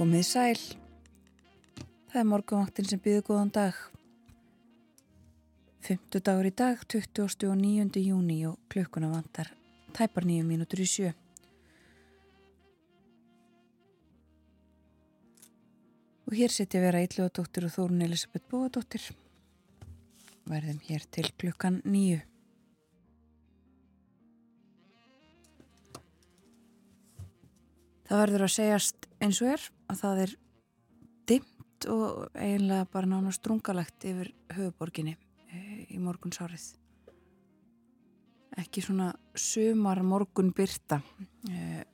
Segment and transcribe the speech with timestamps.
[0.00, 0.60] Komið sæl.
[2.08, 3.76] Það er morgunvaktin sem býður góðan dag.
[5.84, 7.26] Fymtu dagur í dag, 20.
[7.50, 8.00] og 9.
[8.00, 9.50] júni og klukkuna vantar
[9.92, 11.10] tæpar nýju mínútur í sjö.
[16.30, 19.04] Og hér setja vera Ítluðadóttir og Þórun Elisabeth Bóadóttir.
[20.48, 22.22] Verðum hér til klukkan nýju.
[28.08, 30.34] Það verður að segjast eins og er að það er
[31.30, 35.62] dimmt og eiginlega bara nána strungalegt yfir höfuborginni e,
[35.94, 36.66] í morgunsárið.
[38.60, 41.00] Ekki svona sumar morgun byrta,
[41.48, 41.84] e,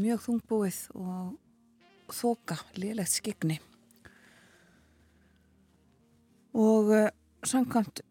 [0.00, 3.60] mjög þungbúið og þoka, liðlegt skegni.
[6.58, 7.02] Og e,
[7.46, 8.02] samkvæmt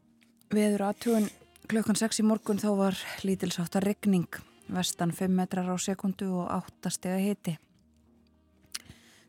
[0.53, 1.27] viður aðtugun
[1.69, 4.29] klukkan 6 í morgun þá var lítilsáttar regning
[4.69, 7.57] vestan 5 metrar á sekundu og 8 steg að hiti.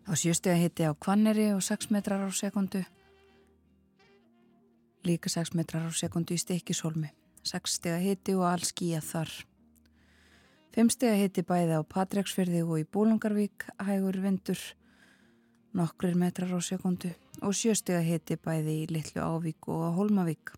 [0.07, 2.83] Þá 7 steg að hiti á Kvanneri og 6 metrar á sekundu.
[5.05, 7.13] Líka 6 metrar á sekundu í Stikisholmi.
[7.45, 9.31] 6 steg að hiti og all skíja þar.
[10.77, 14.61] 5 steg að hiti bæði á Patræksfyrði og í Bólungarvík, hægur vindur,
[15.75, 17.11] nokkrir metrar á sekundu
[17.43, 20.55] og 7 steg að hiti bæði í Littlu Ávík og á Holmavík.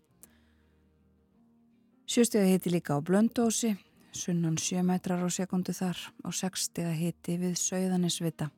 [2.05, 3.75] 7 steg að hiti líka á Blöndósi,
[4.13, 8.51] sunnan 7 metrar á sekundu þar og 6 steg að hiti við Söðanisvita.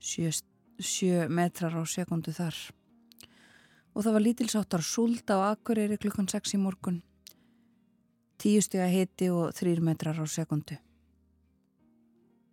[0.00, 2.56] 7 metrar á sekundu þar.
[3.96, 7.02] Og það var lítilsáttar súld á Akureyri klukkan 6 í morgun.
[8.38, 10.76] 10 steg að hiti og 3 metrar á sekundu.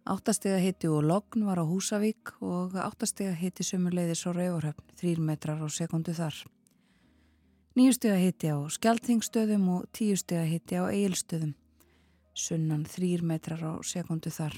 [0.08, 4.26] 8 steg að hiti og logn var á Húsavík og 8 steg að hiti sömurleiðis
[4.28, 6.36] og reyvorhöfn, 3 metrar á sekundu þar.
[7.76, 11.54] 9 steg að hiti á Skeltingstöðum og 10 steg að hiti á Egilstöðum
[12.34, 14.56] sunnan þrýr metrar á sekundu þar.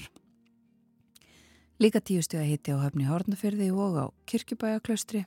[1.76, 5.26] Líka tíu steg að hitti á höfni Hortnafyrði og á Kirkjubæjaklaustri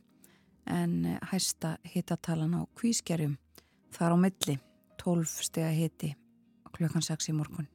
[0.66, 0.96] en
[1.30, 3.36] hæsta hittatalan á Kvískerjum
[3.94, 4.56] þar á milli
[4.98, 6.10] 12 steg að hitti
[6.74, 7.70] klukkan 6 í morgun.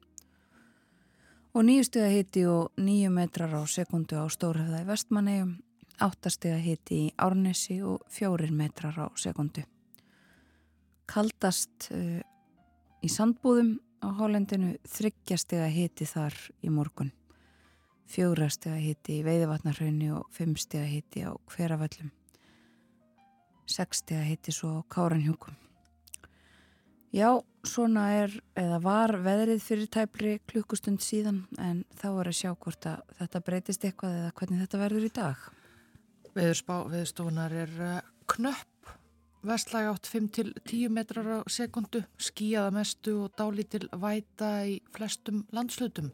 [1.55, 5.57] Og nýju steg að hitti og nýju metrar á sekundu á Stórhefða í Vestmannegjum,
[6.03, 9.63] 8 steg að hitti í Árnesi og 4 metrar á sekundu.
[11.07, 12.19] Kaldast uh,
[12.99, 17.15] í sandbúðum á Hólendinu þryggjastega hiti þar í morgun
[18.09, 22.11] fjórastega hiti í Veiðvatnarhaunni og fimmstega hiti á Hveravöllum
[23.65, 25.55] sekstega hiti svo Káranhjúkum
[27.15, 27.29] Já,
[27.63, 32.87] svona er eða var veðrið fyrir tæpri klukkustund síðan en þá er að sjá hvort
[32.91, 35.45] að þetta breytist eitthvað eða hvernig þetta verður í dag.
[36.35, 37.93] Veðurstofunar er uh,
[38.35, 38.91] knöpp.
[39.47, 46.11] Vestlæg átt 5-10 metrar á sekundu, skíaða mestu og dálítil væta í flestum landslutum.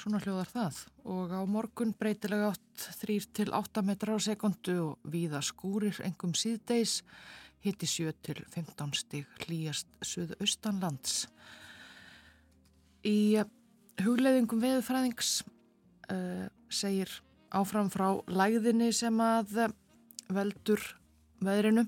[0.00, 0.76] Svona hljóðar það.
[1.12, 7.02] Og á morgun breytilega átt 3-8 metrar á sekundu og víða skúrir engum síðdeis,
[7.60, 11.26] hitti 7-15 stig hlýjast suðaustanlands.
[13.04, 13.42] Í
[14.00, 15.42] hugleðingum veðufræðings
[16.08, 17.12] uh, segir
[17.52, 19.66] áfram frá læðinni sem að
[20.32, 20.80] veldur
[21.44, 21.84] veðrinu.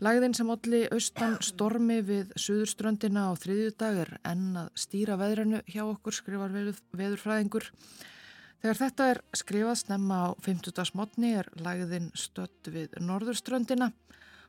[0.00, 5.82] Lægðin sem allir austan stormi við suðurströndina á þriðjudag er enn að stýra veðranu hjá
[5.84, 7.66] okkur, skrifar veðurfræðingur.
[8.62, 10.80] Þegar þetta er skrifað snemma á 50.
[10.88, 13.90] smotni er lægðin stött við norðurströndina.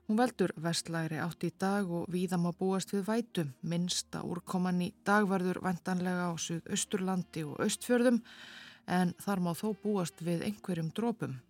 [0.07, 3.47] Hún veldur vestlæri átt í dag og víðam að búast við vætu.
[3.59, 8.23] Minsta úrkoman í dagvarður vendanlega á suðausturlandi og austfjörðum
[8.87, 11.41] en þar má þó búast við einhverjum drópum.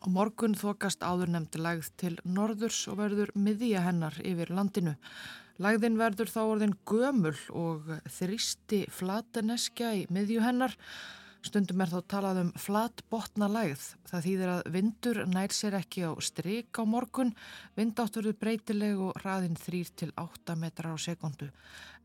[0.00, 4.94] Á morgun þokast áður nefndi lægð til norðurs og verður miðja hennar yfir landinu.
[5.60, 10.72] Lægðin verður þá orðin gömul og þrýsti flateneskja í miðju hennar.
[11.44, 13.82] Stundum er þá talað um flatbotna lægð.
[14.08, 17.34] Það þýðir að vindur nær sér ekki á stryk á morgun.
[17.76, 21.50] Vindátturður breytileg og hraðin 3-8 metrar á sekundu.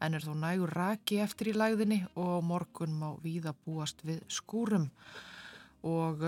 [0.04, 4.90] En er þó nægur raki eftir í lægðinni og morgun má víða búast við skúrum.
[5.88, 6.28] Og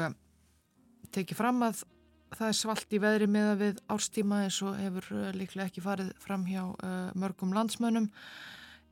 [1.16, 1.84] tekið fram að
[2.36, 5.84] það er svalt í veðri með að við árstíma eins og hefur uh, líklega ekki
[5.84, 8.10] farið fram hjá uh, mörgum landsmönnum.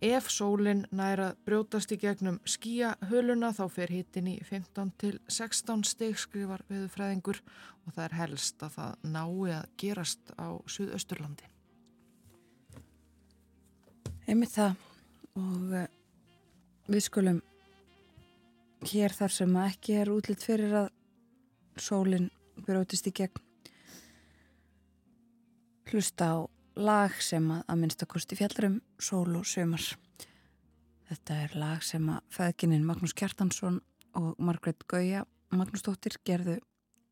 [0.06, 6.20] Ef sólinn næra brjótast í gegnum skíahöluna þá fer hittin í 15 til 16 steg
[6.20, 7.40] skrifar viðu fræðingur
[7.86, 11.48] og það er helst að það nái að gerast á Suðausturlandi.
[14.26, 14.76] Einmitt það
[15.36, 15.88] og uh,
[16.92, 17.42] við skulum
[18.86, 20.92] hér þar sem ekki er útlitt fyrir að
[21.82, 22.30] sólinn
[22.66, 23.42] brótist í gegn.
[25.92, 26.38] Hlusta á
[26.76, 29.84] lag sem að, að minnstakosti fjallarum sól og sömar
[31.10, 33.80] þetta er lag sem að feðgininn Magnús Kjartansson
[34.18, 35.24] og Margret Gauja
[35.56, 36.58] Magnúsdóttir gerðu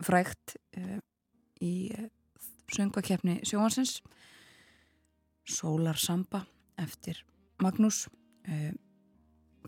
[0.03, 0.99] frægt uh,
[1.63, 2.07] í uh,
[2.73, 3.99] söngvakefni sjóhansins
[5.47, 6.43] Sólar Samba
[6.81, 7.21] eftir
[7.63, 8.73] Magnús uh,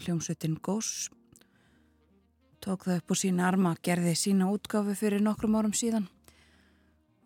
[0.02, 1.10] hljómsveitin Gós
[2.66, 6.10] tók það upp á sína arma gerði sína útgáfi fyrir nokkrum árum síðan.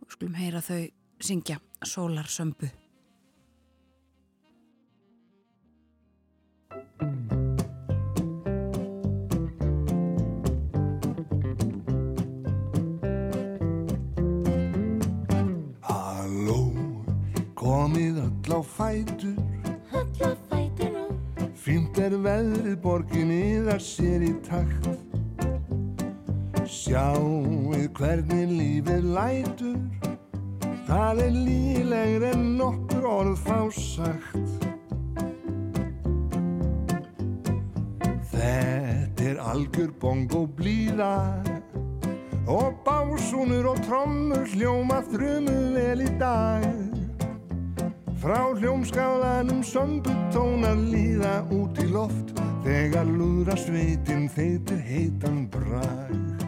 [0.04, 0.84] Og skulum heyra þau
[1.24, 2.68] syngja Sólar Sömbu
[17.60, 19.36] komið öll á fætur.
[19.94, 25.09] Öll á fætur og Fínt er veðrið borginni þar sér í takt
[26.90, 29.76] Sjáuð hvernig lífið lætur.
[30.88, 34.66] Það er lílegr en nokkur orð fá sagt.
[38.32, 41.12] Þetta er algjör bongo blíða.
[42.50, 46.66] Og básúnur og trommur hljóma þrumu vel í dag.
[48.18, 52.34] Frá hljómskálanum sömbutónar líða út í loft.
[52.66, 56.39] Þegar lúðra sveitin þeitir heitan brag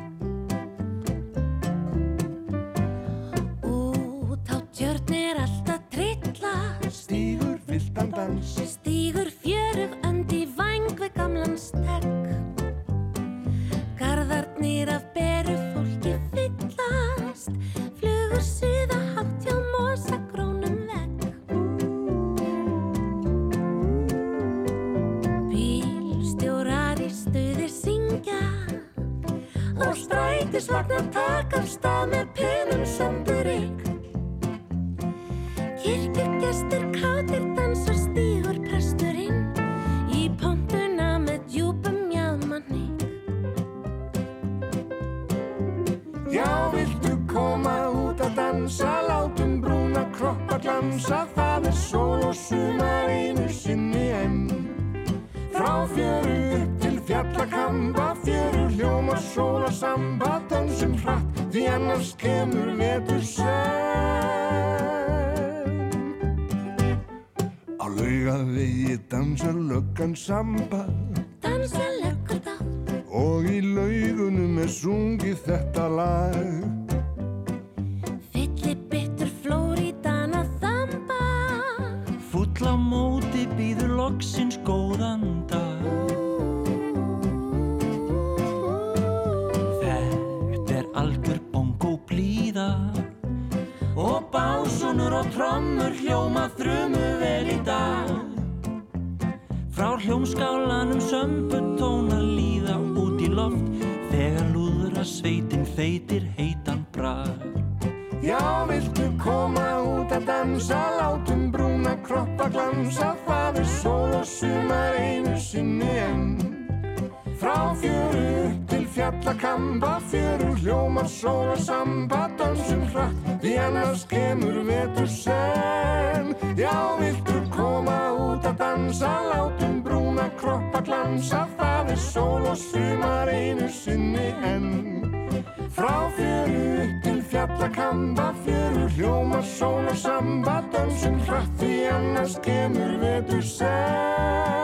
[142.21, 144.60] annars kemur vetur senn.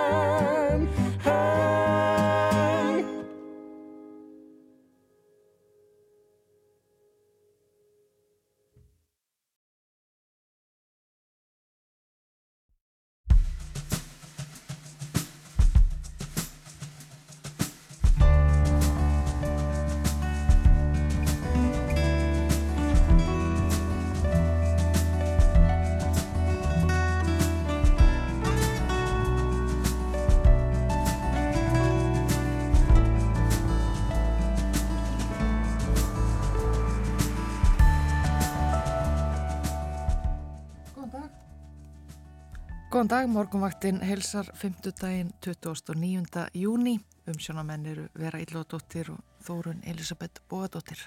[43.08, 44.90] Góðan dag, morgunvaktin helsar 5.
[45.00, 46.42] daginn 29.
[46.60, 46.98] júni.
[47.32, 51.00] Umsjónamenn eru Vera Illóðdóttir og Þórun Elisabeth Bóadóttir.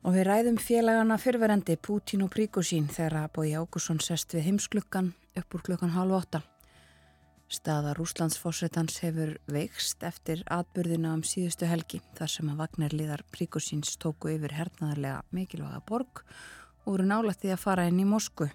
[0.00, 5.12] Og við ræðum félagana fyrverandi Pútín og Príkosín þegar að bói Ágússon sest við heimsklukkan
[5.36, 6.40] upp úr klukkan halv åtta.
[7.52, 14.32] Staða Rúslandsfósetans hefur veikst eftir atbyrðina um síðustu helgi þar sem að vagnarliðar Príkosíns tóku
[14.38, 16.24] yfir hernaðarlega mikilvæga borg
[16.86, 18.54] og voru nálættið að fara inn í Mosku.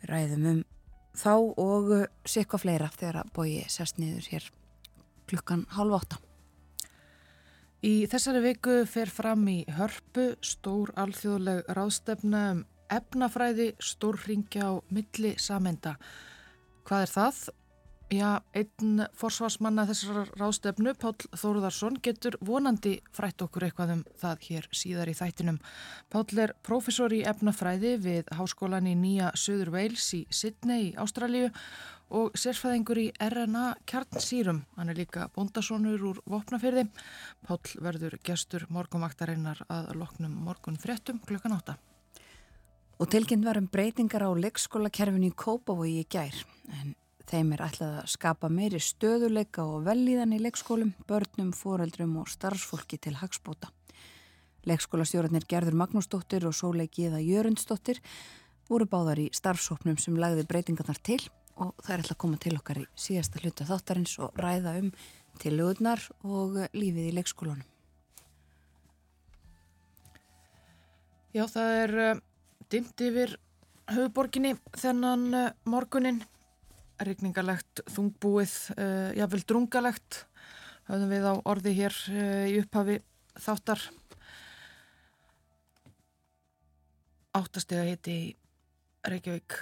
[0.00, 0.64] Við ræðum um
[1.16, 1.32] þá
[1.62, 1.92] og
[2.28, 4.48] sikva fleira þegar að bói sest niður hér
[5.26, 6.20] klukkan halv åtta.
[7.86, 15.34] Í þessari viku fer fram í hörpu stór alþjóðleg ráðstefna um efnafræði stórringja á milli
[15.42, 15.96] samenda.
[16.86, 17.40] Hvað er það?
[18.06, 24.66] Já, einn forsvarsmanna þessar ráðstefnu, Pál Þóruðarsson, getur vonandi frætt okkur eitthvað um það hér
[24.70, 25.56] síðar í þættinum.
[26.14, 31.48] Pál er profesor í efnafræði við Háskólan í Nýja Söður Veils í Sydney í Ástralju
[32.14, 34.60] og sérfæðingur í RNA kjarnsýrum.
[34.76, 36.84] Hann er líka bondasónur úr Vopnafyrði.
[37.48, 37.58] Pál
[37.88, 41.74] verður gestur morgumaktarinnar að loknum morgun fréttum klukkan átta.
[43.02, 46.38] Og tilkynnt var um breytingar á leikskólakerfinu í Kópavogi í gær.
[46.70, 46.94] En
[47.30, 52.98] þeim er ætlað að skapa meiri stöðuleika og velíðan í leikskólum, börnum, foreldrum og starfsfólki
[53.02, 53.72] til hagspóta.
[54.66, 58.00] Leikskólastjórnir Gerður Magnúsdóttir og Sóleikiða Jörundsdóttir
[58.68, 61.20] voru báðar í starfsóknum sem lagði breytingarnar til
[61.56, 64.90] og það er alltaf að koma til okkar í síðasta hluta þáttarins og ræða um
[65.40, 67.66] tilugurnar og lífið í leikskólanum.
[71.36, 72.20] Já, það er uh,
[72.72, 73.34] dimt yfir
[73.92, 76.22] höfuborginni þennan uh, morgunin.
[77.02, 80.24] Regningalegt, þungbúið, uh, jáfnvel drungalegt.
[80.86, 81.94] Höfðum við á orði hér
[82.46, 83.00] í upphafi
[83.42, 83.80] þáttar.
[87.36, 88.28] Áttastega heiti í
[89.10, 89.58] Reykjavík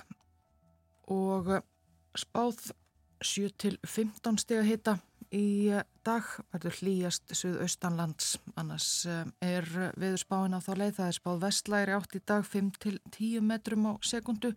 [1.11, 1.49] og
[2.17, 2.61] spáð
[3.25, 4.95] 7-15 steg að hita
[5.35, 5.73] í
[6.07, 9.67] dag verður hlýjast suðaustanlands annars eh, er
[10.01, 14.53] viðspáin á þá leið það er spáð vestlæri átt í dag 5-10 metrum á sekundu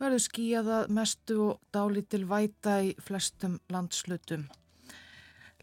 [0.00, 4.46] verður skíjaða mestu og dálítil væta í flestum landslutum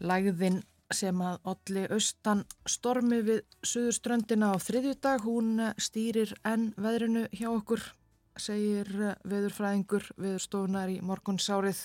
[0.02, 0.62] Lægðin
[0.92, 7.84] sem að olli austan stormi við suðuströndina á þriðjudag hún stýrir enn veðrinu hjá okkur
[8.40, 8.90] segir
[9.22, 11.84] veðurfræðingur veðurstofunar í morgunsárið.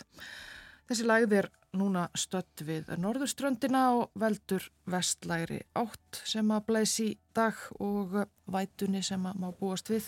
[0.90, 7.06] Þessi lægð er núna stött við norðurströndina og veldur vestlæri átt sem að blæsi
[7.38, 8.16] dag og
[8.50, 10.08] vætunni sem að má búast við.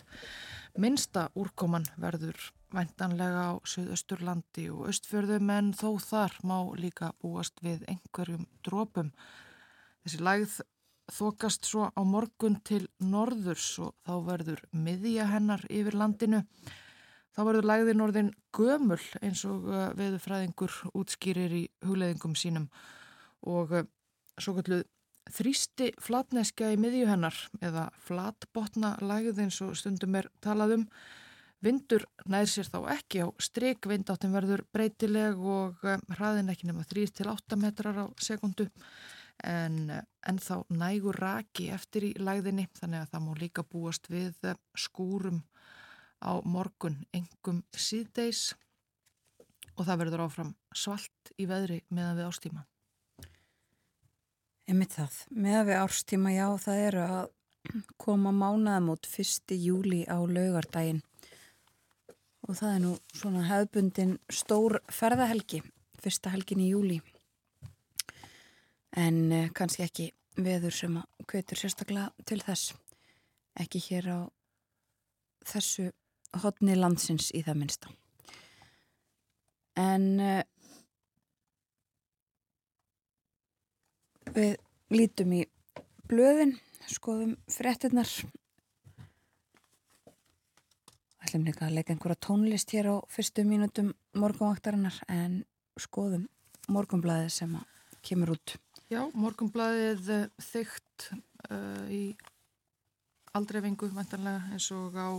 [0.81, 7.85] Minsta úrkoman verður væntanlega á Suðausturlandi og Östfjörðum en þó þar má líka búast við
[7.85, 9.13] einhverjum drópum.
[10.01, 10.59] Þessi lægð
[11.13, 16.41] þokast svo á morgun til norðurs og þá verður miðja hennar yfir landinu.
[17.31, 22.67] Þá verður lægðin orðin gömul eins og uh, veðufræðingur útskýrir í hugleðingum sínum.
[23.47, 23.85] Og uh,
[24.35, 24.83] svo kalluð
[25.31, 30.85] þrýsti flatneskja í miðju hennar eða flatbotna lægð eins og stundum er talað um.
[31.61, 36.83] Vindur nær sér þá ekki á stryk, vindáttin verður breytileg og uh, hraðin ekki nema
[36.89, 38.67] 3-8 metrar á sekundu
[39.47, 39.87] en
[40.27, 44.35] ennþá nægur raki eftir í læðinni þannig að það má líka búast við
[44.77, 45.39] skúrum
[46.21, 48.53] á morgun engum síðdeis
[49.75, 52.65] og það verður áfram svalt í veðri meðan við ástíma.
[54.71, 57.23] Emið það, meðan við ástíma já það eru að
[58.01, 61.01] koma mánaðum út fyrsti júli á laugardaginn.
[62.47, 65.61] Og það er nú svona hefðbundin stór ferðahelgi,
[66.01, 67.01] fyrsta helgin í júli
[68.97, 70.09] en uh, kannski ekki
[70.41, 72.73] veður sem að kvetur sérstaklega til þess.
[73.59, 74.19] Ekki hér á
[75.47, 75.89] þessu
[76.43, 77.91] hodni landsins í það minnsta.
[79.79, 80.43] En uh,
[84.35, 84.55] við
[84.91, 85.45] lítum í
[86.07, 86.57] blöðin
[86.91, 88.09] skoðum frettinnar
[91.21, 95.43] ætlum líka að leika einhverja tónlist hér á fyrstu mínutum morgunvaktarinnar en
[95.79, 96.25] skoðum
[96.71, 97.53] morgunblæði sem
[98.03, 98.57] kemur út.
[98.91, 101.05] Já, morgumblaðið eh, þygt
[101.47, 102.01] uh, í
[103.37, 105.09] aldreifingu vantanlega eins og á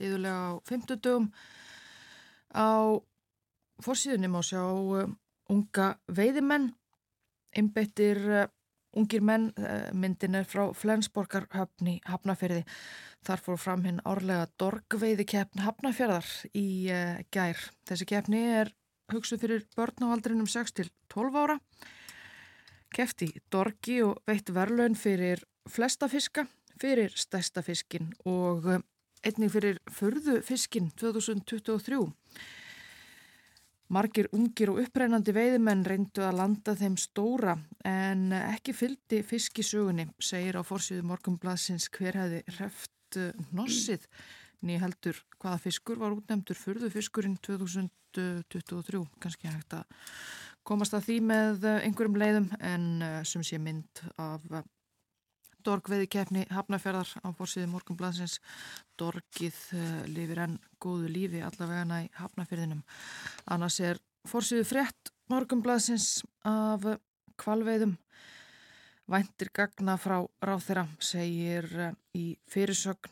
[0.00, 1.28] yðurlega eh, á 50 dögum.
[2.52, 2.68] Á
[3.82, 5.06] fórsíðunni má sjá uh,
[5.50, 6.72] unga veiðimenn,
[7.56, 8.44] einbeittir uh,
[8.92, 9.48] ungir menn,
[9.96, 12.66] myndin er frá Flensborgar höfni Hafnafjörði.
[13.24, 16.90] Þar fór fram hinn árlega dorgveiði keppn Hafnafjörðar í
[17.32, 17.62] gær.
[17.88, 18.74] Þessi keppni er
[19.14, 21.56] hugsuð fyrir börn á aldrinum 6 til 12 ára
[22.92, 26.44] kefti dorgi og veitt verlaun fyrir flesta fiska,
[26.82, 28.82] fyrir stæsta fiskin og eh,
[29.26, 32.00] einnig fyrir förðu fiskin 2023.
[33.92, 40.56] Margir ungir og upprænandi veiðimenn reyndu að landa þeim stóra en ekki fyldi fiskisögunni, segir
[40.56, 44.08] á fórsíðu morgumbladsins hver hefði hreft eh, nossið
[44.62, 50.06] nýja heldur hvaða fiskur var útnefndur förðu fiskurinn 2023, kannski hægt að
[50.66, 52.86] komast að því með eh, einhverjum leiðum en
[53.28, 54.48] sem sé mynd af
[55.64, 58.38] Dorgveði keppni Hafnarferðar á fórsíðu Morgonblansins
[59.00, 59.58] Dorgið
[60.10, 62.84] lifir enn góðu lífi allavega í Hafnarferðinum
[63.54, 66.86] annars er fórsíðu frétt Morgonblansins af
[67.40, 67.96] kvalveiðum
[69.10, 73.10] væntir gagna frá ráþeira, segir eh, í fyrirsögn.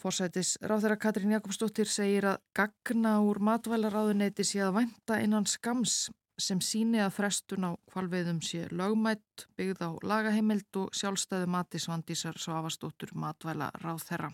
[0.00, 6.06] Forsætis ráþeira Katrín Jakobsdóttir segir að gagna úr matvælaráðuneyti sé að vænta innan skams
[6.42, 12.38] sem síni að frestun á kvalveiðum sé lögmætt, byggð á lagaheimild og sjálfstæðu mati svandísar
[12.40, 14.30] Svavastóttur matvæla ráþeira.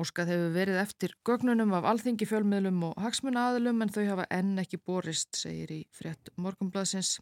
[0.00, 4.80] Óskað hefur verið eftir gögnunum af alþingi fjölmiðlum og hagsmunaaðilum en þau hafa enn ekki
[4.80, 7.18] borist, segir í frétt morgumblaðsins.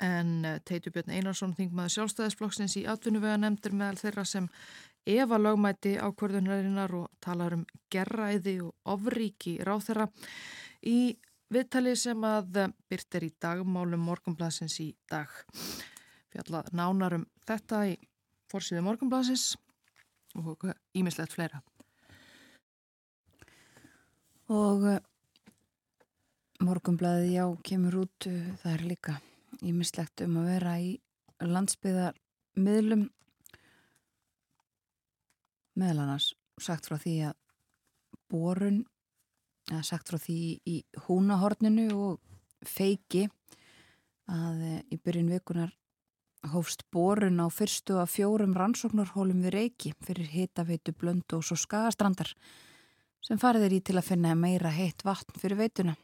[0.00, 4.48] En eh, Teitur Björn Einarsson, þingmaður sjálfstæðisflokksins í atvinnuvega nefndir meðal þeirra sem
[5.06, 10.06] Eva lögmæti ákvörðunarinnar og talar um gerræði og ofríki ráð þeirra
[10.86, 11.16] í
[11.52, 15.30] viðtali sem að byrt er í dagmálum morgumblaðsins í dag.
[16.32, 17.96] Fjallað nánarum þetta í
[18.50, 19.54] fórsíðu morgumblaðsins
[20.36, 20.66] og
[20.96, 21.62] ímislegt fleira.
[24.52, 24.98] Og uh,
[26.62, 29.16] morgumblaðið já kemur út, uh, það er líka
[29.66, 30.92] ímislegt um að vera í
[31.42, 32.18] landsbyðar
[32.56, 33.08] miðlum
[35.76, 36.30] meðal annars
[36.62, 37.34] sagt frá því að
[38.32, 38.84] borun,
[39.70, 40.76] eða sagt frá því í
[41.06, 42.20] húnahorninu og
[42.66, 43.26] feiki
[44.30, 45.74] að uh, í byrjun vikunar
[46.52, 52.30] hófst borun á fyrstu af fjórum rannsóknarhólum við reiki fyrir hitaveitu blöndu og svo skagastrandar
[53.24, 55.96] sem farið er í til að finna meira heitt vatn fyrir veituna.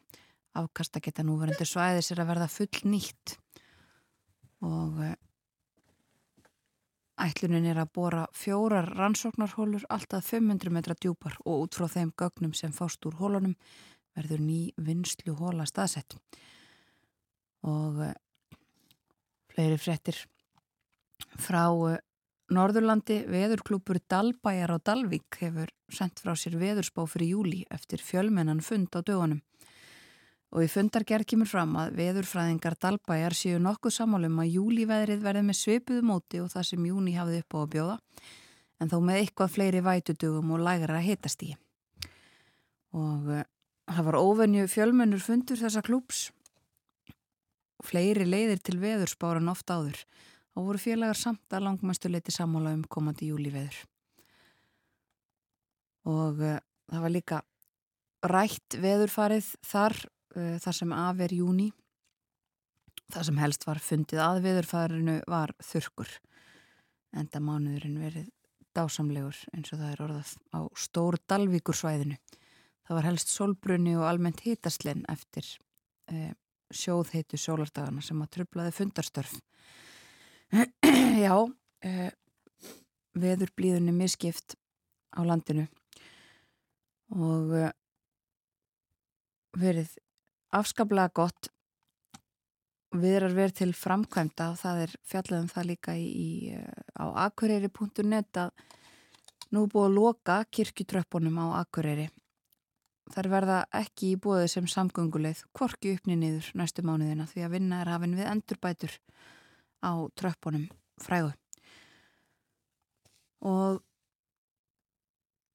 [0.58, 3.36] Afkasta geta núverandi svæðis er að verða full nýtt
[4.66, 5.14] og eh,
[7.22, 12.54] ætlunin er að bora fjórar rannsóknarhólur alltaf 500 metra djúpar og út frá þeim gögnum
[12.56, 13.54] sem fást úr hólunum
[14.16, 16.16] verður ný vinslu hóla staðsett
[17.62, 18.16] og eh,
[19.52, 20.18] fleiri frettir
[21.38, 22.00] frá eh,
[22.52, 28.92] Norðurlandi veðurklúpur Dalbæjar á Dalvík hefur sendt frá sér veðurspá fyrir júli eftir fjölmennan fund
[28.92, 29.40] á dögunum.
[30.52, 35.58] Og í fundargerð kemur fram að veðurfræðingar Dalbæjar séu nokkuð samálum að júliveðrið verði með
[35.62, 37.96] sveipuðu móti og það sem júni hafði upp á að bjóða,
[38.82, 41.54] en þó með eitthvað fleiri vætudögum og lægra að hitast í.
[42.92, 43.44] Og uh,
[43.88, 46.26] það var óvenju fjölmennur fundur þessa klúps.
[47.82, 50.04] Fleiri leiðir til veðurspáran oft áður
[50.52, 53.78] og voru félagar samt að langmæstu leiti sammála um komandi júliveður.
[56.12, 56.60] Og uh,
[56.92, 57.40] það var líka
[58.28, 59.96] rætt veðurfarið þar,
[60.36, 61.70] uh, þar sem af er júni.
[63.12, 66.12] Það sem helst var fundið að veðurfarinu var þurkur.
[67.12, 68.30] Enda mánuðurinn verið
[68.72, 72.16] dásamlegur eins og það er orðað á stór Dalvíkursvæðinu.
[72.86, 75.46] Það var helst solbrunni og almennt hitastlinn eftir
[76.12, 76.32] uh,
[76.72, 79.36] sjóðheitu sólardagana sem að trublaði fundarstörf.
[81.24, 82.10] Já, uh,
[83.12, 84.56] veður blíðunni miskipt
[85.12, 85.66] á landinu
[87.12, 87.70] og uh,
[89.60, 89.92] verið
[90.52, 91.50] afskaplega gott
[92.92, 96.52] viðrar verið til framkvæmda og það er fjallaðum það líka í,
[96.92, 98.50] á akureyri.net að
[99.52, 102.08] nú búið að loka kirkjutröppunum á akureyri.
[103.12, 107.80] Þar verða ekki í bóði sem samgönguleið, korki uppni niður næstu mánuðina því að vinna
[107.82, 108.94] er hafinn við endurbætur
[109.82, 110.68] á tröppunum
[111.02, 111.32] frægu.
[113.42, 113.82] Og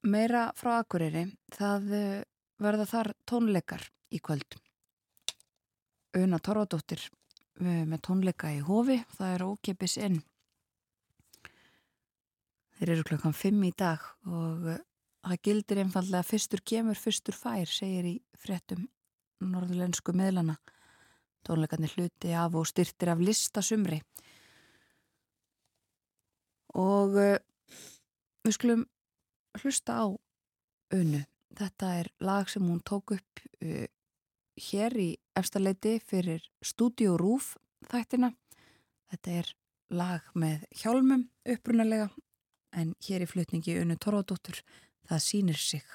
[0.04, 1.24] meira frá Akureyri,
[1.56, 2.24] það eh,
[2.62, 4.60] verða þar tónleikar í kvöld.
[6.18, 7.02] Una Torfadóttir
[7.62, 10.18] eh, með tónleika í hofi, það er ókipis inn.
[12.78, 14.80] Þeir eru klokkan 5 í dag og eh,
[15.28, 18.88] það gildir einfallega fyrstur kemur, fyrstur fær, segir í frettum
[19.46, 20.58] norðulensku miðlana.
[21.46, 24.02] Tónleikarnir hluti af og styrtir af listasumri
[26.78, 27.38] og uh,
[28.44, 28.82] við skulum
[29.62, 30.06] hlusta á
[30.98, 31.22] Unu.
[31.58, 33.42] Þetta er lag sem hún tók upp
[34.58, 37.56] hér í efstaleiti fyrir Studio Roof
[37.92, 38.32] þættina.
[39.12, 39.54] Þetta er
[39.94, 42.10] lag með hjálmum upprunalega
[42.78, 44.60] en hér í flutningi Unu Torfadóttur
[45.08, 45.86] það sínir sig.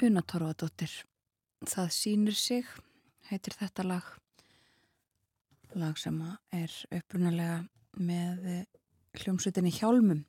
[0.00, 0.88] Una Torfadóttir.
[1.68, 2.68] Það sýnir sig
[3.28, 4.06] heitir þetta lag.
[5.76, 6.16] Lag sem
[6.56, 7.58] er upprunalega
[8.00, 8.62] með eh,
[9.20, 10.22] hljómsveitinni Hjálmum.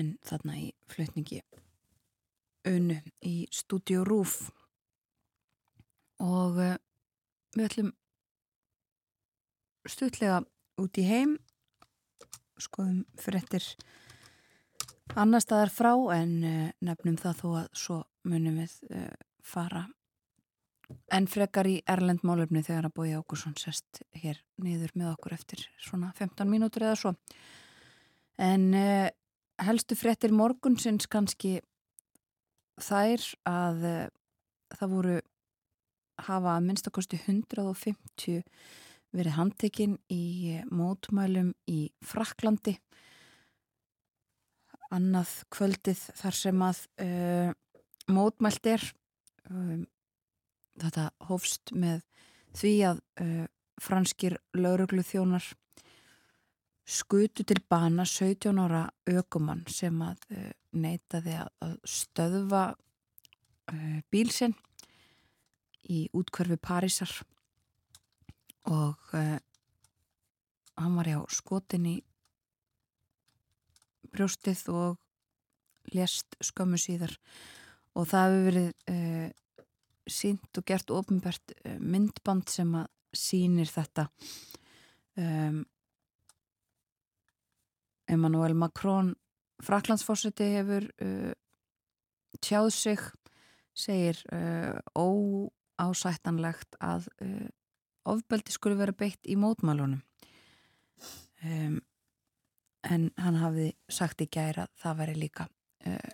[0.00, 1.42] En þarna í flutningi
[2.72, 4.38] Unu í Studio Roof
[6.16, 6.72] og uh,
[7.52, 7.92] við ætlum
[9.84, 10.40] stutlega
[10.80, 11.36] út í heim
[12.56, 13.68] skoðum fréttir
[15.14, 19.12] annar staðar frá en uh, nefnum það þó að svo munum við uh,
[19.44, 19.84] fara.
[21.14, 25.64] En frekar í Erlend málefni þegar að Bói Ákursson sest hér niður með okkur eftir
[25.82, 27.14] svona 15 mínútur eða svo.
[28.38, 29.08] En uh,
[29.62, 31.60] helstu fréttir morgunsins kannski
[32.82, 33.86] þær að
[34.76, 35.20] það voru
[36.26, 38.42] hafa að minnstakosti 150
[39.16, 42.76] verið handtekinn í mótmælum í Fraklandi
[44.94, 47.50] annað kvöldið þar sem að uh,
[48.12, 48.86] mótmælt er.
[49.50, 49.86] Um,
[50.80, 52.02] þetta hófst með
[52.56, 53.46] því að uh,
[53.82, 55.46] franskir lauruglu þjónar
[56.86, 62.66] skutu til bana 17 ára ökumann sem að uh, neitaði að, að stöðva
[64.14, 64.52] bílsinn
[65.90, 67.10] í útkverfi Parísar.
[68.70, 71.96] Og hann var já skotin í
[74.16, 74.96] brjóstið og
[75.94, 77.14] lést skömmu síðar.
[77.96, 79.28] Og það hefur verið uh,
[80.10, 84.08] sínt og gert ofinbært uh, myndband sem að sýnir þetta.
[85.16, 85.62] Um,
[88.06, 89.14] Emmanuel Macron
[89.64, 91.32] Fraklandsfórseti hefur uh,
[92.44, 93.00] tjáð sig
[93.76, 94.16] segir
[94.96, 97.10] óásættanlegt að
[98.08, 100.00] ofbeldi skulle vera beitt í mótmálunum
[101.44, 101.76] um,
[102.86, 105.46] en hann hafði sagt í gæra að það væri líka
[105.86, 106.12] uh,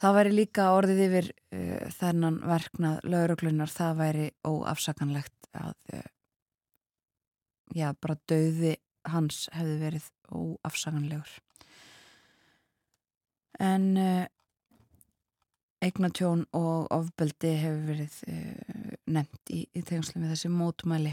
[0.00, 6.08] það væri líka orðið yfir uh, þennan verknað lauruglunar, það væri óafsakanlegt að uh,
[7.76, 8.74] já, bara döði
[9.10, 11.30] hans hefði verið óafsakanlegur.
[13.60, 13.86] En
[15.84, 18.14] eignatjón og ofbeldi hefur verið
[19.08, 21.12] nefnt í, í tengslu með þessi mótumæli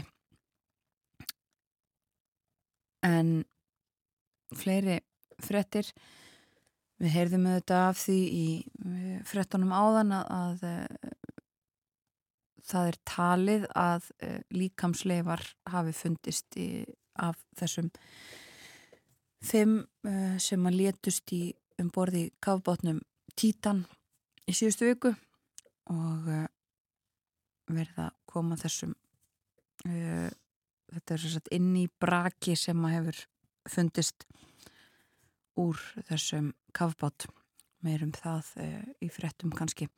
[3.04, 3.44] en
[4.56, 5.00] fleiri
[5.42, 5.90] frettir
[6.98, 8.46] við heyrðum þetta af því í
[9.28, 10.64] frettunum áðan að, að
[12.68, 14.08] það er talið að
[14.54, 16.68] líkamsleifar hafi fundist í,
[17.14, 17.92] af þessum
[19.46, 19.78] þeim
[20.42, 21.42] sem að létust í
[21.78, 23.00] um borði kafbótnum
[23.38, 23.84] Títan
[24.50, 25.12] í síðustu viku
[25.94, 26.26] og
[27.70, 28.96] verið að koma þessum
[29.84, 33.20] þetta er svo inn í braki sem að hefur
[33.70, 34.26] fundist
[35.58, 35.78] úr
[36.08, 37.26] þessum kafbát
[37.84, 39.88] meirum það uh, í frettum kannski.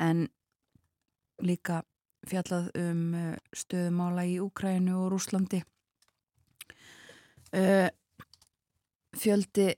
[0.00, 0.26] En
[1.42, 1.82] líka
[2.28, 5.62] fjallað um uh, stöðumála í Úkrænu og Rúslandi
[7.56, 7.88] uh,
[9.16, 9.72] fjöldi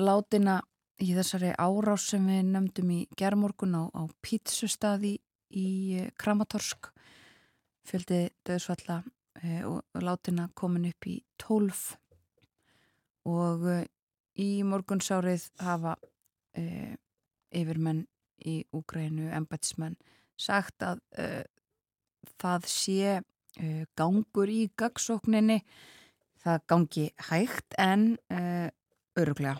[0.00, 0.60] látina
[1.02, 5.16] í þessari árás sem við nefndum í gerðmorgun á, á pítsustaði
[5.54, 5.68] í
[6.18, 6.88] Kramatorsk.
[7.84, 9.02] Fjöldi döðsvalla
[9.68, 11.98] og látina komin upp í 12
[13.28, 13.82] og uh,
[14.40, 15.94] í morgunsárið hafa
[17.54, 18.04] yfirmenn
[18.46, 19.96] í Úkrænu, embætismenn
[20.38, 21.00] sagt að
[22.38, 25.60] það sé uh, gangur í gagsókninni
[26.44, 28.04] það gangi hægt en
[29.16, 29.56] öruglega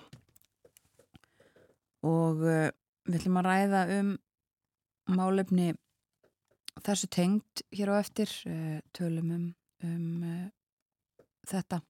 [2.04, 4.10] og við ætlum að ræða um
[5.16, 5.70] málefni
[6.84, 8.30] þessu tengt hér á eftir
[8.96, 9.46] tölum um,
[9.88, 10.26] um
[11.48, 11.80] þetta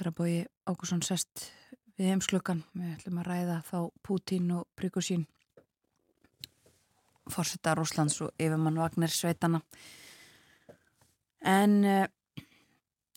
[0.00, 0.34] þegar bói
[0.70, 1.50] Ákusson sest
[1.98, 5.26] við heimsklukkan við ætlum að ræða þá Pútín og Prigosín
[7.28, 9.60] fórsetta Rúslands og yfirmann Vagner Sveitana
[11.44, 12.06] en uh,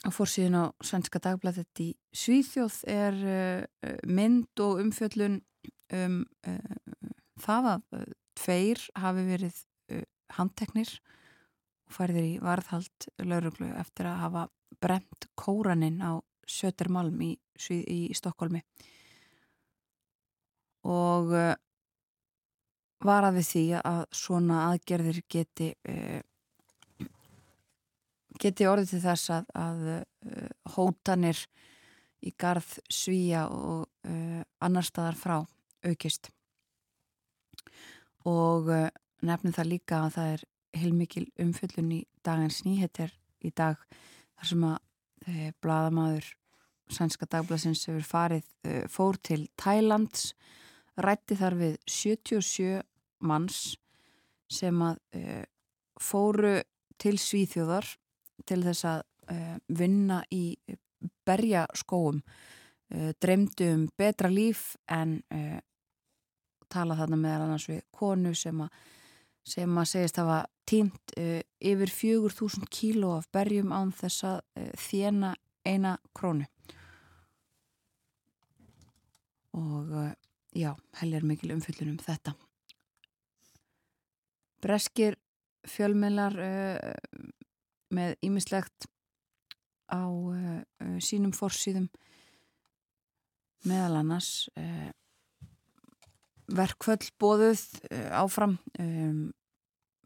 [0.03, 5.39] á fórsíðun á Svenska Dagbladet í Svíþjóð er uh, mynd og umfjöllun
[5.95, 6.59] um uh,
[7.39, 8.11] það að
[8.43, 9.63] tveir hafi verið
[10.33, 10.91] handteknir
[11.87, 14.45] og færðir í varðhald lauruglu eftir að hafa
[14.83, 16.19] brent kóraninn á
[16.49, 17.31] Sötermalm í,
[17.71, 18.61] í Stokkólmi
[20.83, 21.31] og
[23.03, 26.19] varaði því að svona aðgerðir geti uh,
[28.41, 31.39] geti orðið til þess að, að uh, hótanir
[32.23, 33.89] í garð svíja og
[34.63, 35.33] annar staðar frá
[35.83, 36.29] aukist.
[38.23, 38.69] Og
[39.27, 40.45] nefnum það líka að það er
[40.79, 44.77] heilmikil umfjöllun í dagins nýheter í dag þar sem að
[45.63, 46.25] bladamadur
[46.93, 50.33] sænska dagblasins hefur farið fór til Thailands
[50.99, 52.81] rætti þar við 77
[53.23, 53.61] manns
[54.51, 55.43] sem að uh,
[56.01, 56.57] fóru
[57.01, 57.87] til Svíþjóðar
[58.47, 59.01] til þess að
[59.71, 60.57] vinna í
[61.25, 62.17] berja skóum
[62.91, 65.15] eh, dreymdu um betra líf en
[66.73, 68.75] tala þarna meðal annars við konu sem að
[69.43, 74.39] sem að segist hafa tímt yfir fjögur þúsund kíló af berjum án þess að
[74.79, 75.33] þjena
[75.67, 76.47] eina krónu.
[79.53, 79.91] Og
[80.55, 82.33] já, helgar mikil umfyllunum þetta.
[84.63, 85.17] Breskir
[85.67, 86.93] fjölmiðlar uh,
[87.93, 88.87] með ímislegt
[89.91, 90.61] á uh,
[91.03, 91.89] sínum fórsýðum
[93.67, 94.49] meðal annars
[96.47, 97.63] uh, verkvöld bóðuð
[98.11, 99.31] áfram um,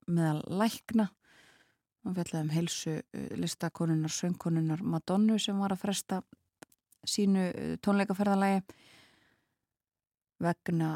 [0.07, 1.09] meðal lækna.
[2.07, 2.93] Og fjallaðum heilsu
[3.35, 6.21] listakonunar, söngkonunar Madonnu sem var að fresta
[7.07, 7.49] sínu
[7.83, 8.61] tónleikaferðalagi
[10.39, 10.93] vegna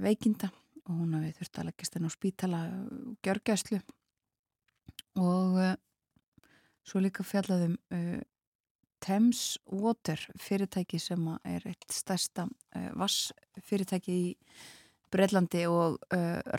[0.00, 0.48] veikinda
[0.90, 2.60] og hún hafi þurft að leggast henn á spítala
[3.24, 3.78] gjörgæslu.
[5.20, 5.74] Og uh,
[6.86, 8.18] svo líka fjallaðum uh,
[9.00, 14.34] Thames Water fyrirtæki sem er eitt stærsta uh, vassfyrirtæki í
[15.10, 15.96] Breitlandi og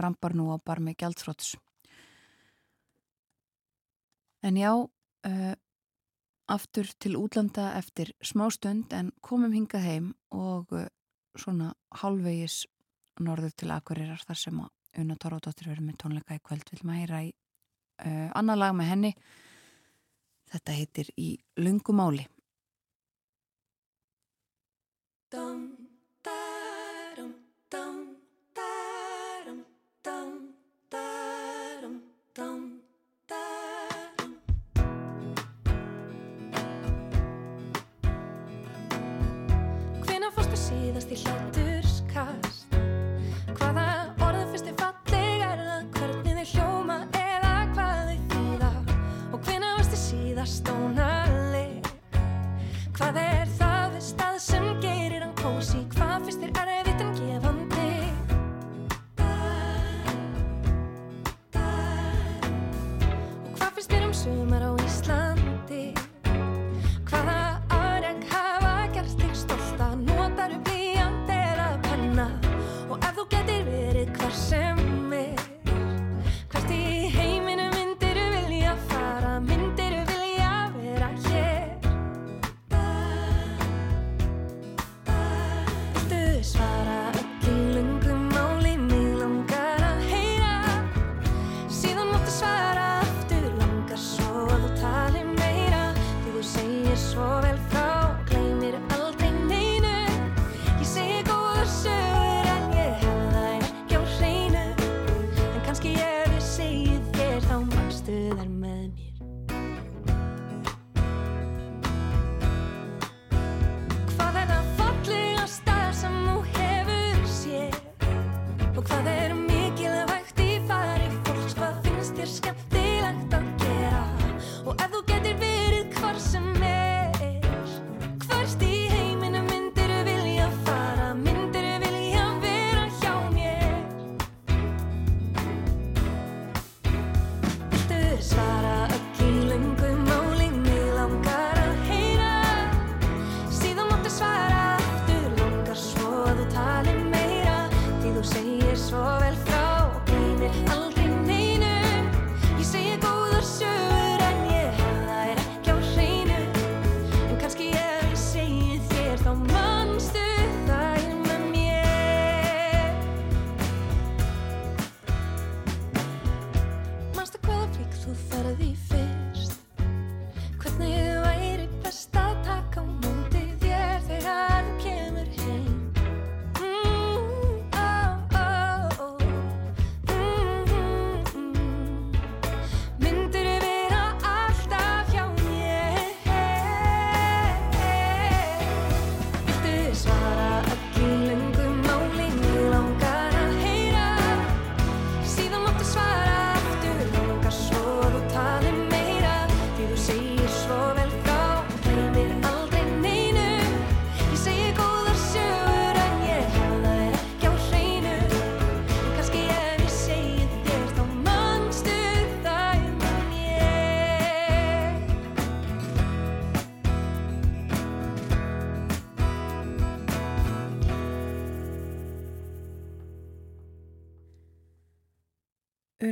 [0.02, 1.54] rampar nú á barmi gjaldfróts
[4.44, 4.74] en já
[6.52, 10.74] aftur til útlanda eftir smá stund en komum hingað heim og
[11.40, 12.66] svona halvvegis
[13.24, 16.68] norður til Akureyrar þar sem að Una Torfadóttir verður með tónleika í kvöld.
[16.68, 19.12] Vil maður hýra í uh, annað lag með henni
[20.52, 22.28] þetta heitir Í lungumáli
[25.32, 25.81] Dum,
[55.72, 56.71] svara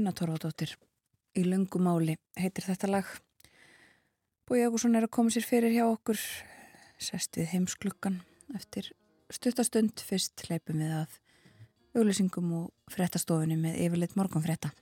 [0.09, 0.71] Una Torfadóttir.
[1.37, 3.09] Í lungumáli heitir þetta lag.
[4.49, 6.17] Bói Ágússon er að koma sér fyrir hjá okkur.
[6.97, 8.17] Sest við heimsklukkan
[8.57, 8.89] eftir
[9.29, 11.19] stuttastund fyrst hleypum við að
[11.93, 14.73] auglýsingum og frettastofunni með yfirleitt morgunfretta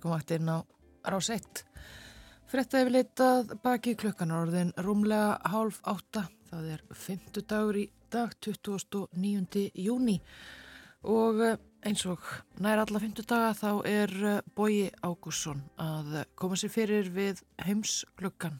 [0.00, 0.58] Þetta morgunvaktinn á
[1.12, 1.58] rás 1.
[2.48, 6.22] Fretta hefur leitað baki klukkan orðin rúmlega hálf átta.
[6.48, 9.66] Það er 50 dagur í dag, 29.
[9.76, 10.16] júni
[11.04, 12.24] og eh, eins og
[12.64, 18.06] nær alla 50 daga þá er eh, Bói Ágússon að koma sér fyrir við heims
[18.16, 18.56] klukkan.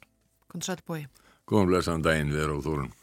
[0.53, 1.07] Hvernig sætt Bói?
[1.49, 2.95] Góðan blessaðan daginn við erum á Þórun.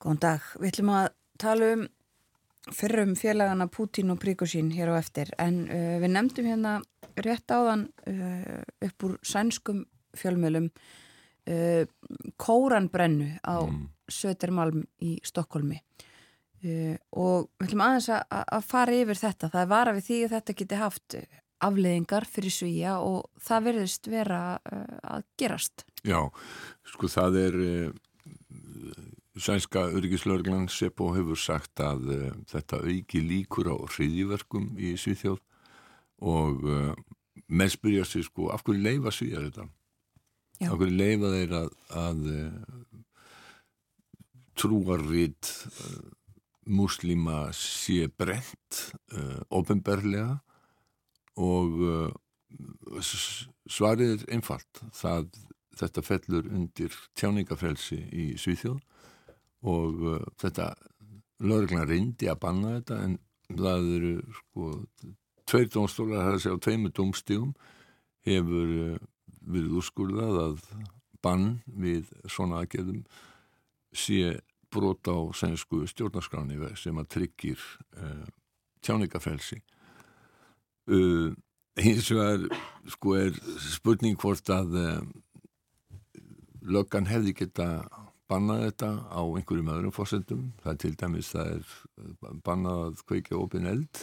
[0.00, 1.12] Góðan dag, við ætlum að
[1.44, 1.88] tala um
[2.74, 6.80] fyrrum félagana Putin og Príkusín hér á eftir en uh, við nefndum hérna
[7.26, 9.84] rétt áðan uh, upp úr sænskum
[10.18, 11.84] fjölmjölum uh,
[12.40, 13.84] kóranbrennu á mm.
[14.08, 19.52] Södermalm í Stokkólmi uh, og við ætlum aðeins að, að fara yfir þetta.
[19.52, 21.20] Það er vara við því að þetta geti haft
[21.68, 25.82] afleðingar fyrir svíja og það verðist vera að gerast.
[26.06, 26.20] Já,
[26.86, 27.56] sko það er
[29.38, 32.06] sænska örgislaurglan Seppo hefur sagt að
[32.50, 35.42] þetta auki líkur á hriðiverkum í Svíþjóð
[36.18, 36.92] og uh,
[37.48, 39.68] menn spyrja sig sko af hverju leifa svíjar þetta?
[40.58, 40.70] Já.
[40.72, 41.68] Af hverju leifa þeir að,
[42.02, 43.02] að uh,
[44.58, 45.52] trúarrið
[46.68, 48.80] muslima sé brent
[49.54, 50.40] ofinberlega
[51.40, 51.78] og
[53.70, 55.30] svarið er einfalt það
[55.78, 58.80] þetta fellur undir tjáningafrelsi í Svíþjóð
[59.68, 60.72] og uh, þetta
[61.42, 63.16] lögreglan reyndi að banna þetta en
[63.48, 64.70] það eru sko
[65.48, 67.54] tveir dómstólar, það er að segja á tveimur dómstígum
[68.28, 69.00] hefur uh,
[69.48, 70.62] verið úrskurðað að
[71.24, 73.02] bann við svona aðgerðum
[73.96, 74.38] sé
[74.72, 77.62] brot á sænsku stjórnarskráni sem að tryggir
[77.96, 78.26] uh,
[78.84, 79.62] tjáningafrelsi
[80.92, 81.32] uh,
[81.78, 82.44] hins vegar
[82.90, 83.40] sko er
[83.70, 85.00] spurning hvort að uh,
[86.68, 87.68] löggan hefði geta
[88.28, 90.42] bannað þetta á einhverjum öðrum fórsendum.
[90.60, 94.02] Það er til dæmis það er bannað að kveika opin eld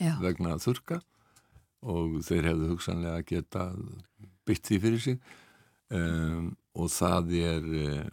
[0.00, 0.14] Já.
[0.22, 1.00] vegna þurka
[1.80, 3.70] og þeir hefðu hugsanlega geta
[4.48, 5.18] bytt því fyrir sig
[5.92, 8.06] um, og það er uh,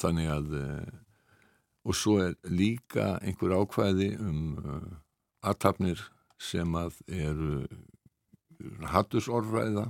[0.00, 0.90] þannig að uh,
[1.88, 4.90] og svo er líka einhver ákvæði um uh,
[5.48, 6.02] aðtapnir
[6.42, 7.64] sem að eru
[8.92, 9.88] hattusorðræða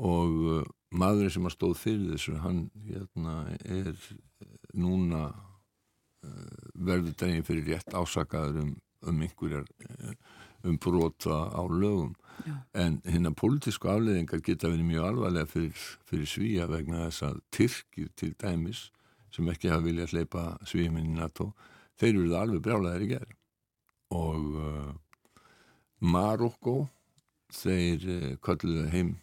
[0.00, 3.96] og maðurinn sem að stóð fyrir þessu hann hérna, er
[4.74, 5.30] núna
[6.74, 8.72] verður daginn fyrir rétt ásakaður um,
[9.06, 10.14] um einhverjar uh,
[10.64, 12.14] um brota á lögum.
[12.46, 12.54] Já.
[12.72, 18.08] en hérna pólitísku afleðingar geta verið mjög alvarlega fyrir, fyrir svíja vegna þess að Tyrkir
[18.16, 18.86] til dæmis
[19.34, 21.50] sem ekki hafa viljað hleypa svíjuminn í NATO
[22.00, 23.36] þeir eru það alveg brjálæðir í gerð
[24.20, 24.92] og uh,
[26.00, 26.76] Marokko
[27.54, 29.14] þeir uh, kalluðu heim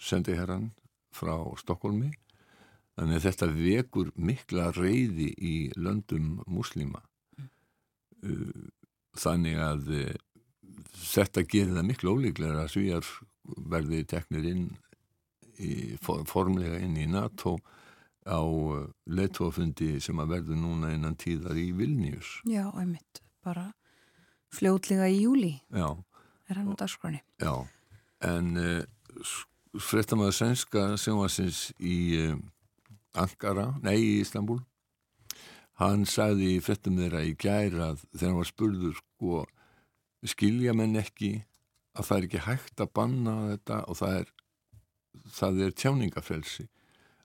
[0.00, 0.70] sendiherran
[1.14, 2.14] frá Stokkólmi
[2.94, 7.02] þannig að þetta vekur mikla reyði í löndum muslima
[8.24, 8.64] uh,
[9.18, 10.08] þannig að uh,
[11.04, 13.12] þetta gerir það miklu ólíklega að svíjar
[13.44, 14.66] verði teknir inn
[15.60, 17.58] í, for, formlega inn í NATO
[18.24, 23.70] á uh, leittófundi sem að verður núna innan tíðar í Vilnius Já, einmitt, bara
[24.54, 25.90] fljótlega í júli Já,
[26.48, 27.54] er hann á dagskroni já
[28.24, 29.34] en uh,
[29.74, 32.38] fréttamaður sænska sjónvarsins í uh,
[33.14, 34.62] Ankara, nei í Istanbul
[35.80, 39.42] hann sagði í fréttum þeirra í gær að þegar hann var spurður sko
[40.24, 41.32] skilja menn ekki
[41.94, 44.32] að það er ekki hægt að banna þetta og það er
[45.34, 46.68] það er tjáningafrelsi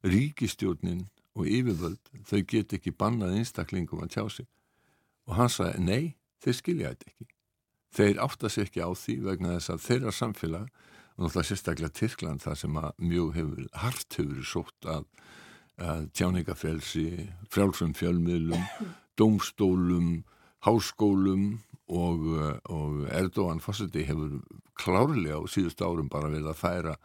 [0.06, 4.47] ríkistjórnin og yfirvöld, þau get ekki bannað einstaklingum að tjá sig.
[5.28, 7.28] Og hann sagði, nei, þeir skilja þetta ekki.
[7.95, 12.43] Þeir átta sér ekki á því vegna þess að þeirra samfélag og náttúrulega sérstaklega Tyrkland
[12.43, 15.08] það sem að mjög hefur, hart hefur sótt að
[16.15, 18.63] tjáningafelsi frjálsum fjölmiðlum
[19.19, 20.23] dómstólum,
[20.65, 21.59] háskólum
[21.89, 22.25] og,
[22.69, 24.39] og Erdogan fórseti hefur
[24.80, 26.97] klárlega á síðust árum bara verið að færa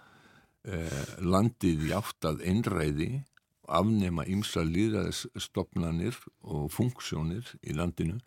[0.69, 3.11] eh, landið í áttað einræði
[3.65, 8.19] afnema ymsa líðræðisstopnanir og funksjónir í landinu.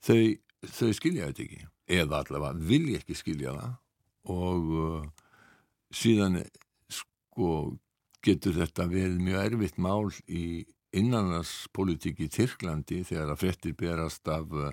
[0.00, 1.66] Þau, þau skilja þetta ekki
[2.00, 3.76] eða allavega vilja ekki skilja það
[4.30, 5.06] og uh,
[5.94, 6.40] síðan
[6.92, 7.50] sko
[8.24, 10.64] getur þetta verið mjög erfitt mál í
[10.96, 14.72] innanarspolítik í Tyrklandi þegar að frettir berast af uh,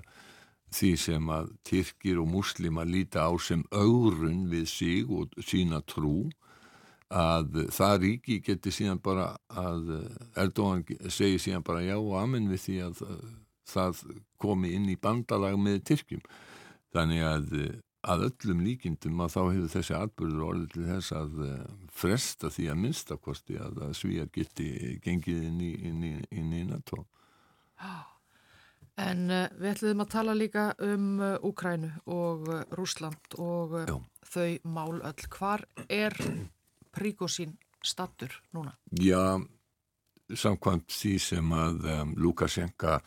[0.74, 6.28] því sem að Tyrkir og muslima líta á sem aurun við sig og sína trú
[7.08, 9.94] að það ríki geti síðan bara að
[10.36, 13.00] Erdogan segi síðan bara já og amen við því að
[13.68, 14.02] það
[14.40, 16.24] komi inn í bandalag með Tyrkjum.
[16.92, 17.54] Þannig að
[18.06, 21.40] að öllum líkindum að þá hefur þessi atbyrður orðið til þess að
[21.90, 27.02] fresta því að minnstakosti að svíjar geti gengið inn í, inn í, inn í NATO
[28.98, 33.76] En uh, við ætlum að tala líka um uh, Úkrænu og uh, Rúsland og
[34.26, 35.28] þau mál öll.
[35.30, 36.16] Hvar er
[36.94, 38.74] Príkosín stattur núna?
[38.90, 39.38] Já,
[40.36, 42.98] samkvæmt því sem að um, Lukashenka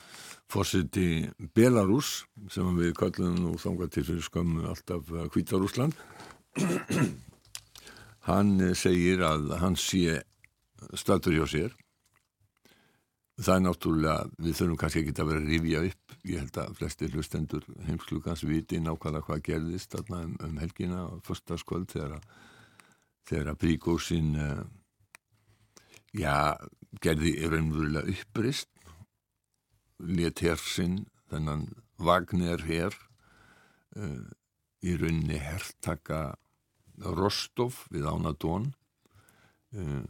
[0.52, 5.96] fórsiti Belarus sem við kallum nú þangað til fyrir skömmu alltaf Hvítarúsland
[8.30, 10.22] hann segir að hann sé
[10.98, 11.78] stattur hjá sér.
[13.42, 16.74] Það er náttúrulega, við þurfum kannski ekki að vera að rifja upp, ég held að
[16.78, 22.28] flesti hlustendur heimsklugans viti nákvæmlega hvað gerðist um, um helgina á förstaskvöld þegar að
[23.30, 24.62] þegar að Príkósin uh,
[26.18, 26.58] já,
[27.00, 28.70] gerði raunverulega upprist
[30.02, 31.70] let hersinn þennan
[32.02, 32.96] Wagner her
[33.96, 34.26] uh,
[34.82, 36.36] í rauninni herrtaka
[37.02, 38.72] Rostov við Ánadón
[39.78, 40.04] uh,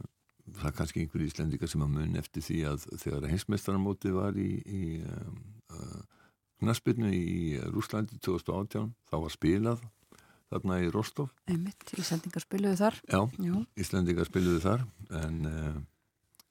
[0.48, 4.50] það er kannski einhver íslendika sem að mun eftir því að þegar heimsmeistaramóti var í,
[4.66, 4.82] í
[6.62, 9.84] knaspinu í Rúslandi 2018 þá var spilað
[10.52, 11.30] þarna í Rostov.
[11.48, 12.98] Einmitt, Íslandingar spiluðu þar.
[13.08, 13.20] Já.
[13.80, 14.84] Íslandingar spiluðu þar
[15.22, 15.78] en uh,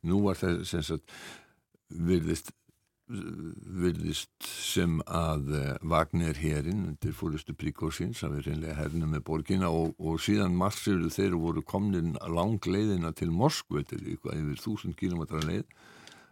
[0.08, 1.14] nú var það sem sagt
[1.90, 2.54] virðist
[3.12, 9.72] virðist sem að uh, Wagner hérinn undir fórustu Príkósins að við reynlega hernum með borgina
[9.74, 15.66] og, og síðan marsiru þeir voru komnin langleiðina til Moskvu til yfir þúsund kilometra leið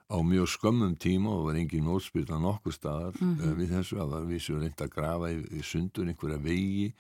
[0.10, 3.58] á mjög skömmum tíma og var engin nótspilna nokkur staðar mm -hmm.
[3.60, 6.94] við þessu að við séum reynd að grafa í, í sundur einhverja vegi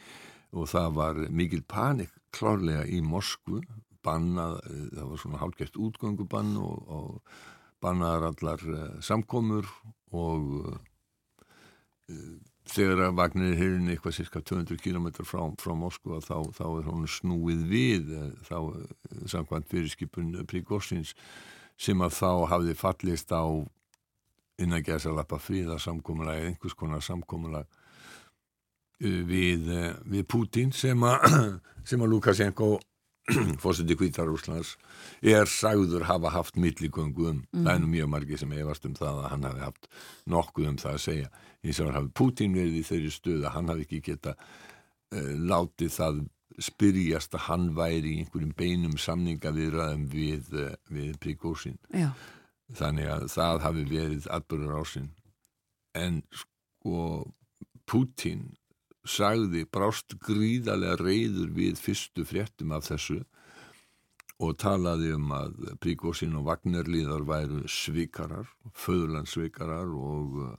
[0.51, 3.61] og það var mikil panik klárlega í Moskvu
[4.05, 4.59] bannað,
[4.95, 7.33] það var svona hálfgeft útgöngubann og, og
[7.83, 9.67] bannaðar allar uh, samkomur
[10.15, 10.77] og uh,
[12.69, 17.07] þegar að vagnir hérna eitthvað cirka 200 km frá, frá Moskva þá, þá er hún
[17.09, 18.13] snúið við
[18.45, 18.57] þá
[19.29, 21.15] samkvæmt fyrirskipun Príkorsins
[21.79, 23.45] sem að þá hafði fallist á
[24.59, 27.69] innan gerðsalappa fríða samkómulag eða einhvers konar samkómulag
[28.99, 29.69] við,
[30.03, 31.25] við Putin sem að,
[32.03, 32.73] að Lukashenko
[33.63, 34.75] fórseti Kvítarúslands
[35.21, 37.65] er sagður hafa haft milligöngu um, mm.
[37.65, 39.87] það er nú mjög margi sem efast um það að hann hafi haft
[40.29, 41.29] nokkuð um það að segja.
[41.63, 45.95] Eins og hafi Putin verið í þeirri stöð að hann hafi ekki geta uh, látið
[45.95, 46.25] það
[46.59, 51.79] spyrjast að hann væri í einhverjum beinum samninga viðraðum við, uh, við Príkósin
[52.75, 55.11] þannig að það hafi verið atbyrður ásinn
[55.97, 57.25] en sko
[57.89, 58.51] Putin
[59.07, 63.21] sagði brást gríðarlega reyður við fyrstu fréttum af þessu
[64.39, 70.51] og talaði um að Príkósin og Vagnarliðar væru svikarar, föðurlandsvikarar og uh,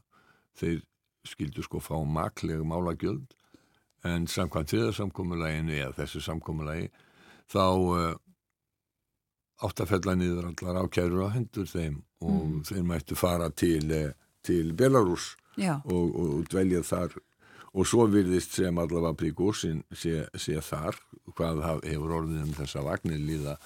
[0.60, 0.82] þeir
[1.28, 3.36] skildu sko fá maklega málagjöld
[4.08, 6.90] en samkvæmt þriðarsamkommulaginu eða þessu samkommulagi
[7.52, 8.12] þá uh,
[9.64, 12.60] áttafella niður allar ákjærur á hendur þeim og mm.
[12.68, 14.12] þeir mættu fara til, uh,
[14.44, 17.16] til Belarus og, og dvelja þar
[17.70, 20.98] og svo virðist sem allavega Príkósin sé, sé þar.
[21.36, 23.58] Hvað hefur orðið um þessa vagnir líða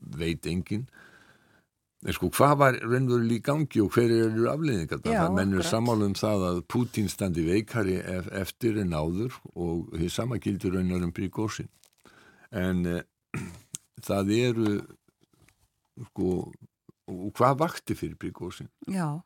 [0.00, 0.86] veit engin
[2.00, 6.16] en sko hvað var raunverulega í gangi og hver eru afleiðingar það mennur samála um
[6.16, 7.98] það að Putin standi veikari
[8.40, 11.68] eftir en áður og því sama gildur raunar um Príkósin
[12.56, 13.02] en e,
[14.08, 14.78] það eru
[16.08, 16.30] sko
[17.36, 18.70] hvað vakti fyrir Príkósin?
[18.88, 19.20] Já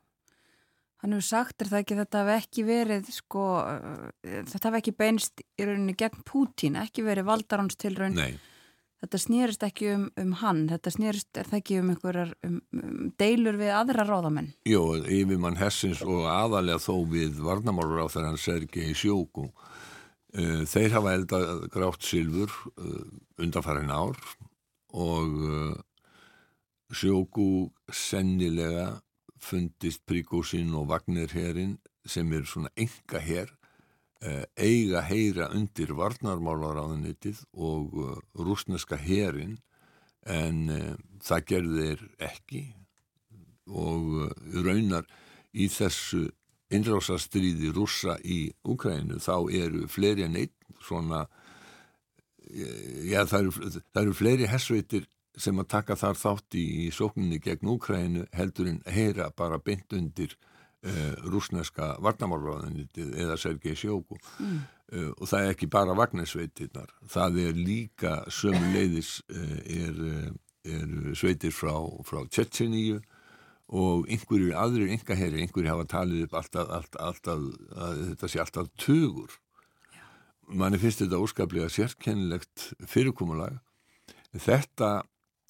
[1.05, 3.43] Hann hefur sagt er það ekki þetta hef ekki verið sko,
[4.25, 8.17] þetta hef ekki beinst í rauninni gegn Pútín, ekki verið valdaráns til raun.
[8.17, 8.39] Nei.
[9.05, 13.13] þetta snýrist ekki um, um hann, þetta snýrist er það ekki um einhverjar um, um
[13.21, 14.49] deilur við aðra ráðamenn?
[14.65, 19.51] Jó, yfirmann Hessins og aðalega þó við varnamálur á þegar hann sergi í sjóku.
[20.33, 23.05] Uh, þeir hafa eldað grátt silfur uh,
[23.45, 24.17] undanfærin ár
[24.97, 25.37] og
[26.97, 28.95] sjóku sennilega
[29.45, 31.77] fundist Príkósin og Vagnirherin
[32.07, 33.53] sem er svona enga herr
[34.25, 39.59] Eh, eiga heyra undir varnarmálaráðunitið og uh, rúsneska herin
[40.25, 42.63] en uh, það gerðir ekki.
[43.69, 44.31] Og
[44.65, 45.05] raunar
[45.53, 46.23] í þessu
[46.73, 51.27] innrásastriði rússa í Ukrænu þá eru fleiri en einn svona
[52.49, 57.41] já það eru, það eru fleiri hersveitir sem að taka þar þátt í, í sókninni
[57.43, 60.37] gegn Ukrænu heldur en heyra bara beint undir
[60.87, 64.61] uh, rúsneska varnamálráðanitið eða Sergei Sjóku mm.
[64.95, 70.01] uh, og það er ekki bara vagnarsveitirnar það er líka sömu leiðis uh, er,
[70.71, 71.75] er sveitir frá,
[72.07, 73.01] frá Tjetjeníu
[73.75, 77.47] og einhverjir aðrir engaherri, einhverjir hafa talið upp alltaf, alltaf, alltaf
[78.11, 79.39] þetta sé alltaf tugur.
[80.53, 83.57] Manni finnst þetta óskaplega sérkennilegt fyrirkomulag.
[84.37, 84.91] Þetta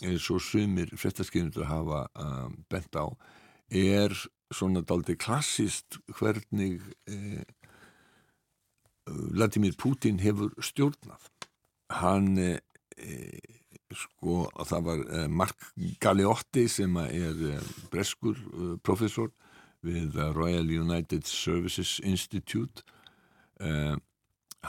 [0.05, 3.09] eins og sumir fréttaskynundur hafa um, bent á
[3.75, 4.13] er
[4.55, 6.81] svona daldi klassist hvernig
[7.11, 7.43] eh,
[9.07, 11.29] Vladimir Putin hefur stjórnað.
[11.93, 13.41] Hann eh,
[13.95, 19.33] sko það var eh, Mark Galeotti sem er eh, breskur eh, professor
[19.85, 22.85] við Royal United Services Institute.
[23.61, 23.97] Eh,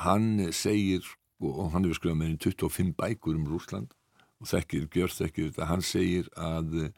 [0.05, 1.05] hann segir
[1.39, 3.93] og hann hefur skrifað með 25 bækur um Rúsland
[4.41, 6.89] og þekkir, gjör þekkir þetta, hann segir að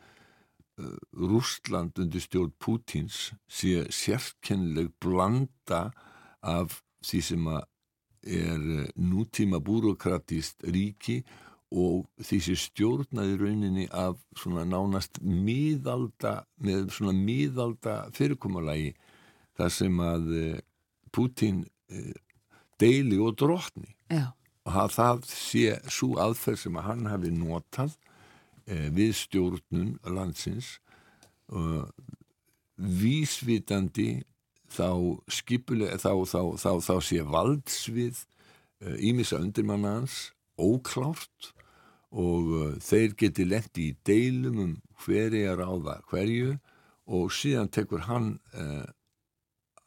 [1.18, 5.88] Rústland undir stjórn Pútins sé sérkennileg blanda
[6.46, 7.50] af því sem
[8.28, 11.24] er eh, nútíma búrokratíst ríki
[11.74, 18.94] og því sem stjórnaði rauninni af svona nánast miðalda, með svona miðalda fyrirkomalagi
[19.58, 20.64] þar sem að eh,
[21.12, 22.14] Pútin eh,
[22.78, 24.37] deili og drotni Já.
[24.68, 27.96] Og það sé svo aðferð sem að hann hafi notað
[28.68, 30.78] eh, við stjórnun landsins
[31.48, 31.88] og
[32.78, 34.26] vísvitandi
[34.68, 34.90] þá
[35.32, 38.26] skipulega þá, þá, þá, þá sé valdsvið
[39.00, 40.18] ímissa eh, undirmanna hans
[40.60, 41.54] óklárt
[42.18, 46.56] og uh, þeir geti lendi í deilum um hverja ráða hverju
[47.08, 48.88] og síðan tekur hann uh,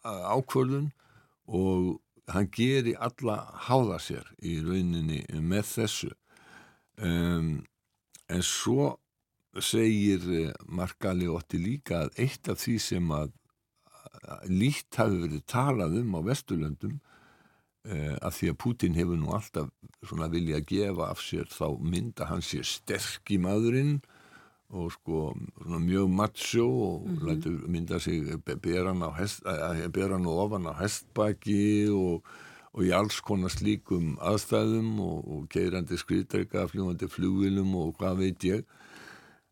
[0.05, 0.91] ákvörðun
[1.51, 1.99] og
[2.35, 6.11] hann geri alla háða sér í rauninni með þessu.
[7.01, 7.53] Um,
[8.31, 8.95] en svo
[9.59, 13.33] segir eh, Markali Ótti líka að eitt af því sem að
[14.51, 16.97] lít hafi verið talað um á Vesturlöndum
[17.89, 19.71] eh, að því að Putin hefur nú alltaf
[20.35, 24.01] vilja að gefa af sér þá mynda hans sér sterk í maðurinn
[24.71, 25.35] og sko
[25.67, 27.69] mjög macho og mm -hmm.
[27.69, 32.25] mynda sig beran og ofan á hestbaki og
[32.73, 38.47] og í alls konar slíkum aðstæðum og, og keirandi skriðdreika, fljúandi flugvilum og hvað veit
[38.47, 38.65] ég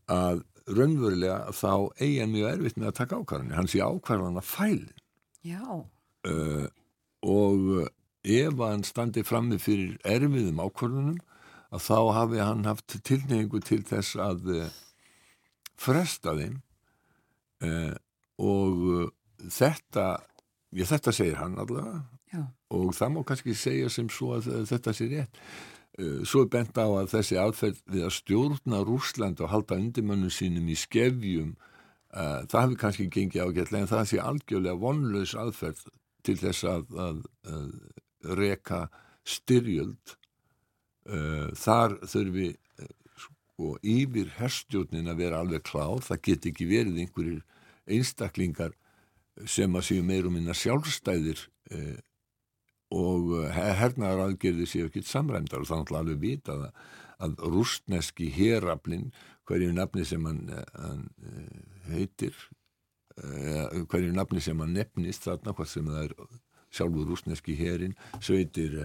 [0.06, 4.50] að raunverulega þá eigi hann mjög erfitt með að taka ákvarðanir, hann sé ákvarðan að
[4.52, 4.92] fæli
[6.28, 6.66] uh,
[7.26, 7.88] og
[8.28, 11.18] ef hann standi frammi fyrir erfiðum ákvarðunum
[11.74, 14.46] að þá hafi hann haft tilneyingu til þess að
[15.78, 16.58] fresta þeim
[17.64, 17.94] uh,
[18.38, 19.10] og
[19.50, 20.06] þetta,
[20.74, 22.04] já þetta segir hann allavega.
[22.28, 22.42] Já.
[22.76, 25.38] og það má kannski segja sem svo að þetta sé rétt.
[25.98, 30.30] Eh, svo er bent á að þessi aðferð við að stjórna Rúsland og halda undirmönnum
[30.30, 35.82] sínum í skefjum uh, það hefur kannski gengið ágætlega en það sé algjörlega vonlaus aðferð
[36.28, 37.18] til þess að, að,
[37.50, 38.84] að reka
[39.26, 40.14] styrjöld.
[41.08, 42.52] Uh, þar þurfi
[43.58, 47.40] sko, yfir herstjórnin að vera alveg klár, það get ekki verið einhverjir
[47.90, 48.76] einstaklingar
[49.46, 51.42] sem að séu meirum minna sjálfstæðir
[52.94, 55.64] og eh, hernaðar aðgerði séu ekki samræmdar.
[55.64, 56.68] Og þannig alveg vita að,
[57.26, 59.10] að rústneski heraflin
[59.48, 62.38] hverju nafni sem hann, eh, hann eh, heitir
[63.18, 66.12] hverju nafni sem hann nefnist þarna hvað sem það er
[66.70, 68.76] sjálfur rústneski herin sveitir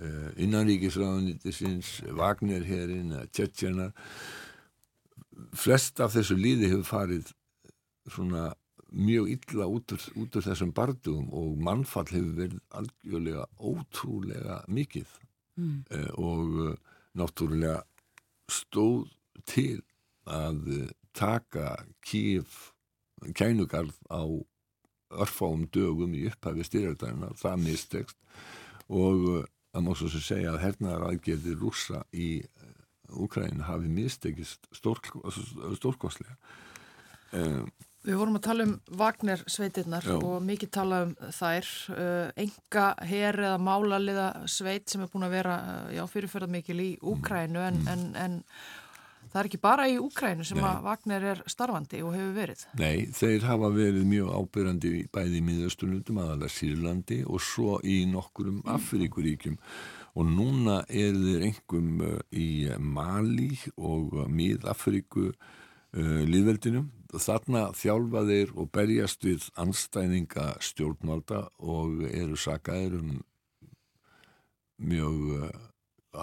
[0.00, 3.92] innanríkisraðunitisins Wagner-herin Tjetjenar
[5.56, 7.32] flest af þessu líði hefur farið
[8.10, 8.50] svona
[8.92, 15.08] mjög illa út úr, út úr þessum bardugum og mannfall hefur verið algjörlega ótrúlega mikið.
[15.60, 15.82] Mm.
[15.92, 16.76] eh, og uh,
[17.18, 17.82] náttúrulega
[18.48, 19.10] stóð
[19.48, 19.82] til
[20.24, 22.72] að taka kýf
[23.36, 24.24] kænugarð á
[25.12, 28.16] örfáum dögum í upphafi styrjaldæna, það mistekst.
[28.88, 32.28] Og það má svo sem segja að hernaðar aðgerði rúsa í
[33.12, 36.36] Úkræn hafi mistekist stórkostlega
[37.36, 37.66] um,
[38.02, 40.16] Við vorum að tala um Wagner sveitirnar Já.
[40.16, 41.68] og mikið tala um þær.
[42.42, 45.54] Enga her eða málaliða sveit sem er búin að vera
[46.10, 48.34] fyrirferðar mikil í Úkrænu en, en, en
[49.32, 50.66] það er ekki bara í Úkrænu sem Nei.
[50.68, 52.64] að Wagner er starfandi og hefur verið.
[52.78, 58.02] Nei, þeir hafa verið mjög ábyrrandi í- bæði í miðausturlundum, aðalega Sýrlandi og svo í
[58.12, 59.56] nokkurum Afríkuríkjum
[60.12, 66.90] og núna eru þeir engum uh, í Mali og uh, mið-Afríku uh, líðveldinum.
[67.12, 73.18] Þarna þjálfa þeir og berjast við anstæðinga stjórnvalda og eru sakaðir um
[74.82, 75.50] mjög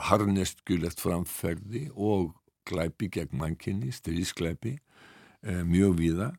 [0.10, 2.34] harneskjulegt framferði og
[2.70, 6.30] glæpi gegn mannkinni, stríðsklæpi eh, mjög víða.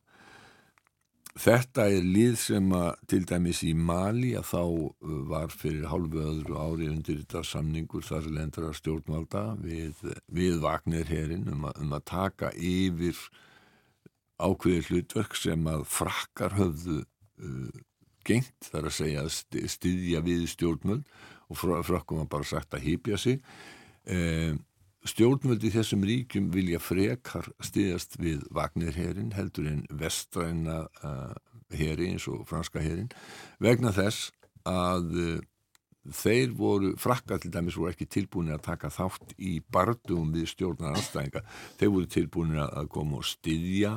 [1.41, 6.19] Þetta er lið sem að til dæmis í Mali að þá uh, var fyrir hálfu
[6.27, 11.95] öðru ári undir þetta samningur þar lendra stjórnvalda við, við Vagner herin um, að- um
[11.97, 13.21] að taka yfir
[14.43, 17.79] ákveðið hlutverk sem að frakkar höfðu uh,
[18.27, 21.07] gengt þar að segja að styðja við stjórnvöld
[21.51, 23.39] og fr- frakkum var bara sagt að hýpja sig
[24.11, 24.59] um,
[25.09, 31.33] stjórnvöld í þessum ríkjum vilja frekar stiðast við Vagnirherin heldur en vestræna uh,
[31.73, 33.09] heri eins og franska herin
[33.63, 34.31] vegna þess
[34.69, 35.39] að uh,
[36.17, 40.97] þeir voru, frakka til dæmis voru ekki tilbúinir að taka þátt í bardum við stjórnar
[40.99, 41.45] anstæðinga
[41.81, 43.95] þeir voru tilbúinir að koma og styðja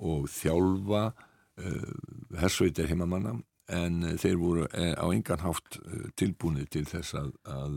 [0.00, 1.96] og þjálfa uh,
[2.42, 3.38] hersveitir heimamanna
[3.72, 5.78] en þeir voru á engan hátt
[6.18, 7.76] tilbúinir til þess að, að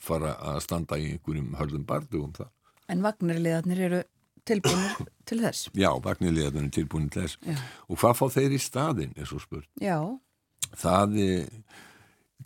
[0.00, 2.50] fara að standa í einhverjum hörðum bardugum það.
[2.90, 4.00] En vagnarliðarnir eru
[4.48, 5.68] tilbúinir til þess.
[5.76, 7.38] Já, vagnirliðarnir er tilbúinir til þess.
[7.46, 7.60] Já.
[7.86, 9.68] Og hvað fá þeir í staðinn, er svo spurt?
[9.80, 10.00] Já,
[10.78, 11.48] Það er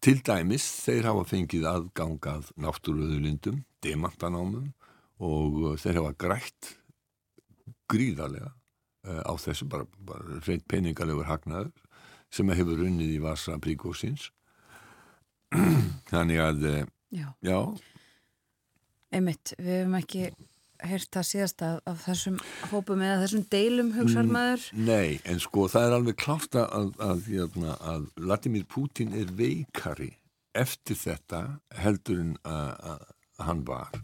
[0.03, 4.71] til dæmis, þeir hafa fengið aðgangað náttúruðulindum, demantanámum
[5.23, 6.71] og uh, þeir hafa grætt
[7.93, 11.73] gríðarlega uh, á þessu bara, bara reynd peningalegur hagnaður
[12.33, 14.31] sem hefur runnið í vasa príkósins.
[16.11, 16.65] Þannig að,
[17.15, 17.29] já.
[17.45, 17.59] já,
[19.15, 20.25] Einmitt, við hefum ekki
[20.85, 22.39] heyrt það síðast af, af þessum
[22.73, 24.65] hópum eða þessum deilum hugsarmaður.
[24.75, 29.31] Nei, en sko það er alveg klárt að, að, að, að, að Vladimir Putin er
[29.39, 30.11] veikari
[30.55, 31.45] eftir þetta
[31.79, 33.95] heldur en að, að hann var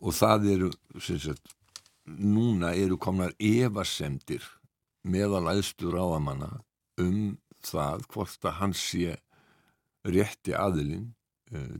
[0.00, 1.52] og það eru sagt,
[2.06, 4.44] núna eru komnar evasemdir
[5.06, 6.50] meðal æðstu ráðamanna
[7.00, 9.18] um það hvort að hann sé
[10.08, 11.10] rétti aðilinn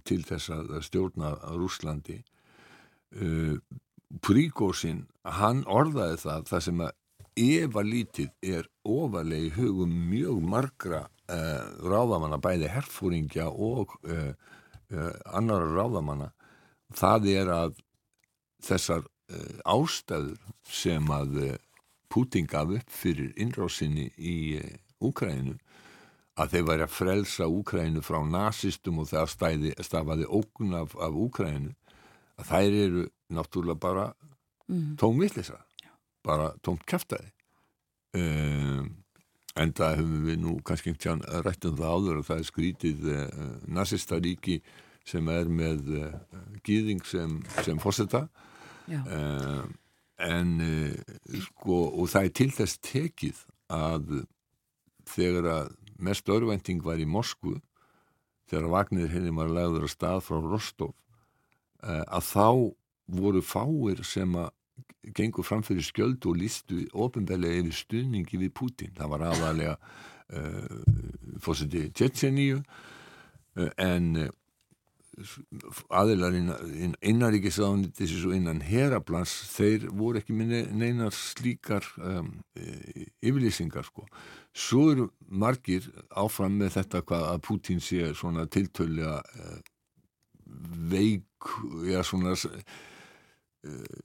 [0.05, 2.19] til þess að stjórna Rúslandi
[3.17, 3.57] uh,
[4.25, 6.97] Príkósin, hann orðaði það, það sem að
[7.41, 13.95] efa lítið er ofarlega í hugum mjög margra uh, ráðamanna, bæði herfúringja og
[15.31, 16.33] annara ráðamanna,
[16.99, 17.77] það er að
[18.67, 19.05] þessar
[19.63, 21.37] ástæður sem að
[22.11, 24.59] Putin gaf upp fyrir innrásinni í
[24.99, 25.55] Úkræninu,
[26.41, 31.17] að þeir væri að frelsa Úkræninu frá nazistum og það stæði, stafaði ógun af, af
[31.27, 31.75] Úkræninu,
[32.41, 34.07] að þær eru náttúrulega bara
[34.71, 34.97] Mm.
[34.97, 35.59] tómvillisa,
[36.23, 37.33] bara tómt kæftæði.
[38.15, 38.91] Um,
[39.59, 43.09] en það höfum við nú kannski tján rætt um það áður og það er skrítið
[43.11, 43.27] uh,
[43.67, 44.57] nazistaríki
[45.07, 46.15] sem er með uh,
[46.67, 47.37] gýðing sem,
[47.67, 48.25] sem fórseta
[48.91, 49.67] Já, uh,
[50.27, 51.15] en uh,
[51.47, 54.15] sko, og það er til þess tekið að
[55.11, 55.73] þegar að
[56.05, 57.59] mest örvænting var í Moskvu
[58.51, 60.95] þegar Vagnir henni var lagður að stað frá Rostov
[61.85, 62.49] uh, að þá
[63.21, 64.51] voru fáir sem að
[65.17, 68.93] gengur fram fyrir skjöld og lístu ofinbeglega yfir stuðningi við Putin.
[68.97, 70.77] Það var aðalega uh,
[71.43, 74.29] fórseti Tjetjeníu uh, en
[76.01, 83.07] aðilar innan, innaríkisráðunitis og innan heraplans þeir voru ekki með ne- neinar slíkar um, e,
[83.23, 84.07] yfirlýsingar sko.
[84.57, 85.87] Svo eru margir
[86.19, 89.59] áfram með þetta hvað að Putin sé svona tiltölulega uh,
[90.91, 91.51] veik
[91.89, 94.01] já svona uh,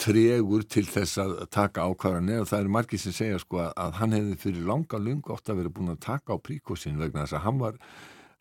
[0.00, 4.16] tregur til þess að taka ákvarðanir og það eru margir sem segja sko að, hann
[4.16, 7.44] hefði fyrir langa lungu átt að vera búin að taka á príkosin vegna þess að
[7.46, 7.78] hann var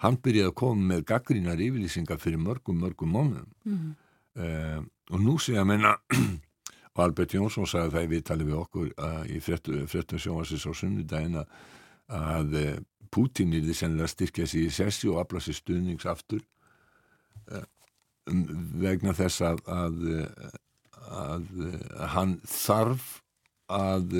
[0.04, 3.95] hann byrjaði að koma með gaggrínar yfirlýsingar fyrir mörgum, mörgum mánuðum Mhm.
[4.39, 4.80] uh,
[5.12, 5.95] og nú sé að menna
[6.95, 11.39] og Albert Jónsson sagði það í viðtali við okkur uh, í fréttum sjónvarsins á sunnudaginn
[11.41, 12.78] að, uh,
[13.10, 16.43] Putin er því sennilega styrkja sig í sessi og afla sér stuðnings aftur
[17.52, 17.64] uh,
[18.30, 18.43] um,
[18.84, 20.04] vegna þess að að,
[21.10, 21.47] að
[22.14, 23.08] hann þarf
[23.70, 24.14] að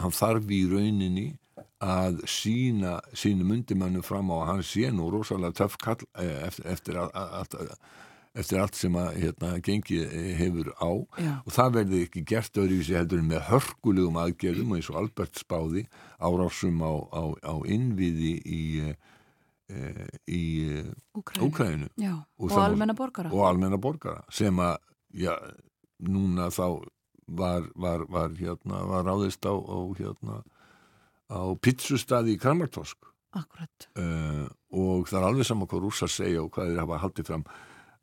[0.00, 1.26] hann þarf í rauninni
[1.80, 6.66] að sína sínum undimannu fram á að hann sé nú rosalega töff kall eh, eftir,
[6.68, 7.74] eftir að, að, að
[8.40, 9.96] eftir allt sem að hérna, gengi
[10.38, 11.32] hefur á Já.
[11.42, 15.86] og það verði ekki gert öðruvísi heldur með hörkulegum aðgerðum eins og Albert spáði
[16.22, 18.60] árásum á, á, á innviði í,
[19.66, 20.42] e, í
[21.98, 23.32] Já, Og og, almenna borgara.
[23.34, 24.78] og almenna borgara sem að
[25.10, 25.34] já,
[25.98, 26.84] núna þá
[27.26, 30.42] var, var, var, hérna, var ráðist á, á, hérna,
[31.30, 33.06] á pizzustadi í Kramartorsk
[33.38, 33.88] Akkurat.
[33.96, 37.44] uh, og það er alveg saman hvað rússar segja og hvað þeir hafa haldið fram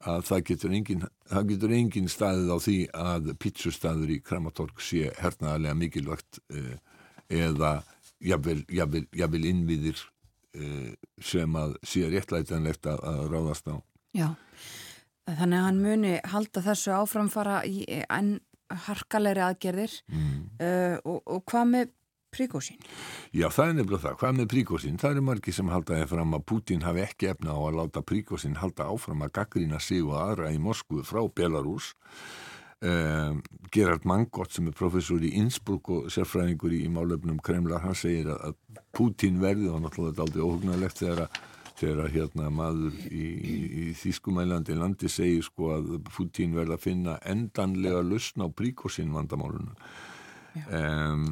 [0.07, 5.09] að það getur engin, það getur engin staðið á því að pítsustaður í Kramatorg sé
[5.17, 6.75] hernaðarlega mikilvægt uh,
[7.33, 7.71] eða
[8.23, 10.03] jafnvel, jafnvel, jafnvel innviðir
[10.55, 13.75] uh, sem að sé réttlætanlegt að, að ráðast á.
[14.15, 14.29] Já,
[15.27, 18.37] þannig að hann muni halda þessu áframfara í enn
[18.87, 20.47] harkalegri aðgerðir Mm.
[21.07, 21.91] og, og hvað með
[22.33, 22.79] príkósín?
[23.35, 24.17] Já, það er nefnilega það.
[24.21, 24.99] Hvað með príkósinn?
[25.01, 28.03] Það eru margi sem halda þeir fram að Putin hafi ekki efna á að láta
[28.05, 31.93] príkósinn halda áfram að gaggrína sig og aðra í Moskvu frá Belarus.
[32.77, 33.39] Um,
[33.73, 38.29] Gerard Mangott sem er professor í Innsbruck og sérfræðingur í, í málefnum Kremlar, hann segir
[38.29, 41.39] að, að Putin verði og náttúrulega þetta aldrei óhugnalegt þegar að
[41.77, 46.85] þegar að hérna maður í, í, í þýskumælandi landi segir sko að Putin verði að
[46.87, 49.75] finna endanlega lausn á príkósinn vandamáluna
[50.65, 51.27] um,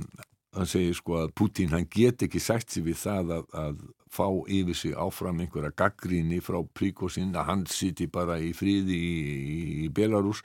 [0.55, 3.83] hann segir sko að Putin hann get ekki sagt sér við það að, að
[4.15, 9.13] fá yfir sig áfram einhverja gaggríni frá príkósinn að hann siti bara í fríði í,
[9.35, 10.43] í, í Belarus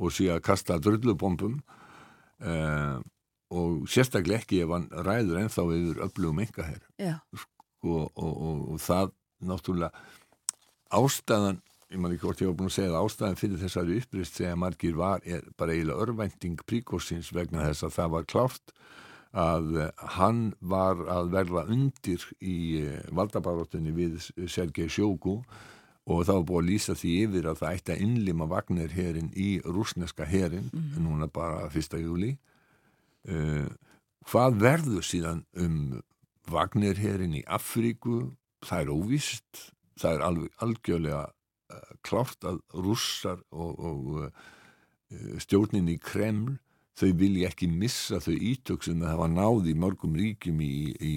[0.00, 3.02] og sé að kasta drullubombum um,
[3.50, 7.16] og sérstaklega ekki ef hann ræður ennþá yfir öflugum engaherr Já,
[7.82, 9.12] og, og, og, og það
[9.50, 10.06] náttúrulega
[10.90, 14.36] ástæðan ég man ekki hvort ég var búin að segja það ástæðan fyrir þessari upprist
[14.38, 15.24] segja margir var
[15.58, 18.74] bara eiginlega örvænting príkósins vegna þess að það var klárt
[19.30, 22.58] að eh, hann var að verða undir í
[23.14, 24.18] valdabaróttunni við
[24.50, 25.40] Sergei Sjóku
[26.10, 29.30] og það var búið að lýsa því yfir að það ætti að innlima Wagner herin
[29.36, 31.98] í rúsneska herin núna bara 1.
[32.02, 32.32] júli
[33.30, 33.68] uh,
[34.30, 36.00] hvað verður síðan um
[36.50, 38.32] Wagner herin í Afríku?
[38.66, 39.60] Það er óvist
[40.00, 44.32] það er alveg algjörlega uh, klárt að rússar og, og uh,
[45.42, 46.58] stjórnin í Kreml
[47.00, 51.14] þau vilja ekki missa þau ítök sem það hafa náð í mörgum ríkjum í, í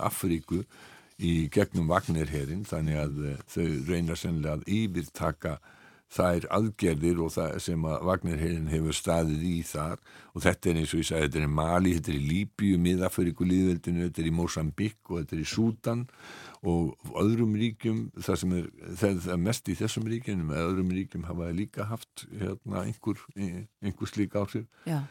[0.00, 0.62] Afríku
[1.18, 5.58] í gegnum Wagner-herin þannig að uh, þau reyna sennilega að yfirtaka
[6.12, 9.98] þær aðgerðir og það sem að Wagner-herin hefur staðið í þar
[10.32, 12.78] og þetta er eins og ég sagði, þetta er í Mali, þetta er í Líbíu,
[12.84, 16.06] miðafriku líðveldinu, þetta er í Mosambik og þetta er í Sútan
[16.68, 18.70] og öðrum ríkjum, það sem er,
[19.02, 24.38] það er mest í þessum ríkjum, öðrum ríkjum hafa líka haft hérna, einhver, einhver slík
[24.38, 24.66] áhrif.
[24.88, 25.04] já.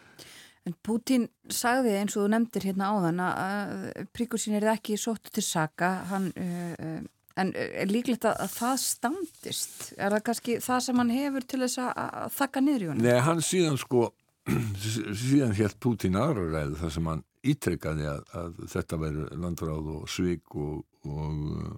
[0.67, 5.45] En Putin sagði eins og þú nefndir hérna áðan að, príkósín er ekki sóttu til
[5.45, 6.97] saka, hann, uh,
[7.38, 9.75] en er líklegt að, að það standist?
[9.97, 13.07] Er það kannski það sem hann hefur til þess að, að þakka niður í honum?
[13.07, 14.05] Nei, hann síðan sko
[15.23, 20.09] síðan helt Putin aðra ræðu þar sem hann ítrekkaði að, að þetta veri landráð og
[20.11, 21.75] svik og, og uh,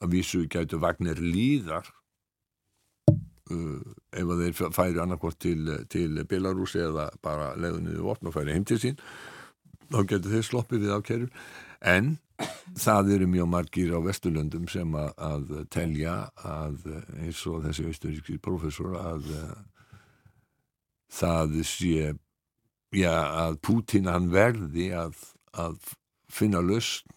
[0.00, 1.88] að vísu gætu vagnir líðar
[3.10, 3.80] uh,
[4.12, 8.66] ef að þeir færi annarkvort til, til Belarus eða bara leiðunnið vopn og færi heim
[8.68, 9.00] til sín
[9.90, 11.30] þá getur þeir sloppið við ákæru
[11.90, 12.16] en
[12.78, 16.14] það eru mjög margir á Vesturlöndum sem að, að telja
[16.46, 16.86] að
[17.20, 19.54] eins og þessi austuríski professor að uh,
[21.10, 22.12] það sé
[22.94, 25.16] já, að Pútín hann verði að,
[25.52, 25.78] að
[26.30, 27.10] finna lausn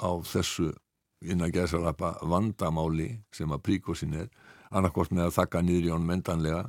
[0.00, 0.70] á þessu
[1.20, 4.28] innan gæðsalapa vandamáli sem að príkosin er.
[4.70, 6.62] Annarkort með að þakka niður í honum endanlega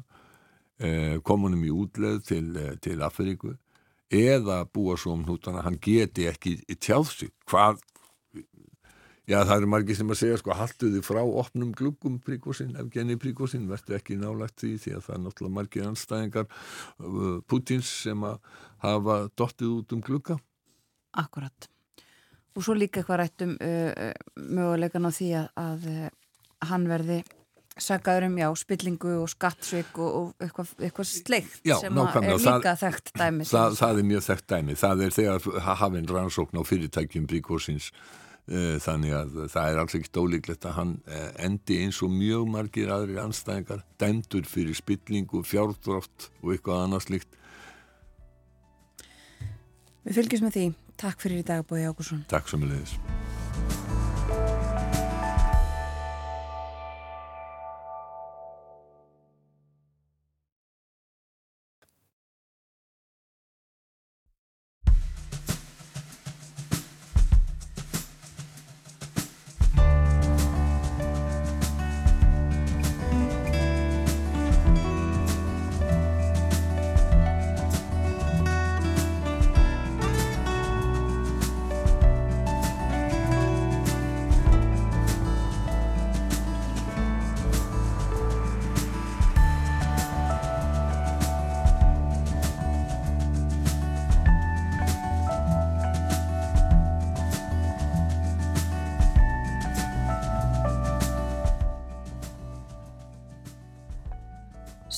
[0.82, 3.54] eh, komunum í útleð til, eh, til Afríku
[4.12, 7.80] eða búa svo um hnútana hann geti ekki tjáð sig hvað
[9.32, 12.90] Já, það eru margir sem að segja, sko, haltu þið frá opnum gluggum príkosinn, ef
[12.92, 17.92] genið príkosinn, verður ekki nálagt því því að það er náttúrulega margir anstæðingar uh, Putins
[18.04, 18.40] sem að
[18.84, 20.36] hafa dottið út um glugga.
[21.22, 21.70] Akkurat.
[22.58, 26.10] Og svo líka eitthvað rætt um uh, möguleikan á því að, að uh,
[26.68, 27.22] hann verði
[27.82, 32.44] sagaður um, já, spillingu og skattsvik og, og eitthvað, eitthvað sleikt Já, sem er það-
[32.44, 33.48] líka þekkt dæmi.
[33.48, 34.76] Það, að- það er mjög þekkt dæmi.
[34.84, 38.20] Það er þegar hafinn rannsókn á fyrirtækjum príkosins uh,
[38.82, 42.92] þannig að það er alls ekki ólíklegt að hann uh, endi eins og mjög margir
[42.92, 47.42] aðrir anstæðingar dæmdur fyrir spillingu, fjárdrátt og eitthvað annað slíkt.
[50.02, 50.70] Við fylgjum með því.
[51.02, 52.26] Takk fyrir í dag, Bói Ákusson.
[52.30, 53.21] Takk sem er leiðis.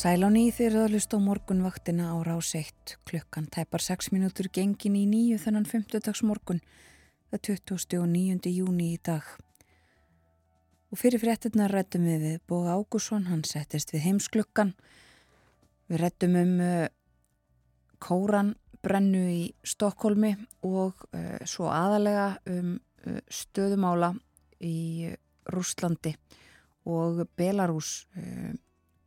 [0.04, 4.50] Sæl á nýð þeir að hlust á morgunvaktina á rás 1 klukkan tæpar 6 mínútur
[4.52, 6.58] gengin í nýju þennan 50 morgun
[7.32, 8.52] það 29.
[8.52, 9.24] júni í dag.
[10.92, 14.74] Og fyrir fréttina rættum við við Bóga Ágússon, hann settist við heimsklukkan.
[15.88, 16.92] Við rættum um uh,
[18.04, 20.34] kóranbrennu í Stokkólmi
[20.68, 22.76] og uh, svo aðalega um
[23.08, 24.12] uh, stöðumála
[24.60, 25.16] í
[25.48, 26.18] Rúslandi
[26.92, 28.52] og Belarus uh,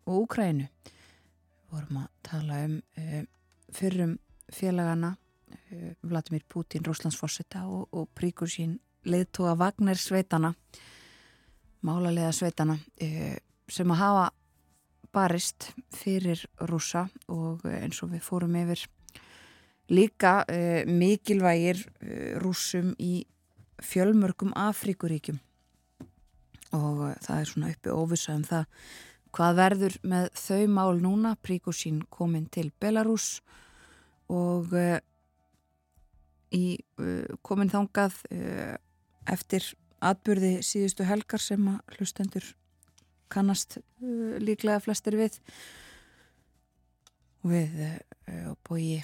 [0.06, 0.66] og Úkrænu.
[0.66, 3.22] Við vorum að tala um uh,
[3.74, 4.16] fyrrum
[4.52, 10.54] félagana uh, Vladimir Putin, Rúslandsforsetta og, og Príkursín leiðtóa Vagner sveitana
[11.86, 13.36] málarlega sveitana uh,
[13.68, 14.28] sem að hafa
[15.16, 18.82] barist fyrir rúsa og eins og við fórum yfir
[19.88, 20.42] líka
[20.84, 21.78] mikilvægir
[22.42, 23.22] rúsum í
[23.80, 25.38] fjölmörgum Afríkuríkjum
[26.76, 28.66] og það er svona uppi óvisa um það
[29.36, 31.34] hvað verður með þau mál núna?
[31.44, 33.40] Príkusín komin til Belarus
[34.32, 34.98] og uh,
[36.56, 38.76] í uh, komin þangað uh,
[39.28, 39.66] eftir
[40.04, 42.52] atbyrði síðustu helgar sem að hlustendur
[43.32, 45.40] kannast líklega flestir við.
[47.42, 47.80] Við
[48.66, 49.00] bói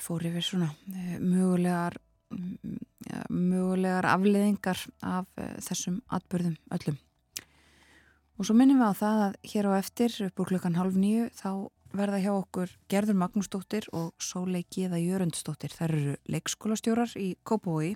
[0.00, 0.70] fór yfir svona
[1.20, 1.98] mögulegar
[2.30, 5.28] ja, mögulegar afleðingar af
[5.66, 6.96] þessum atbyrðum öllum
[8.40, 11.26] Og svo minnum við á það að hér á eftir upp úr klukkan halv nýju
[11.36, 11.50] þá
[11.92, 15.74] verða hjá okkur Gerður Magnúsdóttir og Sólei Gíða Jörundsdóttir.
[15.76, 17.90] Það eru leikskólastjórar í Kópói.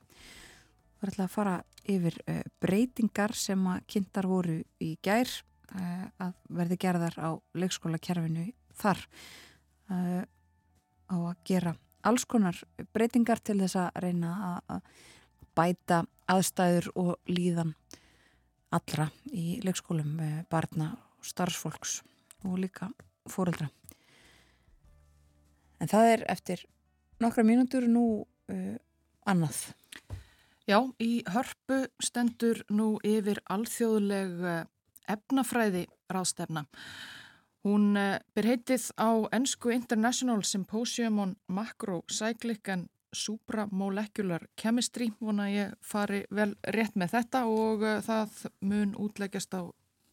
[1.01, 1.57] Er alltaf að fara
[1.89, 8.51] yfir uh, breytingar sem að kynntar voru í gær uh, að verði gerðar á leikskólakerfinu
[8.77, 9.01] þar
[9.89, 10.23] uh,
[11.09, 12.61] á að gera alls konar
[12.93, 14.85] breytingar til þess að reyna að
[15.57, 17.73] bæta aðstæður og líðan
[18.75, 20.19] allra í leikskólum
[20.51, 20.93] barna,
[21.25, 22.01] starfsfólks
[22.45, 22.91] og líka
[23.31, 23.71] fóreldra.
[25.81, 26.65] En það er eftir
[27.23, 28.77] nokkra mínútur nú uh,
[29.27, 29.61] annað.
[30.65, 34.39] Já, í hörpu stendur nú yfir alþjóðleg
[35.13, 36.65] efnafræði ráðstefna.
[37.65, 46.25] Hún ber heitið á ennsku International Symposium on Macrocyclic and Supramolecular Chemistry vona ég fari
[46.35, 49.63] vel rétt með þetta og uh, það mun útleggjast á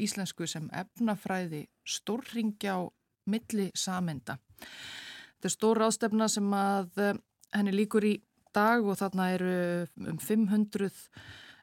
[0.02, 2.82] íslensku sem efnafræði stórringja á
[3.30, 4.38] milli samenda.
[5.38, 7.14] Þetta er stór ástefna sem að uh,
[7.54, 8.16] henni líkur í
[8.56, 9.56] dag og þarna eru
[10.12, 10.92] um 500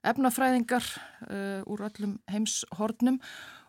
[0.08, 0.84] efnafræðingar
[1.28, 3.18] uh, úr öllum heimshornum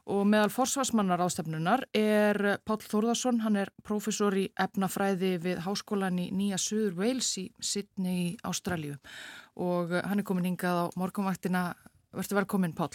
[0.10, 6.32] Og meðal forsvarsmannar ástefnunar er Pál Þórðarsson, hann er profesor í efnafræði við háskólan í
[6.34, 8.96] Nýja Suður Wales í Sydney í Ástralju
[9.62, 11.62] og hann er komin hingað á morgunvaktina.
[12.16, 12.90] Verður velkomin Pál.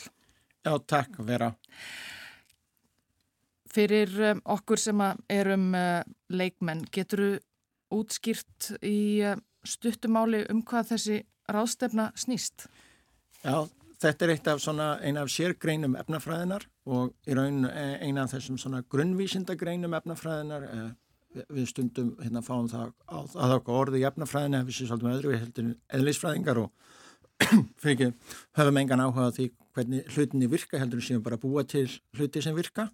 [0.64, 1.52] Já, takk vera.
[3.70, 6.02] Fyrir um, okkur sem erum uh,
[6.34, 9.22] leikmenn, getur þú útskýrt í
[9.62, 12.66] stuttumáli um hvað þessi ráðstefna snýst?
[13.44, 13.68] Já,
[14.04, 18.76] þetta er af svona, eina af sérgreinum efnafræðinar og í raun eh, eina af þessum
[18.92, 20.90] grunnvísindagreinum efnafræðinar eh,
[21.50, 25.16] við stundum hérna fáum það að það okkur orði í efnafræðina við séum svolítið með
[25.18, 26.70] öðru, við heldum eðlisfræðingar og
[27.82, 31.88] fyrir ekki höfum engan áhuga því hvernig hlutinni virka heldur við séum bara búa til
[32.14, 32.88] hluti sem virka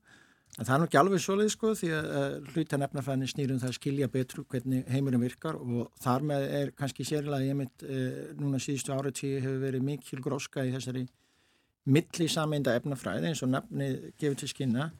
[0.58, 3.76] En það er nú ekki alveg svolítið sko því að hlutan efnafræðinni snýrum það að
[3.76, 8.00] skilja betru hvernig heimurinn virkar og þar með er kannski sérlega ég mitt e,
[8.36, 11.06] núna síðustu áratíu hefur verið mikil gróska í þessari
[11.88, 14.90] milli sameinda efnafræði eins og nafnið gefur til skynna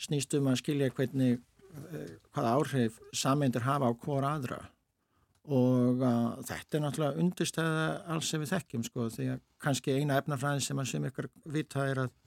[0.00, 4.60] snýstum að skilja hvernig e, hvaða áhrif sameindur hafa á hvora aðra.
[5.50, 10.18] Og að, þetta er náttúrulega undirstæða alls sem við þekkjum sko því að kannski eina
[10.20, 12.18] efnafræði sem að sem ykkur vita er að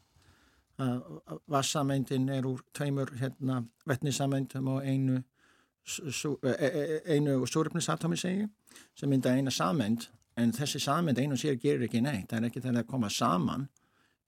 [1.48, 8.48] vassameindin er úr tveimur hérna, vettnisameindum og einu e, e, e, einu súröfnisatómi segi
[8.96, 10.08] sem mynda eina sameind.
[10.38, 12.32] En þessi sameind einu sér gerir ekki neitt.
[12.32, 13.68] Það er ekki þegar það koma saman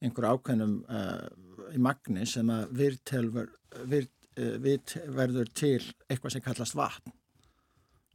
[0.04, 3.50] einhver ákveðnum uh, í magni sem að virtelver
[3.90, 5.80] virt, uh, virt verður til
[6.10, 7.14] eitthvað sem kallast vatn.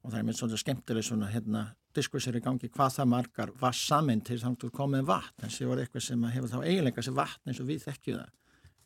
[0.05, 1.65] Og það er með svona skemmtileg svona hérna
[1.97, 5.73] diskursir í gangi hvað það margar var saman til þannig að komið vatn en það
[5.73, 8.33] var eitthvað sem hefur þá eiginlega sem vatn eins og við þekkjum það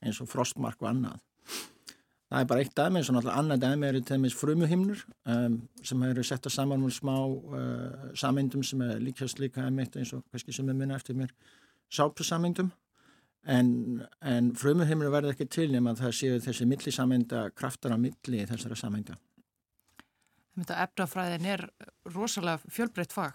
[0.05, 1.23] eins og frostmark og annað.
[2.35, 5.59] Það er bara eitt dæmi eins og náttúrulega annað dæmi eru til dæmis frumuhimnur um,
[5.85, 10.25] sem eru setta saman múl smá uh, samindum sem er líkast líka emitt eins og
[10.33, 11.35] kannski sem er minna eftir mér
[11.93, 12.73] sápusamindum
[13.45, 13.69] en,
[14.25, 19.19] en frumuhimnur verður ekki til nema það séu þessi millisaminda kraftar á milli þessara saminda
[20.63, 21.65] efnafræðin er
[22.15, 23.35] rosalega fjölbreytt fag.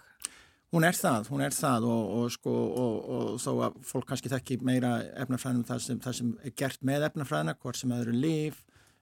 [0.70, 4.30] Hún er það, hún er það og, og, sko, og, og þó að fólk kannski
[4.30, 8.18] þekki meira efnafræðinum það sem, það sem er gert með efnafræðina, hvort sem það eru
[8.22, 8.60] líf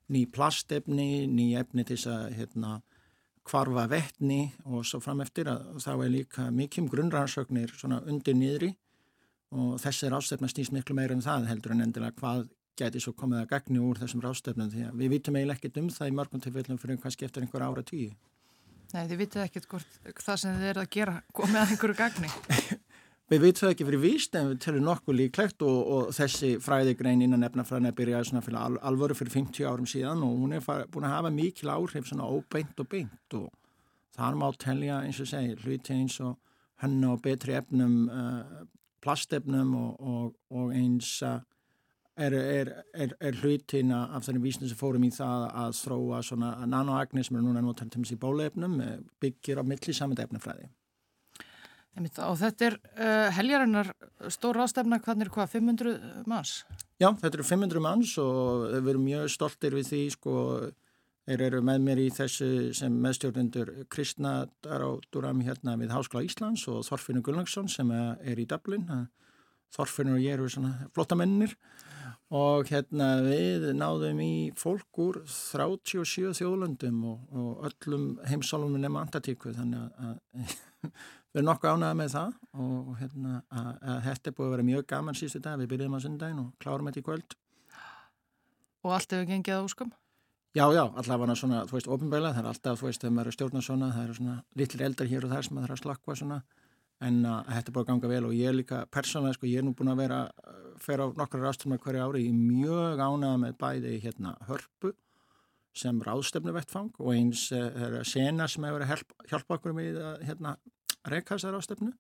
[0.09, 2.79] ný plastefni, ný efni til þess að hérna,
[3.49, 8.37] kvarfa vettni og svo fram eftir að þá er líka mikið um grunnrannsöknir svona undir
[8.37, 8.75] niðri
[9.57, 12.47] og þessi rástefna snýst miklu meira en um það heldur en endilega hvað
[12.79, 15.93] geti svo komið að gegni úr þessum rástefnum því að við vitum eiginlega ekkert um
[15.95, 18.13] það í mörgum tilfellum fyrir kannski eftir einhver ára tíu.
[18.95, 22.31] Nei, þið vitið ekkert hvort það sem þið er að gera komið að einhverju gagni.
[23.29, 27.21] Við veitum það ekki fyrir víst en við telum nokkuð líklegt og, og þessi fræðigrein
[27.27, 31.05] innan efnafræðina byrjaði svona fyrir al, alvöru fyrir 50 árum síðan og hún er búin
[31.05, 33.51] að hafa mikil áhrif svona óbeint og beint og
[34.17, 36.39] þar má telja eins og segi hluti eins og
[36.81, 38.65] hennu og betri efnum, uh,
[39.05, 41.43] plastefnum og, og, og eins uh,
[42.19, 46.51] er, er, er, er hlutin af þenni vísnum sem fórum í það að þróa svona
[46.67, 50.69] nanoagni sem eru núna notar til þessi bólefnum eh, byggir á milli samenda efnafræði.
[51.99, 53.89] Og þetta er uh, heljarinnar
[54.31, 55.97] stór ástefna, hvernig er hvað, 500
[56.31, 56.61] manns?
[57.01, 60.35] Já, þetta eru 500 manns og við erum mjög stoltir við því, sko,
[61.27, 66.87] þeir eru með mér í þessu sem meðstjórnendur Kristna Daráduram hérna við Háskóla Íslands og
[66.87, 68.87] Þorfinnur Gullangsson sem er í Dublin.
[69.75, 71.59] Þorfinnur og ég eru svona flottamennir
[72.35, 79.55] og hérna við náðum í fólk úr 37 þjóðlöndum og, og öllum heimsálunum nema Antartíku
[79.57, 80.19] þannig að
[81.33, 82.35] við erum nokkuð ánægða með það.
[82.65, 85.97] Og hérna að, að þetta er búið að vera mjög gaman síðustu dag, við byrjum
[85.97, 87.39] á sundagin og klárum þetta í kvöld.
[88.87, 89.91] Og allt hefur gengið á úskum?
[90.57, 93.15] Já, já, allavega var það svona, þú veist, ofinbæla það er alltaf, þú veist, þegar
[93.15, 95.79] maður er stjórnað svona það eru svona litlir eldar hér og þar sem maður þarf
[95.79, 96.39] að slakka svona,
[97.05, 99.47] en að, að þetta er búið að ganga vel og ég er líka persónlega, sko,
[99.51, 100.23] ég er nú búin að vera
[100.83, 104.95] fer á nokkru með hverju ári, ég er mjög ánægða með bæði hérna hörpu
[105.79, 108.87] sem ráðstefnu vettfang og eins er sena sem hefur
[109.31, 110.57] hjálpa okkur með hérna
[111.09, 111.93] reykasar ástöfnu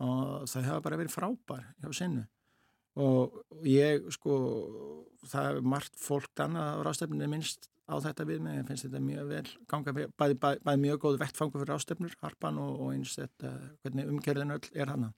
[0.00, 2.24] og það hefur bara verið frábær hjá sinnu
[3.00, 3.36] og
[3.68, 4.38] ég sko
[5.30, 9.02] það er margt fólk annað á ástöfninu minnst á þetta við mig, ég finnst þetta
[9.04, 13.16] mjög vel ganga, bæði, bæði, bæði mjög góð vettfangu fyrir ástöfnur, harpan og, og eins
[13.18, 15.10] þetta hvernig umkerðin öll er hana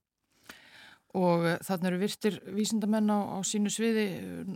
[1.18, 4.06] Og eh, þannig eru virtir vísindamenn á, á sínu sviði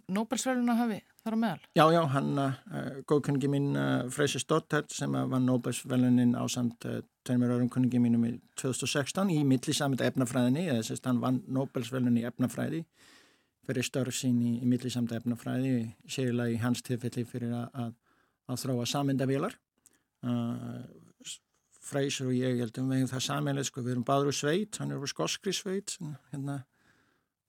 [0.08, 1.66] Nobelsvæluna hafi þar á meðal?
[1.76, 7.02] Já, já, hann, uh, góðkunningi mín uh, Freysi Stottert sem var Nobelsvælunin á samt uh,
[7.28, 12.24] tveimur örum kunningi mínum í 2016 í millisamit efnafræðinni, eða sérst hann vann Nobelsvælun í
[12.24, 12.86] efnafræði
[13.66, 17.92] fyrir störf sín í, í millisamit efnafræði, sérlega í hans tilfelli fyrir að,
[18.46, 19.58] að, þróa samindavílar.
[21.86, 25.02] Freysur og ég heldum við það samanlega, sko, við erum báður úr sveit, hann er
[25.02, 25.94] úr skoskri sveit
[26.32, 26.56] hérna,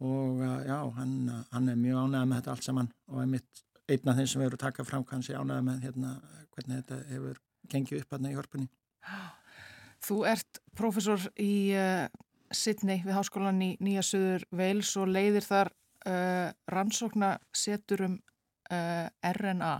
[0.03, 1.15] og uh, já, hann,
[1.53, 4.43] hann er mjög ánægð með þetta allt saman og er mitt einn af þeim sem
[4.43, 6.13] verður að taka fram kannski ánægð með hérna,
[6.53, 7.41] hvernig þetta hefur
[7.71, 8.69] gengið upp hérna í hörpunni.
[10.05, 12.05] Þú ert profesor í uh,
[12.53, 15.73] Sydney við háskólan í Nýja Suður Veils og leiðir þar
[16.05, 18.19] uh, rannsókna setur um
[18.67, 19.75] RNA.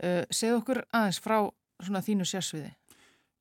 [0.00, 1.38] Segð okkur aðeins frá
[1.82, 2.72] þínu sérsviði.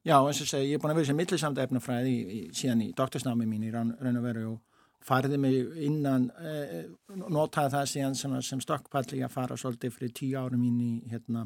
[0.04, 2.82] Já, eins og segi, ég er búin að vera sem millisamt efnafræði í, í, síðan
[2.84, 6.90] í doktorsnámi mín í raun, raun og veru og farði mig innan, eh,
[7.32, 11.46] notaði það síðan sem, sem stokkpalli að fara svolítið fyrir tíu árum mín í hérna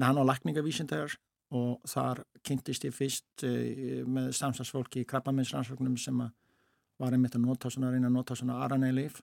[0.00, 1.12] nanolakningavísindar
[1.54, 7.68] og þar kynntist ég fyrst eh, með samstagsfólki í krabbaminsrannsóknum sem var einmitt að nota
[7.68, 9.20] svona, reyna að nota svona RNA-leif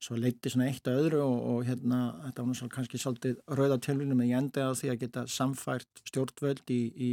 [0.00, 3.80] svo leiti svona eitt að öðru og, og hérna þetta var náttúrulega kannski svolítið rauða
[3.84, 7.10] tilvíðum en ég endaði á því að geta samfært stjórnvöld í, í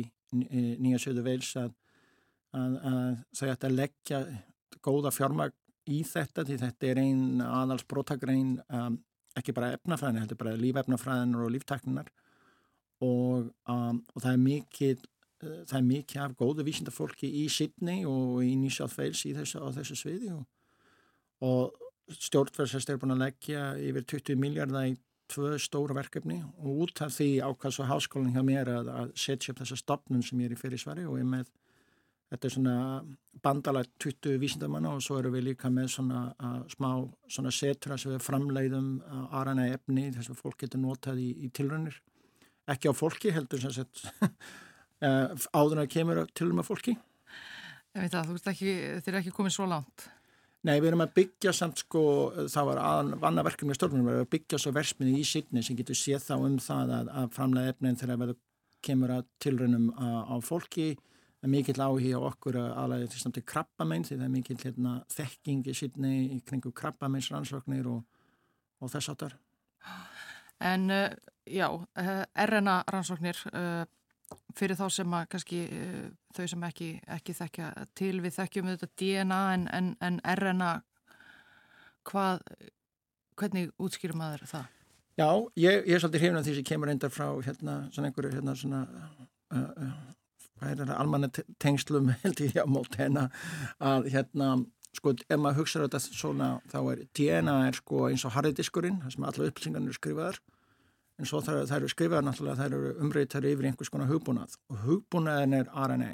[0.80, 1.74] nýja söðu veils að,
[2.56, 3.10] að, að
[3.40, 4.22] þau ætti að leggja
[4.84, 5.58] góða fjármagn
[5.92, 8.98] í þetta því þetta er einn aðals brótagrein um,
[9.38, 12.12] ekki bara efnafræðin, þetta er bara lífefnafræðinar og líftakninar
[13.04, 18.08] og, um, og það er mikið uh, það er mikið af góðu vísindafólki í Sydney
[18.10, 20.48] og í New South Wales í þessu, þessu sviði og,
[21.48, 24.98] og stjórnverðsast er búin að leggja yfir 20 miljardar í
[25.28, 29.52] tvö stóra verkefni og út af því ákvæðs og háskólinn hjá mér að, að setja
[29.52, 31.50] upp þessa stopnum sem ég er í fyrir svari og ég með
[32.32, 32.76] þetta er svona
[33.44, 36.90] bandalægt 20 vísindamanna og svo eru við líka með svona uh, smá
[37.32, 38.90] svona setra sem við framleiðum
[39.32, 42.00] RNA efni þess að fólk getur notað í, í tilrönnir
[42.68, 44.04] ekki á fólki heldur sem sett
[45.60, 46.96] áður að kemur til með fólki.
[47.94, 48.72] Ég veit að þú ert ekki,
[49.04, 50.08] þið er ekki komið svo langt
[50.68, 52.02] Nei, við erum að byggja samt sko,
[52.52, 55.78] það var aðan vannaverkjum í stjórnum, við erum að byggja svo versminni í sýtni sem
[55.80, 58.34] getur séð þá um það að, að framlega efnin þegar við
[58.84, 60.90] kemur að tilrönum á, fólki,
[61.38, 64.34] það er mikill áhí á okkur að aðlæði til samt til krabbamein því það er
[64.34, 68.04] mikill hérna, þekking í sýtni í kringu krabbameins rannsóknir og,
[68.84, 69.38] og þess áttar.
[70.68, 71.08] En uh,
[71.48, 73.86] já, uh, RNA rannsóknir, uh,
[74.58, 78.90] fyrir þá sem að kannski uh, þau sem ekki, ekki þekkja til við þekkjum þetta
[79.02, 80.72] DNA en, en, en RNA
[82.08, 82.44] hvað,
[83.40, 84.74] hvernig útskýrum maður það?
[85.18, 88.36] Já, ég, ég er svolítið hrifin af því sem kemur reyndar frá hérna svona einhverju
[88.36, 89.94] hérna svona uh, uh,
[90.58, 93.28] hvað er það, almanna te- tengslum held ég á mót hérna
[93.82, 94.52] að hérna
[94.98, 99.16] sko, ef maður hugsaður þetta svona þá er DNA er sko eins og harðidiskurinn þar
[99.16, 100.40] sem alla upplýsingarnir skrifaðar
[101.18, 104.58] en svo það, það eru skrifaðar náttúrulega það eru umreytar yfir einhvers konar hugbúnað.
[104.72, 106.12] Og hugbúnaðin er RNA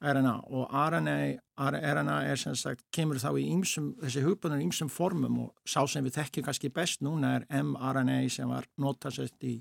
[0.00, 1.16] RNA og RNA,
[1.58, 5.80] RNA er sem sagt, kemur þá í ýmsum, þessi hugbúnaðin í ýmsum formum og sá
[5.90, 9.56] sem við þekkjum kannski best núna er mRNA sem var notað sett í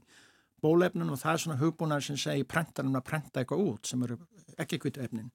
[0.61, 4.19] bólefnun og það er svona hugbúnaðar sem segir prentarinn að prenta eitthvað út sem eru
[4.61, 5.31] ekki kvitu efnin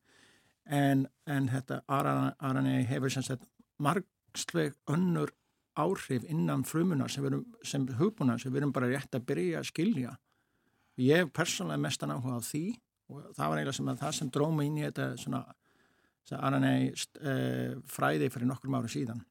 [0.66, 3.48] en, en þetta RNA, RNA hefur sem sagt
[3.82, 5.34] margsleg önnur
[5.78, 9.62] áhrif innan frumunar sem, við erum, sem hugbúnaðar sem við erum bara rétt að byrja
[9.62, 10.14] að skilja.
[11.00, 12.64] Ég hef persónlega mestan áhuga á því
[13.12, 15.42] og það var eiginlega sem að það sem dróma inn í þetta svona,
[16.28, 19.22] svona RNA uh, fræði fyrir nokkur ára síðan.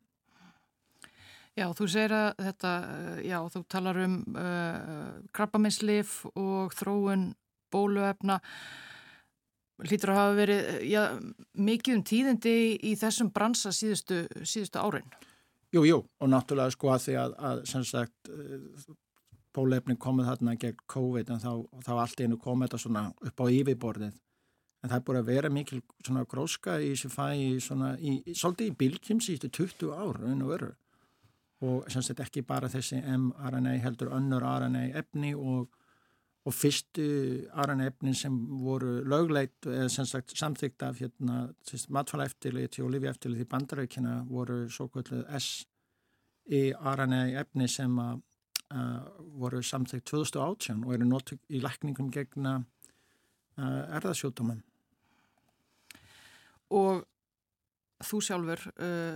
[1.58, 7.32] Já, þú segir að þetta, uh, já, þú talar um uh, krabbaminnslif og þróun
[7.74, 8.40] bóluefna.
[9.82, 11.02] Hlýtur að hafa verið, uh, já,
[11.70, 12.56] mikið um tíðindi
[12.88, 15.12] í þessum bransa síðustu, síðustu árin.
[15.72, 18.90] Jú, jú, og náttúrulega sko að því að, að sem sagt uh,
[19.56, 21.52] bólefni komið þarna gegn COVID en þá,
[21.86, 24.20] þá allt einu komið þetta svona upp á yfirborðið.
[24.82, 28.72] En það er búin að vera mikil svona gróska í þessu fæi svona í, svolítið
[28.72, 30.72] í bylgjum síðustu 20 ár og veru.
[31.62, 35.70] Og sem sagt ekki bara þessi mRNA heldur önnur RNA efni og,
[36.46, 37.04] og fyrstu
[37.54, 41.44] RNA efni sem voru lögleit eða sem sagt samþygt af hérna
[41.90, 45.68] matfæla eftirliti og lifi eftirliti í bandarækina voru svo kvölduð S
[46.50, 48.24] í RNA efni sem að
[49.38, 52.62] voru samþygt 2018 og eru notið í lækningum gegna
[53.60, 54.62] erðasjóttumum.
[56.72, 57.04] Og
[58.08, 59.16] þú sjálfur uh,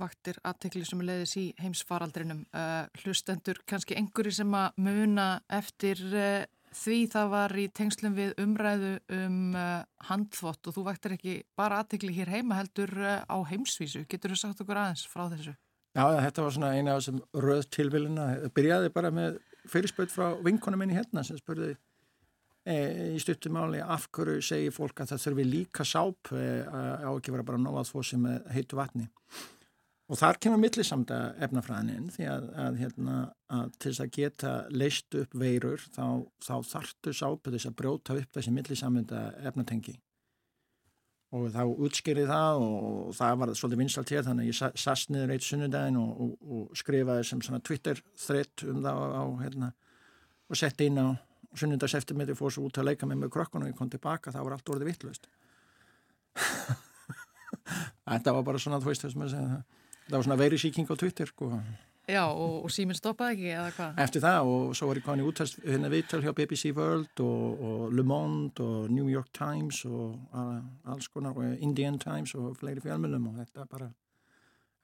[0.00, 2.44] vaktir aðtekli sem leiðis í heimsfaraldrinum.
[2.54, 5.28] Uh, hlustendur kannski einhverju sem að muna
[5.60, 6.44] eftir uh,
[6.76, 11.80] því það var í tengslum við umræðu um uh, handþvott og þú vaktir ekki bara
[11.82, 14.04] aðtekli hér heima heldur uh, á heimsvísu.
[14.10, 15.54] Getur þú sagt okkur aðeins frá þessu?
[15.96, 18.26] Já, þetta var svona eina af þessum röð tilvilina.
[18.44, 19.38] Það byrjaði bara með
[19.70, 21.72] fyrirspöld frá vinkonum minni hérna sem spurði
[22.64, 22.76] e,
[23.16, 27.46] í stuttumáli af hverju segir fólk að það þurfi líka sáp e, á ekki vera
[27.50, 29.10] bara nóað þó sem heitu vatni.
[30.10, 31.16] Og þar kemur millisamda
[31.46, 33.16] efnafræðinin því að, að, hérna,
[33.54, 36.06] að til þess að geta leist upp veirur þá,
[36.42, 39.94] þá þartu sápu þess að brjóta upp þessi millisamda efnatengi
[41.30, 45.34] og þá útskýrið það og það var svolítið vinsalt hér þannig að ég sast niður
[45.36, 49.68] eitt sunnudaginn og, og, og skrifaði sem svona Twitter þrett um það á, hérna
[50.50, 51.14] og sett inn á
[51.54, 54.48] sunnudags eftirmiði fór svo út að leika með með krokkan og ég kom tilbaka það
[54.48, 55.30] var allt orðið vittlust
[58.10, 59.79] þetta var bara svona þú veist þess að segja það
[60.10, 61.54] það var svona verisíking á Twitter sko
[62.10, 63.98] Já, og, og síminn stoppaði ekki, eða hvað?
[64.02, 67.60] Eftir það og svo var ég komin í útast hérna viðtöl hjá BBC World og,
[67.68, 70.16] og Le Monde og New York Times og
[70.90, 73.92] alls konar og Indian Times og fleiri fjölmjölum og þetta bara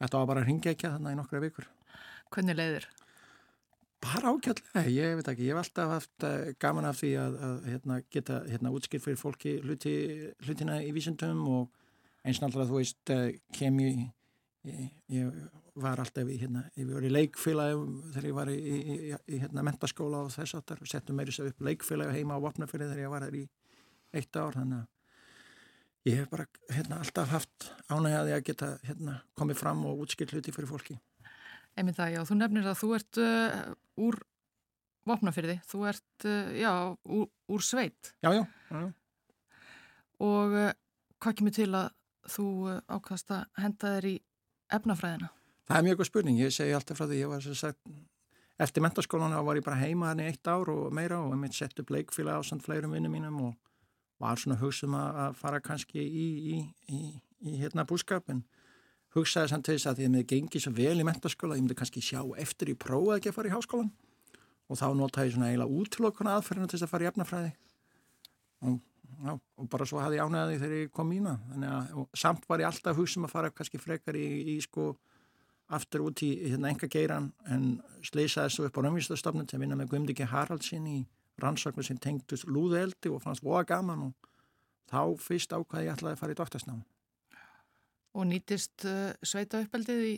[0.02, 1.68] þetta var bara að ringja ekki að þannig í nokkra vikur.
[2.34, 2.88] Hvernig leiðir?
[4.06, 7.70] Bara ákjörlega, ég veit ekki, ég hef alltaf haft uh, gaman af því að, að
[7.72, 9.96] hérna, geta hérna, útskilt fyrir fólki hluti,
[10.44, 11.72] hlutina í vísundum og
[12.26, 14.04] eins náttúrulega þú veist uh, kem ég,
[14.66, 15.30] ég, ég
[15.76, 17.78] var alltaf í, hérna, ég var í leikfélagi
[18.14, 21.64] þegar ég var í, í, í hérna, mentaskóla og þess aftar settum meiri sér upp
[21.64, 23.42] leikfélagi heima á Vopnafjörði þegar ég var þar í
[24.16, 24.86] eitt ár þannig að
[26.06, 30.54] ég hef bara hérna, alltaf haft ánægjaði að geta hérna, komið fram og útskilt hluti
[30.54, 30.98] fyrir fólki.
[31.76, 33.56] Einmitt það, já, þú nefnir að þú ert uh,
[34.06, 34.20] úr
[35.06, 36.72] Vopnafjörði, þú ert, uh, já,
[37.18, 38.14] úr, úr sveit.
[38.24, 38.44] Já, já.
[38.70, 38.86] já.
[40.24, 40.70] Og uh,
[41.20, 41.90] hvað kemur til að
[42.32, 42.46] þú
[42.90, 44.16] ákast að henda þér í
[44.72, 45.30] efnafræðina?
[45.66, 47.80] Það er mjög góð spurning, ég segi alltaf frá því ég var sem sagt,
[48.62, 51.90] eftir mentaskólanu var ég bara heima þannig eitt ár og meira og mitt sett upp
[51.90, 53.54] leikfíla á samt fleirum vinnum mínum og
[54.22, 57.00] var svona hugsum að fara kannski í, í, í,
[57.44, 58.44] í hérna búskap en
[59.16, 62.04] hugsaði samt þess að því að mér gengi svo vel í mentaskóla, ég myndi kannski
[62.04, 63.92] sjá eftir í prófað ekki að fara í háskólan
[64.66, 67.52] og þá notaði ég svona eiginlega útlokuna aðferðinu til þess að fara í efnafræði.
[68.66, 68.78] Og,
[69.24, 72.62] já, og bara svo hafði ég ánæði þegar ég kom ína þannig að samt var
[72.62, 74.94] ég alltaf hugsum að fara kannski frekar í sko
[75.76, 79.78] aftur út í hérna enga geiran en sleisaði svo upp á raunvísastofnun til að vinna
[79.78, 80.98] með Guðmdiki Haraldsin í
[81.42, 84.30] rannsóknu sem tengdust lúðeldi og fannst voða gaman og
[84.90, 86.84] þá fyrst ákvaði ég ætlaði að fara í doktorsnám.
[88.16, 90.14] Og nýtist uh, sveita uppeldið í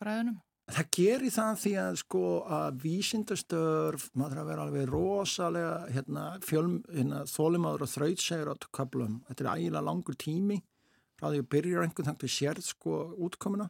[0.00, 0.40] fræðunum?
[0.72, 2.24] Það gerir það því að sko
[2.56, 9.18] að vísindastörf, maður að vera alveg rosalega hérna, hérna, þólimaður og þrautsegur á köplum.
[9.28, 10.62] Þetta er ægilega langur tími
[11.18, 12.96] frá því að byrja einhvern þannig að sérð sko
[13.28, 13.68] útkomuna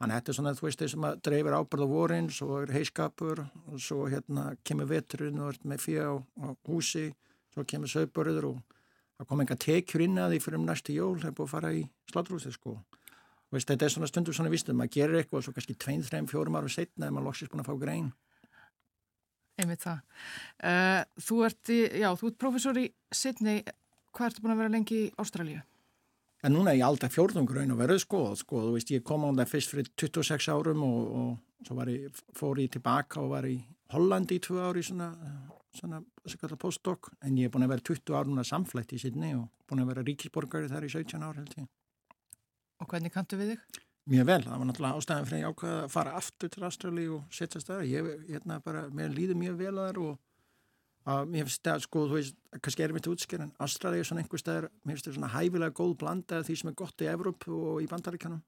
[0.00, 3.42] Þannig að þetta er svona, þú veist, þessum að dreifir ábyrða vorin, svo er heiskapur
[3.44, 7.02] og svo hérna kemur veturinn og er með fyrir á, á húsi,
[7.52, 8.78] svo kemur sögburður og
[9.18, 11.52] það kom enga tekjur inn að því fyrir um næstu jól, það er búið að
[11.52, 11.82] fara í
[12.14, 12.72] slátrúsið sko.
[13.50, 16.70] Veist, þetta er svona stundur svona vistum, maður gerir eitthvað og svo kannski 2-3-4 ára
[16.70, 18.12] setna er maður loksist búin að fá grein.
[19.60, 20.04] Einmitt það.
[20.62, 23.64] Uh, þú ert, í, já, þú ert professor í Sydney,
[24.14, 25.64] hvað ertu búin að vera lengi í Ástralíu?
[26.46, 29.26] En núna er ég alltaf fjórðungur raun og verið sko, sko, þú veist, ég kom
[29.28, 33.50] á það fyrst fyrir 26 árum og, og svo ég, fór ég tilbaka og var
[33.50, 33.58] í
[33.92, 35.10] Hollandi í tvö ári svona,
[35.76, 39.34] svona, svona postdoc, en ég er búin að vera 20 árum núna samflætt í Sydney
[39.36, 41.68] og búin að vera ríkisborgari þar í 17 ár held ég.
[42.80, 43.80] Og hvernig kantu við þig?
[44.10, 47.34] Mjög vel, það var náttúrulega ástæðan fyrir ég ákveða að fara aftur til Ástrali og
[47.36, 47.82] setjast það.
[47.90, 52.04] Ég, hérna bara, mér líður mjög vel að það og að mér finnst það, sko,
[52.08, 55.18] þú veist, kannski er mitt útsker en Ástrali er svona einhver staðar, mér finnst það
[55.18, 58.42] svona hæfilega góð blanda af því sem er gott í Evróp og í Bandaríkanum.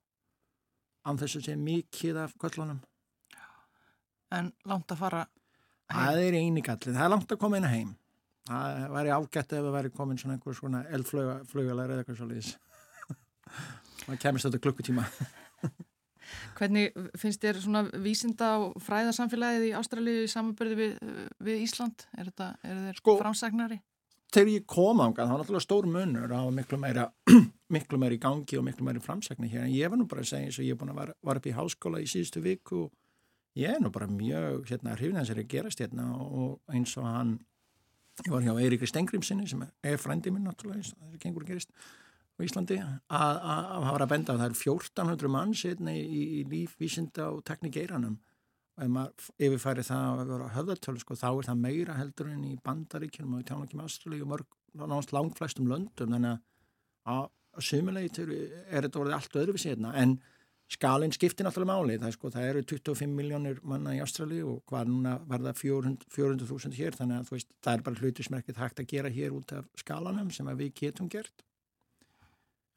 [1.07, 2.83] Án þess að sé mikið af kvöllunum.
[4.33, 5.23] En langt að fara
[5.93, 5.99] heim?
[5.99, 7.95] Það er eini gallið, það er langt að koma inn að heim.
[8.49, 12.53] Það væri ágætt ef það væri komin svona einhver svona eldflögalæri eða eitthvað svolítið.
[14.07, 15.07] það kemist þetta klukkutíma.
[16.57, 20.93] Hvernig finnst þér svona vísinda og fræðarsamfélagið í Ástralíu í samanbyrði við,
[21.45, 22.07] við Ísland?
[22.17, 23.79] Er, þetta, er þeir sko, framsagnari?
[24.33, 27.07] Þegar ég kom ánga, það var náttúrulega stór munur á miklu meira,
[27.77, 29.67] miklu meira í gangi og miklu meira framsagni hér.
[29.67, 31.43] En ég var nú bara að segja eins og ég er búin að vara, vara
[31.43, 32.93] upp í háskóla í síðustu viku og
[33.61, 37.35] ég er nú bara mjög hérna hrifnað sér að gerast hérna og eins og hann,
[38.23, 41.77] ég var hjá Eiríkri Stengrimsinni sem er frendi minn náttúrulega, það er gengur að gerist
[42.43, 46.03] á Íslandi að hafa að benda að það er 1400 manns hérna í,
[46.41, 48.19] í líf, vísinda og teknikeiranum
[48.73, 52.45] og ef maður yfirfæri það að vera höfðartölu sko, þá er það meira heldur en
[52.49, 56.15] í bandaríkjum og í tjánakim Ástralíu og mörg, náttúrulega langflæstum löndum.
[56.17, 56.47] Þannig
[57.13, 58.25] að sumulegi
[58.71, 59.93] er þetta orðið allt öðruvísi hérna.
[60.01, 60.17] En
[60.73, 62.01] skalinn skiptir náttúrulega máli.
[62.01, 66.79] Það, sko, það eru 25 miljónir manna í Ástralíu og hvað núna verða 400.000 400
[66.81, 66.97] hér.
[66.97, 69.57] Þannig að veist, það er bara hluti sem er ekkert hægt að gera hér út
[69.59, 71.45] af skalanum sem við getum gert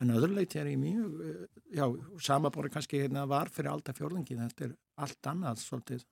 [0.03, 1.47] En öðruleiti er ég mjög, eh,
[1.77, 1.85] já,
[2.19, 6.05] samabóri kannski hérna var fyrir alltaf fjörðingi, þetta er allt annað svolítið,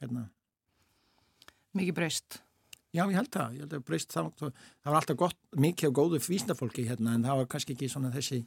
[0.00, 0.30] hérna.
[1.76, 2.40] Mikið breyst?
[2.94, 5.96] Já, ég held það, ég held að breyst það, það var alltaf gott, mikið og
[5.98, 8.46] góðu vísnafólki hérna, en það var kannski ekki svona þessi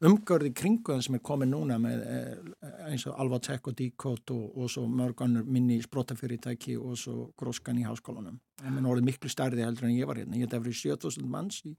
[0.00, 4.70] umgörði kringuðan sem er komið núna með eh, eins og Alvatek og Díkot og, og
[4.72, 8.40] svo mörg annur minni sprótafyrirtæki og svo gróskan í háskólanum.
[8.64, 11.60] En mér orðið miklu starði heldur en ég var hérna, ég það verið 7000 manns
[11.68, 11.74] í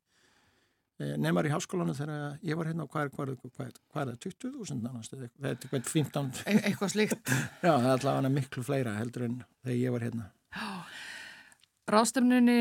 [1.22, 4.02] nefnar í háskólanum þegar ég var hérna og hvað er, hvað er, hvað er, hvað
[4.02, 7.32] er það, 20.000 nánast, eða eitthvað 15 e eitthvað slíkt.
[7.66, 10.28] Já, það er allavega miklu fleira heldur en þegar ég var hérna.
[11.92, 12.60] Ráðstöfnunni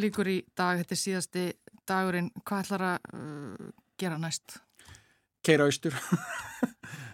[0.00, 1.46] líkur í dag, þetta er síðasti
[1.88, 4.58] dagurinn, hvað ætlar að uh, gera næst?
[5.42, 5.96] Keira austur.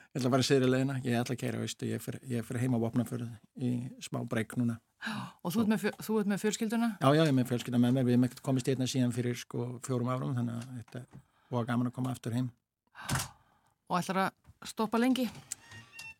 [0.08, 1.90] Ég ætla að fara að segja leina, ég ætla að keira austur.
[2.26, 3.26] Ég fyrir heima á vopnafjörðu
[3.62, 3.68] í
[4.02, 4.78] smá breyk núna
[5.46, 6.88] Og þú ert með, ert með fjölskylduna?
[6.98, 8.06] Já, já, ég er með fjölskylduna með mér.
[8.08, 11.20] Við hefum ekkert komist einna síðan fyrir sko fjórum árum, þannig að þetta
[11.54, 12.48] var gaman að koma aftur heim.
[13.88, 15.28] Og ætlar að stoppa lengi?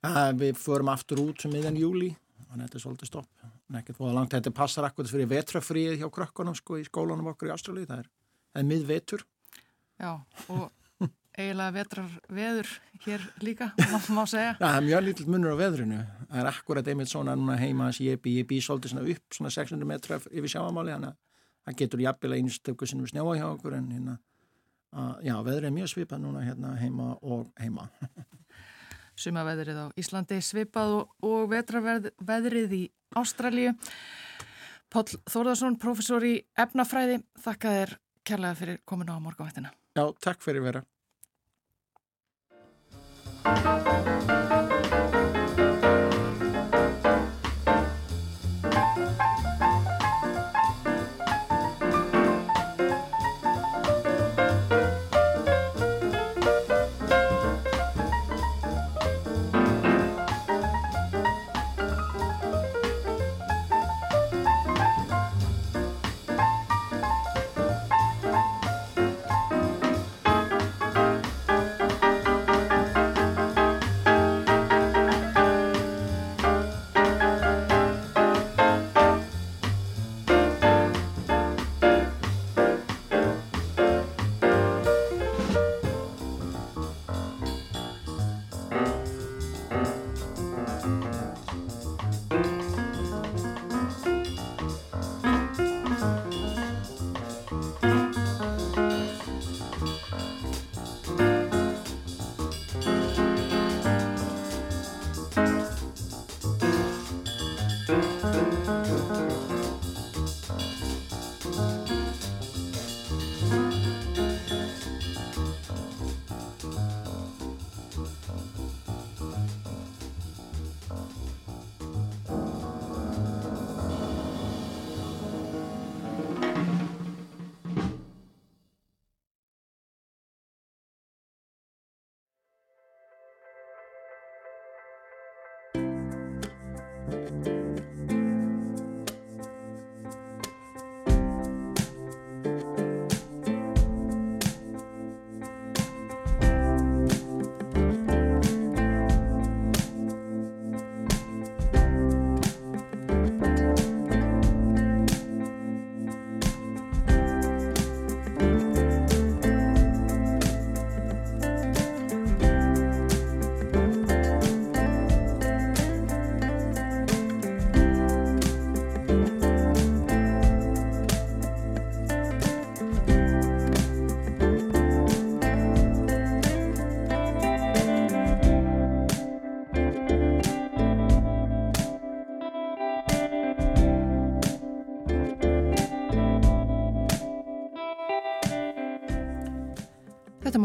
[0.04, 2.12] Ja, við förum aftur út sem miðan júli,
[2.46, 3.46] þannig að þetta er svolítið stopp.
[3.68, 7.90] Langt, þetta passar akkurat fyrir vetrafríð hjá krökkunum sko í skólanum okkur í Ástralíð.
[7.90, 8.12] Það er,
[8.62, 9.26] er miðvetur.
[9.98, 10.12] Já,
[10.54, 10.68] og
[11.38, 12.70] eiginlega vetrar veður
[13.04, 13.70] hér líka,
[14.10, 14.56] má segja.
[14.58, 15.98] Já, það er mjög lítill munur á veðrinu.
[16.28, 19.36] Það er akkurat einmitt svona núna heima sem ég bý, ég bý svolítið svona upp
[19.36, 21.20] svona 600 metra yfir sjáamáli, þannig að
[21.68, 24.16] það getur jafnvel einstöku sem við snjáa hjá okkur en hérna,
[24.92, 27.88] að, já, veðrið er mjög svipað núna hérna heima og heima.
[29.18, 32.84] Suma veðrið á Íslandi svipað og, og vetraveðrið í
[33.18, 33.72] Ástralíu.
[34.88, 37.96] Pál Þórðarsson, professor í efnafræði, þakka þér
[38.28, 39.72] kærlega fyrir kominu á morgunvættina.
[39.98, 40.84] Já, takk fyrir vera.
[43.48, 43.92] Þetta
[44.52, 44.67] er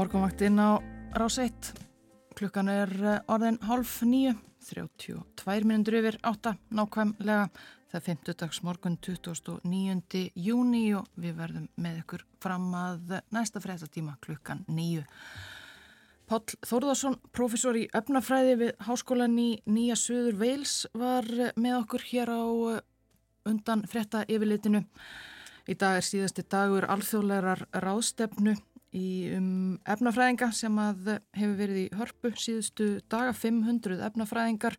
[0.04, 0.84] morgunvaktinn á
[1.16, 1.54] rás 1.
[2.36, 4.34] Klukkan er eh, orðin half nýju,
[4.68, 7.46] 32 minnundur yfir 8 nákvæmlega.
[7.88, 10.24] Það er 50 dags morgun 29.
[10.36, 15.06] júni og við verðum með ykkur fram að næsta fréttatíma klukkan nýju.
[16.28, 22.34] Páll Þórðarsson, profesor í öfnafræði við Háskólan í Nýja Suður Veils var með okkur hér
[22.34, 22.44] á
[22.74, 22.84] eh,
[23.48, 24.84] undan frétta yfirlitinu.
[25.64, 28.60] Í dag er síðasti dagur alþjóðlegar ráðstefnu
[28.94, 29.50] í um
[29.90, 34.78] efnafræðinga sem að hefur verið í hörpu síðustu daga 500 efnafræðingar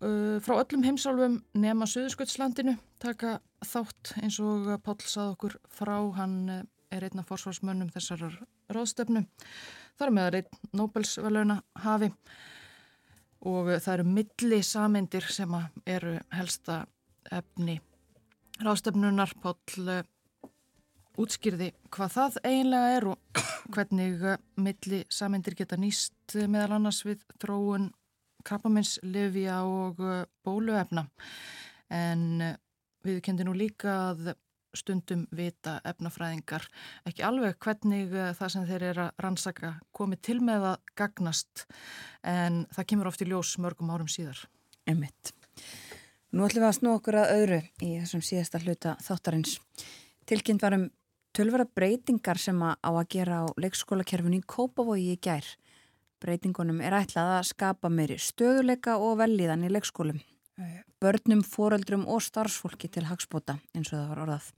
[0.00, 5.96] uh, frá öllum heimsálfum nema Suðursköldslandinu taka þátt eins og Páll sað okkur frá.
[6.18, 8.26] Hann uh, er einna forsvarsmönnum þessar
[8.72, 9.24] ráðstefnu
[9.98, 12.10] þar með að einn Nobelsveluna hafi
[13.44, 15.52] og það eru milli sameindir sem
[15.84, 16.84] eru helsta
[17.32, 17.80] efni
[18.62, 20.04] ráðstefnunar Páll uh,
[21.20, 23.42] útskýrði hvað það eiginlega er og
[23.74, 27.90] hvernig uh, milli samindir geta nýst uh, meðal annars við þróun
[28.44, 31.06] krabbamins, livja og uh, bóluefna.
[31.92, 32.42] En
[33.04, 34.34] við kendi nú líka að
[34.74, 36.64] stundum vita efnafræðingar
[37.06, 41.62] ekki alveg hvernig það sem þeir eru að rannsaka komið til með að gagnast
[42.26, 44.40] en það kemur oft í ljós mörgum árum síðar.
[44.90, 45.30] Emmitt.
[46.34, 49.60] Nú ætlum við að snú okkur að öðru í þessum síðasta hluta þáttarins.
[50.26, 50.88] Tilkynnt varum
[51.34, 55.46] tölvara breytingar sem að á að gera á leikskólakerfinu í Kópavogi í gær.
[56.22, 60.22] Breytingunum er ætlað að skapa meiri stöðuleika og velíðan í leikskólum.
[61.02, 64.48] Börnum, foreldrum og starfsfólki til hagspóta eins og það var orðað.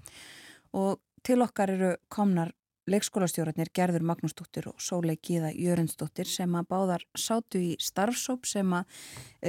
[0.76, 2.52] Og til okkar eru komnar
[2.86, 9.00] leikskólastjórnarnir Gerður Magnúsdóttir og Sólei Gíða Jörundsdóttir sem að báðar sátu í starfsóp sem að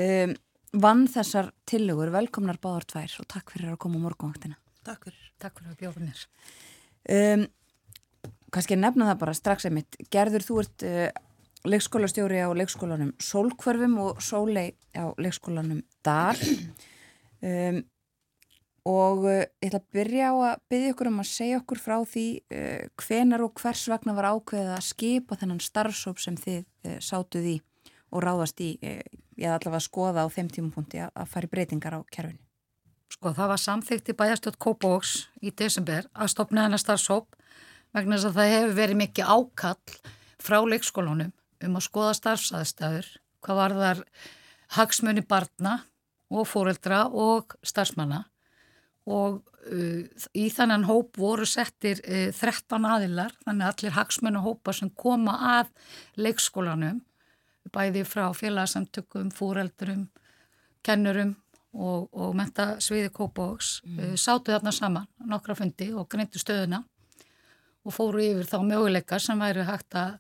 [0.02, 0.34] um,
[0.74, 2.10] vann þessar tillögur.
[2.16, 4.58] Velkomnar báðar tvær og takk fyrir að koma á morgunvaktina.
[4.88, 5.30] Takk fyrir.
[5.38, 6.26] Takk fyrir að bjóða mér.
[7.08, 7.46] Um,
[8.52, 9.98] kannski nefna það bara strax einmitt.
[10.12, 11.06] Gerður, þú ert uh,
[11.68, 16.40] leikskólastjóri á leikskólanum Sólkvörfum og Sólei á leikskólanum Dar.
[17.38, 17.84] Um,
[18.88, 21.98] og uh, ég ætla að byrja á að byggja okkur um að segja okkur frá
[22.08, 22.26] því
[22.56, 27.52] uh, hvenar og hvers vegna var ákveðið að skipa þennan starfsóp sem þið uh, sátuð
[27.54, 27.58] í
[28.08, 29.04] og ráðast í, ég
[29.38, 32.47] ætla allavega að skoða á þeim tímapunkti að, að fara í breytingar á kerfinu.
[33.08, 37.38] Sko það var samþygt í bæjastjótt Kópavóks í desember að stopna hennar starfsóp
[37.96, 40.00] vegna þess að það hefur verið mikið ákall
[40.44, 41.32] frá leikskólunum
[41.66, 43.08] um að skoða starfsaðstæður,
[43.42, 44.02] hvað var þar
[44.78, 45.78] hagsmunni barna
[46.30, 48.26] og fóreldra og starfsmanna.
[49.08, 49.40] Og
[49.72, 50.04] uh,
[50.36, 55.38] í þannan hóp voru settir uh, 13 aðilar, þannig að allir hagsmunni hópa sem koma
[55.56, 55.72] að
[56.20, 57.00] leikskólanum,
[57.72, 60.06] bæði frá félagsamtökum, fóreldrum,
[60.86, 61.36] kennurum
[61.74, 64.00] og, og menta sviði Kópavóks mm.
[64.00, 66.84] Eh, sátu þarna saman nokkra fundi og greintu stöðuna
[67.88, 70.18] og fóru yfir þá möguleikar sem væri hægt að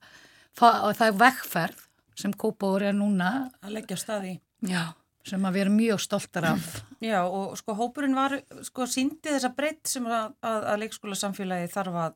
[0.57, 1.83] það er vekkferð
[2.17, 4.95] sem Kópavóri er núna að leggja staði Já,
[5.27, 6.69] sem að við erum mjög stoltar af.
[7.11, 11.69] Já og sko hópurinn var sko síndi þessa breytt sem að, að, að leikskóla samfélagi
[11.73, 12.15] þarf að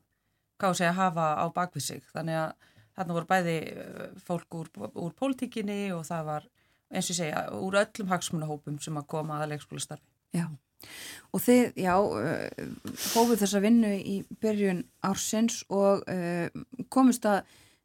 [0.62, 2.02] gáði segja hafa á bakvið sig.
[2.14, 6.48] Þannig að þarna voru bæði eh, fólk úr, úr pólitíkinni og það var
[6.92, 10.06] eins og segja, úr öllum hagsmunahópum sem að koma að leikskólastarfi.
[10.32, 10.46] Já,
[11.32, 11.94] og þið, já,
[13.12, 16.48] hófuð þessa vinnu í byrjun ársins og uh,
[16.92, 17.42] komist að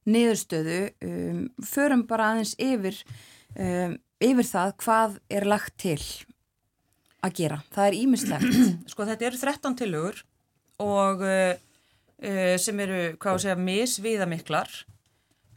[0.08, 3.00] niðurstöðu, um, förum bara aðeins yfir,
[3.60, 6.00] um, yfir það hvað er lagt til
[7.26, 7.62] að gera.
[7.76, 8.60] Það er ímislegt.
[8.92, 10.22] Sko þetta eru 13 tilugur
[10.84, 11.58] og uh,
[12.62, 14.72] sem eru, hvað að segja, misviðamiklar.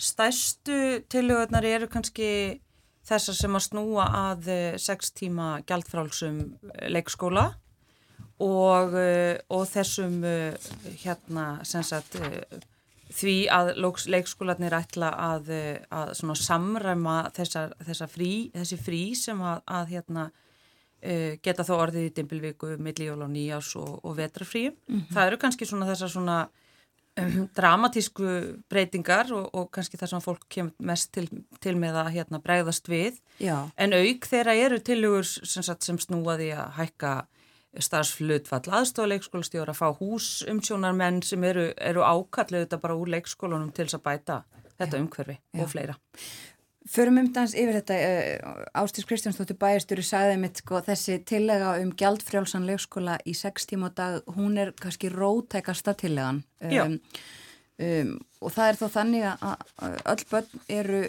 [0.00, 0.80] Stæstu
[1.12, 2.30] tilugurnar eru kannski
[3.10, 4.50] þessar sem að snúa að
[4.80, 7.46] 6 eh, tíma gjaldfrálsum eh, leikskóla
[8.40, 10.20] og, eh, og þessum
[11.02, 12.18] hérna sagt,
[13.10, 13.72] því að
[14.14, 15.50] leikskólanir ætla að,
[15.90, 20.30] að samræma þessar, þessar frí, þessi frí sem að, að hérna,
[21.40, 24.74] geta þó orðið í dimbilvíku millíjól og nýjás og, og vetrafríum.
[24.86, 25.14] Mm -hmm.
[25.14, 26.38] Það eru kannski svona þessar svona
[27.20, 28.28] um, dramatísku
[28.72, 31.26] breytingar og, og kannski það sem fólk kemur mest til,
[31.62, 33.68] til með að hérna, bregðast við Já.
[33.76, 37.14] en auk þeirra eru tilugur sem, sem snúaði að hækka
[37.78, 43.86] starfsflutfall aðstofa leikskólastjóra að fá húsumsjónarmenn sem eru, eru ákallið þetta bara úr leikskólanum til
[43.86, 44.38] þess að bæta
[44.80, 45.02] þetta Já.
[45.04, 45.60] umhverfi Já.
[45.62, 45.98] og fleira.
[46.88, 52.64] Förum umdans yfir þetta, uh, Ástís Kristjánsdóttir bæjarstjóri sagði mitt sko þessi tillega um gjaldfrjálsan
[52.68, 56.96] leikskóla í sex tíma á dag, hún er kannski rótækasta tillegan um,
[57.84, 61.02] um, og það er þá þannig að öll börn eru,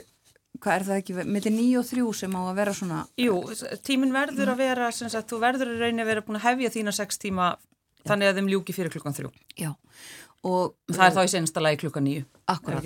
[0.59, 3.01] hvað er það ekki, millir nýju og þrjú sem á að vera svona?
[3.23, 3.39] Jú,
[3.87, 6.95] tímin verður að vera, sagt, þú verður að reyna að vera búin að hefja þína
[6.99, 7.53] sex tíma
[8.07, 9.31] þannig að þeim ljúki fyrir klukkan þrjú.
[9.55, 9.71] Já.
[10.41, 12.25] Og, Það er þá í senasta lagi klukkan nýju.
[12.49, 12.85] Akkurat.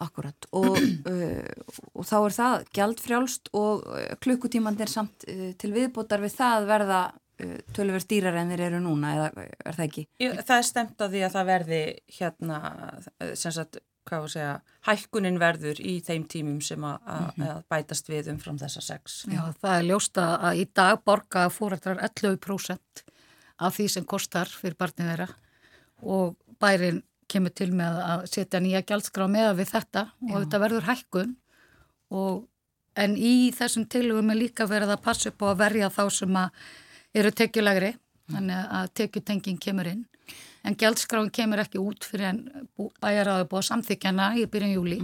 [0.00, 0.76] Akkurat og,
[1.12, 6.68] uh, og þá er það gjaldfrjálst og uh, klukkutímandir samt uh, til viðbútar við það
[6.70, 10.06] verða uh, tölverð dýrar en þeir eru núna eða er það ekki?
[10.24, 11.82] Jú, Það er stemt að því að það verði
[12.18, 12.58] hérna,
[13.20, 14.56] eh, sem sagt, hvað var að segja,
[14.88, 19.18] hækkunin verður í þeim tímum sem að, að, að bætast við umfram þessa sex.
[19.28, 23.04] Já, það er ljósta að í dag borga fórættrar 11%
[23.58, 25.28] af því sem kostar fyrir barnið þeirra
[26.08, 30.38] og bærin kemur til með að setja nýja gjaldskrá með við þetta og Já.
[30.38, 31.32] þetta verður hækkun.
[32.18, 32.44] Og
[32.98, 36.38] en í þessum tilugum er líka verið að passa upp á að verja þá sem
[36.40, 36.62] að
[37.18, 37.92] eru tekjulegri
[38.28, 40.06] þannig að tekjutenging kemur inn.
[40.66, 42.40] En gjaldskráin kemur ekki út fyrir en
[43.00, 44.98] bæjaráðu búið samþykjana í byrjun júli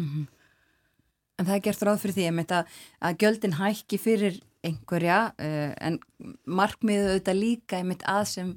[1.39, 5.99] En það er gert ráð fyrir því að, að gjöldin hækki fyrir einhverja uh, en
[6.47, 8.53] markmiðu auðvitað líka að sem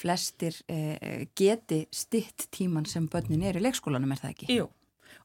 [0.00, 4.50] flestir uh, geti stitt tíman sem börnin er í leikskólanum, er það ekki?
[4.56, 4.68] Jú,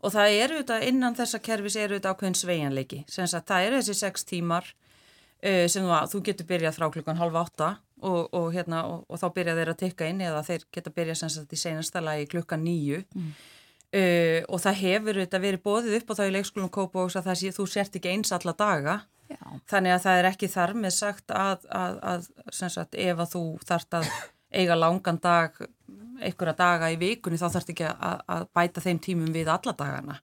[0.02, 3.82] og það eru þetta, innan þessa kerfis eru þetta ákveðin sveigjanleiki, sem sagt það eru
[3.82, 7.76] þessi sex tímar uh, sem þú, þú getur byrjað frá klukkan halv átta
[8.06, 11.22] og, og, hérna, og, og þá byrja þeir að tikka inn eða þeir geta byrjað
[11.22, 13.02] sem sagt í seinasta lagi klukkan nýju
[13.96, 17.42] uh, og það hefur þetta verið bóðið upp og þá í leikskólum Kópavóks að það
[17.42, 19.02] sé þú sért ekki eins alla daga.
[19.26, 19.42] Já.
[19.66, 23.32] þannig að það er ekki þar með sagt að, að, að sem sagt ef að
[23.32, 24.10] þú þart að
[24.56, 25.57] eiga langan dag
[26.22, 30.18] einhverja daga í vikunni þá þarf ekki að, að bæta þeim tímum við alla dagana.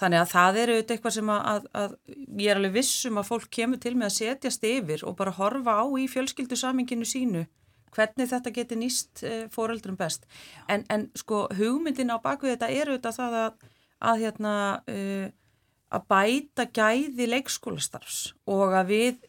[0.00, 1.96] Þannig að það er auðvitað eitthvað sem að, að, að
[2.42, 5.76] ég er alveg vissum að fólk kemur til með að setjast yfir og bara horfa
[5.78, 7.44] á í fjölskyldu saminginu sínu
[7.92, 10.24] hvernig þetta geti nýst uh, fóreldrum best.
[10.66, 13.68] En, en sko hugmyndin á bakvið þetta er auðvitað það að,
[14.08, 14.54] að hérna
[14.94, 15.28] uh,
[15.92, 19.20] að bæta gæði leikskólastarfs og að við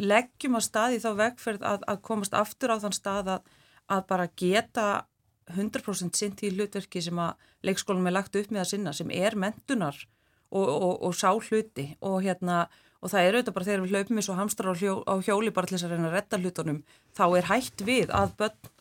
[0.00, 3.50] leggjum á stað í þá vegferð að, að komast aftur á þann stað að,
[3.92, 4.86] að bara geta
[5.52, 7.36] 100% sint í hlutverki sem að
[7.66, 9.98] leikskólanum er lagt upp með að sinna sem er mentunar
[10.50, 12.64] og, og, og sá hluti og hérna
[13.02, 15.76] og það er auðvitað bara þegar við hlaupum eins og hamstrar á, hjóli bara til
[15.76, 16.80] þess að reyna að retta hlutunum
[17.16, 18.72] þá er hægt við að börn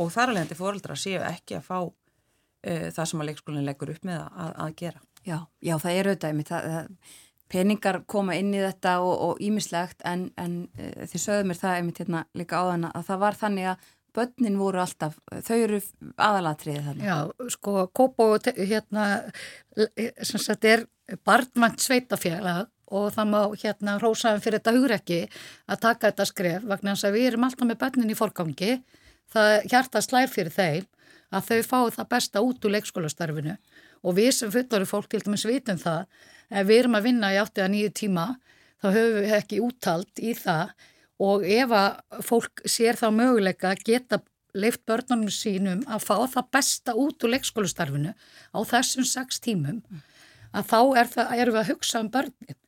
[0.00, 4.06] og þar alveg fóreldra séu ekki að fá uh, það sem að leikskólinn leggur upp
[4.08, 5.02] með að, að gera.
[5.20, 7.16] Já, já, það er auðvitað einmitt, það, það,
[7.50, 12.02] peningar koma inn í þetta og ímislegt en, en uh, þið sögðu mér það einmitt
[12.02, 15.16] hérna líka áðan að það var þannig að börnin voru alltaf,
[15.46, 15.80] þau eru
[16.16, 17.08] aðalatriðið þannig.
[17.08, 19.06] Já, sko, Kópó hérna,
[19.76, 20.86] sem sagt, er
[21.26, 25.20] barnvænt sveitafélag og það má hérna hrósaðum fyrir þetta hugrekki
[25.70, 28.72] að taka þetta skref vegna þess að við erum alltaf með börnin í forgangi
[29.30, 30.88] það hjarta slær fyrir þeim
[31.30, 33.56] að þau fái það besta út úr leikskólastarfinu
[34.02, 36.06] og við sem fullori fólk til dæmis vitum það
[36.50, 38.26] ef við erum að vinna í 8-9 tíma
[38.80, 40.74] þá höfum við ekki úttalt í það
[41.20, 44.20] og ef að fólk sér þá möguleika að geta
[44.56, 49.82] leift börnunum sínum að fá það besta út úr leikskólastarfinu á þessum 6 tímum
[50.50, 52.58] að þá er það, erum við að hugsa um börnin.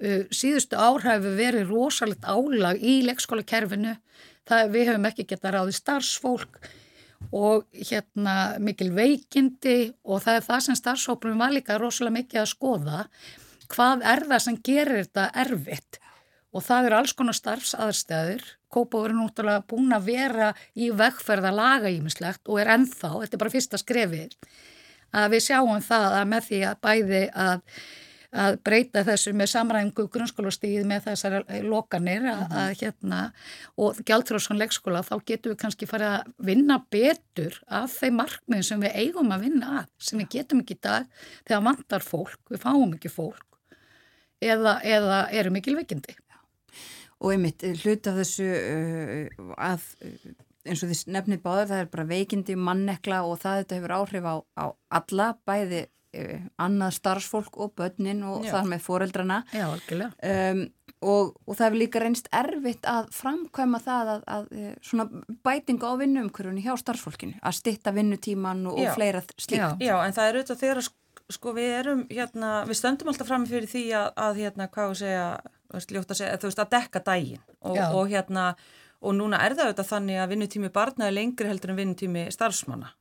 [0.00, 3.94] Uh, síðustu ár hefur verið rosalegt álag í leikskólakerfinu,
[4.48, 6.60] það við hefum ekki getað ráði starfsfólk
[7.36, 12.52] og hérna mikil veikindi og það er það sem starfsfólkum var líka rosalega mikið að
[12.54, 13.02] skoða.
[13.70, 16.00] Hvað er það sem gerir þetta erfitt
[16.50, 21.90] og það eru alls konar starfsaðarstæður Kópá eru náttúrulega búin að vera í vegferða laga
[21.90, 24.36] ímislegt og er ennþá, þetta er bara fyrsta skrefið
[25.10, 27.64] að við sjáum það að með því að bæði að,
[28.44, 31.36] að breyta þessu með samræðingu grunnskólastíð með þessar
[31.66, 33.20] lokanir að, að hérna
[33.74, 38.86] og gjaldfrjóðsson leikskóla þá getum við kannski farið að vinna betur af þeim markmiðin sem
[38.86, 41.10] við eigum að vinna að sem við getum ekki í dag
[41.42, 43.46] þegar vantar fólk, við fáum ekki fólk
[44.38, 46.14] eða, eða eru mikil veikindi.
[47.20, 50.30] Og einmitt, hlut af þessu uh, að uh,
[50.68, 54.28] eins og því nefnið báður, það er bara veikindi, mannekla og það þetta hefur áhrif
[54.28, 54.64] á, á
[55.00, 58.54] alla, bæði uh, annað starfsfólk og börnin og Já.
[58.56, 60.62] þar með foreldrana Já, um,
[61.00, 64.48] og, og það hefur líka reynst erfitt að framkvæma það að, að
[64.84, 65.08] svona
[65.46, 69.60] bætingu á vinnuumkörunni hjá starfsfólkinu, að stitta vinnutíman og, og fleira slíkt.
[69.60, 69.68] Já.
[69.80, 70.90] Já, en það er auðvitað þegar að
[71.34, 75.00] sko við erum hérna, við stöndum alltaf fram fyrir því að, að hérna, hvað að
[75.00, 75.26] segja,
[75.74, 77.44] veist, ljótt að segja, þú veist, að dekka daginn.
[77.60, 78.46] Og, og hérna,
[79.00, 82.94] og núna er það auðvitað þannig að vinnutími barna er lengri heldur en vinnutími starfsmanna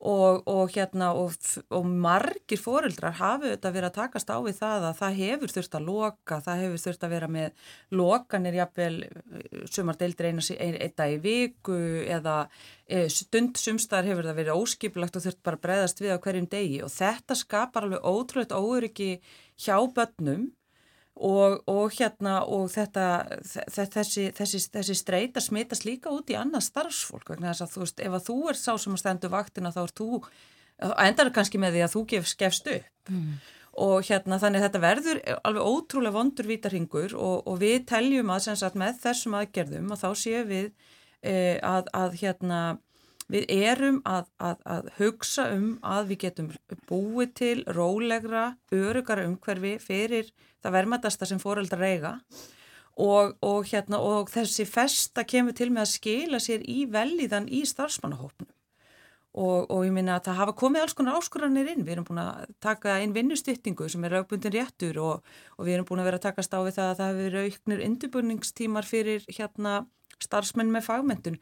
[0.00, 1.34] og, og hérna, og,
[1.76, 5.76] og margir foreldrar hafi auðvitað verið að takast á við það að það hefur þurft
[5.76, 7.66] að loka, það hefur þurft að vera með
[8.00, 8.94] lokanir jafnvel
[9.68, 11.80] sumar deildir eina ein, einn dag í viku
[12.16, 12.36] eða
[12.88, 16.48] e, stund sumstar hefur það verið óskipilagt og þurft bara að breyðast við á hverjum
[16.56, 16.80] degi.
[16.86, 19.12] Og þetta skapar alveg ótrúlega óöryggi
[19.60, 20.48] hjá börnum
[21.20, 23.06] og, og hérna og þetta
[23.68, 28.02] þessi, þessi, þessi streyta smitast líka út í annað starfsfólk vegna þess að þú veist
[28.06, 30.10] ef að þú er sá sem að stendu vaktina þá er þú
[31.04, 33.32] endar kannski með því að þú gefst, gefst upp mm.
[33.84, 38.48] og hérna þannig að þetta verður alveg ótrúlega vondur vítarhingur og, og við teljum að
[38.54, 40.70] sagt, með þessum aðgerðum og þá séum við
[41.20, 42.62] e, að, að hérna
[43.30, 46.52] við erum að, að, að hugsa um að við getum
[46.90, 50.30] búið til rólegra, örugara umhverfi fyrir
[50.60, 52.14] það vermaðasta sem fóreldrar eiga.
[53.00, 57.62] Og, og, hérna, og þessi festa kemur til með að skila sér í velíðan í
[57.68, 58.50] starfsmannahópnum.
[59.30, 62.18] Og, og ég minna að það hafa komið alls konar áskoranir inn, við erum búin
[62.18, 66.24] að taka inn vinnustýttingu sem er auðbundin réttur og við erum búin að vera að
[66.24, 69.76] takast á við það að það hefur auknir undirbúningstímar fyrir hérna
[70.18, 71.38] starfsmenn með fagmentun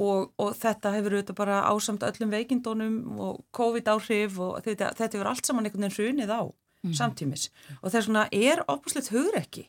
[0.00, 5.18] og, og þetta hefur auðvitað bara ásamt öllum veikindónum og COVID áhrif og þetta, þetta
[5.18, 6.94] hefur allt saman einhvern veginn hrunið á mm.
[6.96, 7.50] samtímis
[7.80, 9.66] og þess vegna er opusleitt hugrekki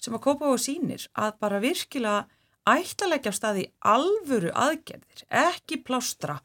[0.00, 2.24] sem að kópa á sínir að bara virkilega
[2.66, 6.40] ættalegja af staði alvöru aðgerðir, ekki plástra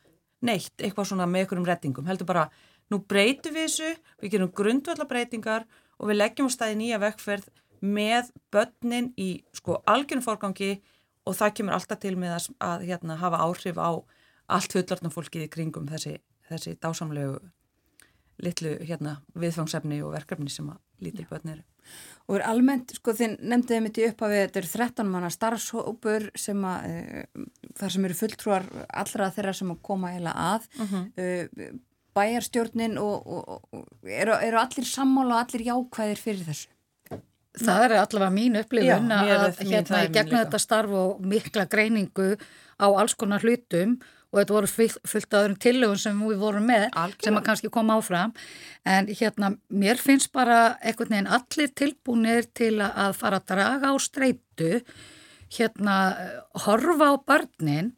[0.45, 2.45] neitt, eitthvað svona með einhverjum rettingum, heldur bara
[2.91, 3.89] nú breytum við þessu,
[4.21, 5.65] við gerum grundvalla breytingar
[5.97, 7.49] og við leggjum á staði nýja vekkferð
[7.81, 10.75] með börnin í sko algjörnum fórgangi
[11.26, 13.91] og það kemur alltaf til með að, að hérna, hafa áhrif á
[14.52, 16.18] allt fullartnum fólkið í kringum þessi,
[16.49, 17.39] þessi dásamlegu
[18.41, 21.64] litlu hérna, viðfangsefni og verkefni sem að lítið börn eru.
[22.30, 26.65] Og er almennt, sko þið nefndiði mitt í upphafi þetta eru 13 manna starfshópur sem
[26.68, 27.45] að, e,
[27.77, 28.68] þar sem eru fulltrúar
[29.03, 31.07] allra þeirra sem að koma eila að uh -huh.
[31.18, 31.72] e,
[32.18, 36.70] bæjarstjórnin og, og, og eru, eru allir sammála og allir jákvæðir fyrir þessu?
[37.59, 42.33] Það er allavega mín upplifun að hérna ég gegna þetta starf og mikla greiningu
[42.79, 43.97] á alls konar hlutum
[44.31, 44.69] og þetta voru
[45.11, 47.25] fullt af öðrum tillögum sem við vorum með Algjörlega.
[47.27, 48.33] sem að kannski koma áfram.
[48.87, 53.95] En hérna mér finnst bara einhvern veginn allir tilbúinir til að fara að draga á
[53.99, 54.71] streitu
[55.51, 55.97] hérna
[56.63, 57.91] horfa á börnin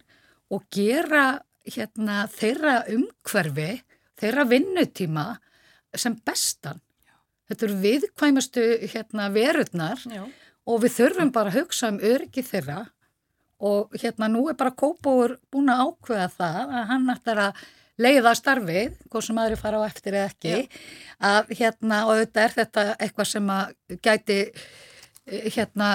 [0.49, 3.83] og gera hérna þeirra umhverfi
[4.19, 5.27] þeirra vinnutíma
[5.93, 6.81] sem bestan
[7.53, 10.25] þetta eru viðkvæmustu hérna, verurnar Já.
[10.65, 12.81] og við þurfum bara að hugsa um öryggi þeirra
[13.63, 17.63] og hérna nú er bara Kópóur búin að ákveða það að hann ætlar að
[18.01, 20.55] leiða starfið, hvað sem aðri fara á eftir eða ekki,
[21.29, 24.39] að hérna og þetta er þetta eitthvað sem að gæti
[25.23, 25.89] hérna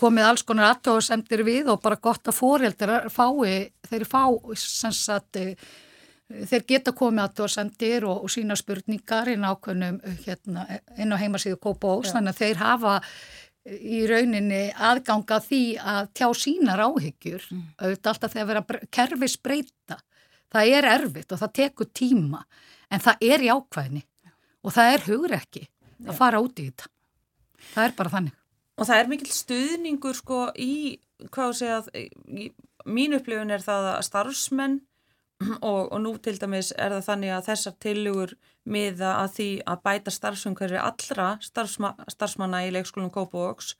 [0.00, 4.22] komið alls konar aðtóðsendir við og bara gott að fóreldrar fái, þeir fá
[4.58, 5.38] sem sagt
[6.28, 11.60] þeir geta komið að dosendir og, og sína spurningar inn ákveðnum hérna, inn á heimasíðu
[11.60, 12.94] Kópós þannig að þeir hafa
[13.64, 17.46] í rauninni aðganga því að tjá sínar áhyggjur.
[17.50, 17.62] Mm.
[17.80, 20.00] auðvitað alltaf þegar vera kerfis breyta
[20.54, 22.42] það er erfitt og það tekur tíma
[22.92, 24.02] en það er í ákveðni
[24.64, 25.64] og það er hugur ekki
[26.04, 26.90] að fara út í þetta.
[27.74, 28.40] Það er bara þannig.
[28.74, 30.74] Og það er mikil stuðningur sko í
[31.32, 31.90] hvað sé að
[32.84, 34.80] mín upplifun er það að starfsmenn
[35.60, 38.34] og, og nú til dæmis er það þannig að þessar tilugur
[38.64, 43.74] miða að því að bæta starfsumhverfi allra starfsma, starfsmanna í leikskólum Kópavóks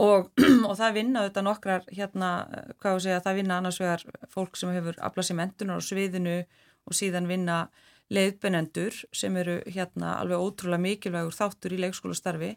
[0.00, 0.30] og,
[0.68, 2.32] og það vinna þetta nokkrar hérna,
[2.80, 6.36] hvað þú segja, það vinna annars vegar fólk sem hefur aflað sér mentunar á sviðinu
[6.88, 7.62] og síðan vinna
[8.10, 12.54] leiðbenendur sem eru hérna alveg ótrúlega mikilvægur þáttur í leikskólastarfi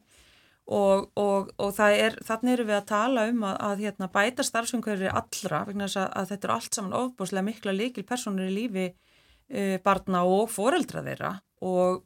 [0.63, 5.11] og, og, og er, þannig eru við að tala um að, að hérna, bæta starfsumhverfið
[5.11, 9.77] allra vegna að, að þetta eru allt saman ofbúslega mikla líkil personur í lífi uh,
[9.83, 11.33] barna og foreldra þeirra.
[11.63, 12.03] Og,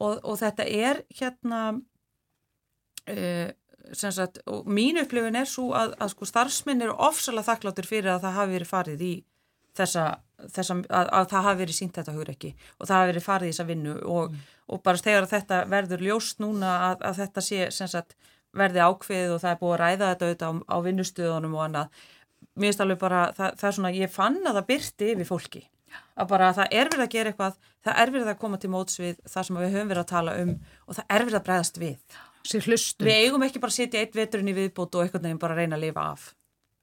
[0.00, 1.60] og þetta er hérna
[3.12, 3.48] uh,
[3.92, 8.38] sagt, mín upplifin er svo að, að sko, starfsmenn eru ofsalega þakkláttur fyrir að það
[8.38, 9.14] hafi verið farið í
[9.80, 10.04] þessa,
[10.54, 13.50] þessa að, að það hafi verið sínt þetta hugur ekki og það hafi verið farið
[13.50, 14.46] í þessa vinnu og, mm.
[14.70, 18.16] og bara þegar þetta verður ljóst núna að, að þetta sé sagt,
[18.56, 22.00] verði ákveðið og það er búið að ræða þetta auðvitað á, á vinnustöðunum og annað
[22.56, 25.62] mér finnst alveg bara, það, það er svona ég fann að það byrti yfir fólki.
[26.14, 27.54] Að bara það er verið að gera eitthvað
[27.86, 30.34] það er verið að koma til móts við það sem við höfum verið að tala
[30.40, 30.52] um
[30.86, 32.18] og það er verið að bregðast við.
[33.06, 35.64] Við eigum ekki bara að setja eitt veturinn í viðbót og eitthvað nefnum bara að
[35.64, 36.28] reyna að lifa af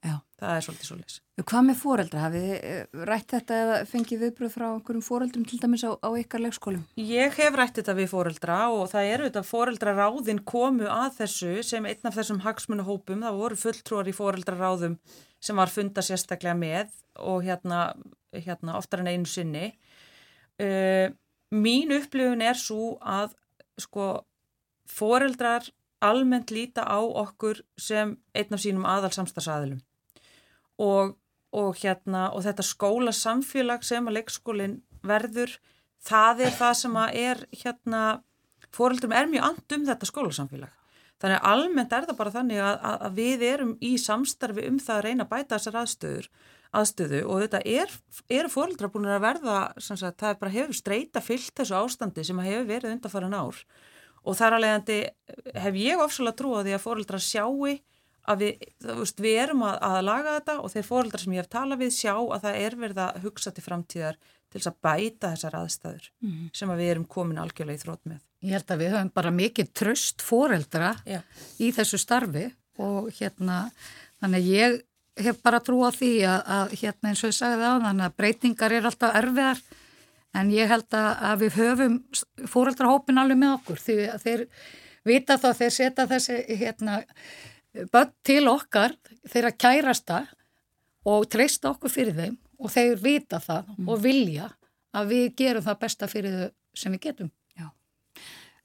[0.07, 0.15] Já.
[0.39, 2.21] það er svolítið svolítið Hvað með fóreldra?
[2.23, 6.41] Hafið eh, rætt þetta eða fengið viðbröð frá einhverjum fóreldrum til dæmis á, á ykkar
[6.41, 6.85] leikskólum?
[6.97, 11.85] Ég hef rætt þetta við fóreldra og það eru þetta fóreldraráðin komu að þessu sem
[11.85, 14.97] einn af þessum hagsmunuhópum, það voru fulltrúar í fóreldraráðum
[15.37, 17.81] sem var funda sérstaklega með og hérna,
[18.33, 19.69] hérna oftar en einu sinni
[20.63, 21.13] uh,
[21.53, 23.37] Mín upplifun er svo að
[23.79, 24.07] sko
[24.89, 25.69] fóreldrar
[26.03, 29.79] almennt líta á okkur sem einn af sínum aðalsamstagsæðilum
[30.81, 31.15] og,
[31.55, 35.53] og, hérna, og þetta skóla samfélag sem að leikskólinn verður,
[36.03, 38.01] það er það sem að er hérna,
[38.75, 40.73] fóreldrum er mjög and um þetta skólasamfélag.
[41.17, 44.77] Þannig að almennt er það bara þannig að, að, að við erum í samstarfi um
[44.77, 46.27] það að reyna að bæta þessar aðstöður,
[46.77, 47.93] aðstöðu og þetta er,
[48.37, 52.41] eru fóreldra búin að verða, sagt, það er bara hefur streyta fyllt þessu ástandi sem
[52.45, 53.63] hefur verið undanfæran ár
[54.27, 54.89] og þar alveg
[55.55, 57.77] hef ég ofsalega trú á því að fóreldra sjáu
[58.27, 58.65] að við,
[58.99, 61.93] veist, við erum að, að laga þetta og þeir fóreldrar sem ég hef talað við
[61.95, 64.17] sjá að það er verið að hugsa til framtíðar
[64.47, 66.49] til þess að bæta þessar aðstæður mm -hmm.
[66.53, 68.19] sem að við erum komin algjörlega í þrótt með.
[68.43, 71.21] Ég held að við höfum bara mikið tröst fóreldra Já.
[71.59, 72.45] í þessu starfi
[72.77, 73.71] og hérna
[74.21, 74.81] þannig að ég
[75.17, 78.17] hef bara trú á því að, að hérna eins og ég sagði á þannig að
[78.21, 79.61] breytingar er alltaf erfiðar
[80.37, 81.95] en ég held að, að við höfum
[82.45, 84.45] fóreldrahópin alveg með okkur því að þeir
[85.07, 86.99] vita þá þeir setja þessi hérna
[87.91, 88.95] börn til okkar
[89.27, 90.21] þeirra kærasta
[91.07, 93.89] og treysta okkur fyrir þeim og þeir vita það mm.
[93.89, 94.51] og vilja
[94.97, 97.31] að við gerum það besta fyrir þau sem við getum.
[97.57, 97.67] Já,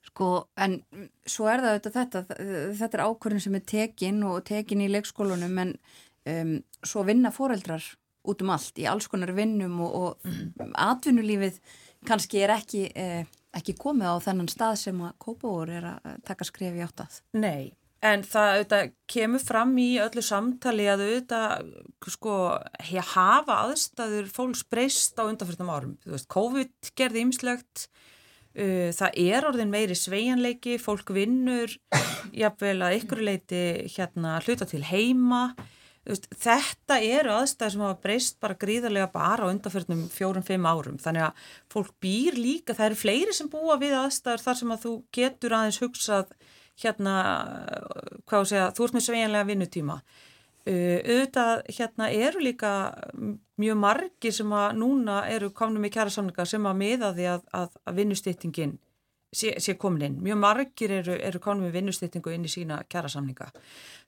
[0.09, 0.29] sko
[0.61, 0.79] en
[1.29, 2.23] svo er það þetta,
[2.79, 5.75] þetta er ákvörðin sem er tekin og tekin í leikskólunum en
[6.29, 7.85] um, svo vinna foreldrar
[8.29, 10.75] út um allt í alls konar vinnum og, og mm.
[10.79, 11.59] atvinnulífið
[12.07, 13.25] kannski er ekki, eh,
[13.55, 17.19] ekki komið á þennan stað sem að Kópavór er að taka skrefi átt að.
[17.39, 17.73] Nei,
[18.03, 21.69] En það auðvitað, kemur fram í öllu samtali að auðvitað
[22.11, 22.37] sko,
[23.13, 25.93] hafa aðstæður fólks breyst á undanfjörðum árum.
[26.11, 27.85] Veist, COVID gerði ymslegt,
[28.59, 31.77] uh, það er orðin meiri sveianleiki, fólk vinnur,
[32.43, 33.63] jáfnvel að ykkur leiti
[33.95, 35.45] hérna, hluta til heima.
[36.03, 40.99] Veist, þetta eru aðstæður sem hafa breyst bara gríðarlega bara á undanfjörðum fjórum-fimm árum.
[40.99, 44.83] Þannig að fólk býr líka, það eru fleiri sem búa við aðstæður þar sem að
[44.89, 46.35] þú getur aðeins hugsað
[46.81, 47.15] hérna,
[48.29, 49.99] hvað sé að þú ert með sveinlega vinnutíma.
[50.63, 52.71] Uh, auðvitað hérna eru líka
[53.59, 57.49] mjög margi sem að núna eru komnum í kjæra samlinga sem að miða því að,
[57.59, 58.77] að, að vinnustýttingin
[59.35, 60.19] sé, sé komin inn.
[60.23, 63.51] Mjög margir eru, eru komnum í vinnustýttingu inn í sína kjæra samlinga.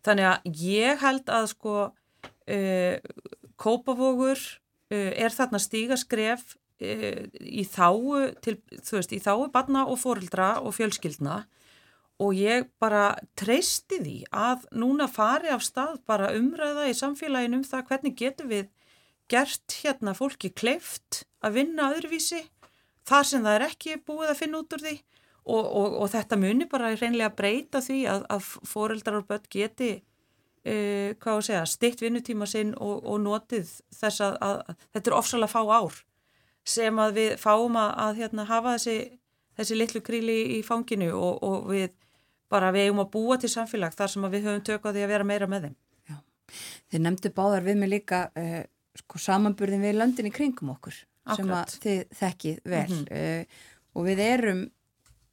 [0.07, 2.97] Þannig að ég held að sko uh,
[3.61, 10.01] Kópavogur uh, er þarna stígaskref uh, í þáu til, þú veist, í þáu barna og
[10.03, 11.43] fórildra og fjölskyldna
[12.23, 17.65] og ég bara treysti því að núna fari af stað bara umræða í samfélagin um
[17.67, 18.69] það hvernig getum við
[19.31, 22.45] gert hérna fólki kleift að vinna öðruvísi
[23.09, 24.97] þar sem það er ekki búið að finna út úr því.
[25.45, 29.91] Og, og, og þetta muni bara reynlega breyta því að, að foreldrar og börn geti
[29.99, 35.11] uh, hvað að segja, stitt vinnutíma sinn og, og notið þess að, að, að þetta
[35.11, 35.99] er ofsalega fá ár
[36.65, 38.97] sem að við fáum að hérna, hafa þessi,
[39.59, 41.93] þessi litlu kríli í fanginu og við
[42.53, 45.27] bara við eigum að búa til samfélag þar sem við höfum tökað því að vera
[45.29, 45.75] meira með þeim.
[46.11, 46.17] Já.
[46.93, 48.63] Þið nefndu báðar við mig líka uh,
[49.01, 51.37] sko, samanburðin við löndin í kringum okkur Akkurat.
[51.41, 53.43] sem að þið þekkið vel mm -hmm.
[53.43, 54.63] uh, og við erum,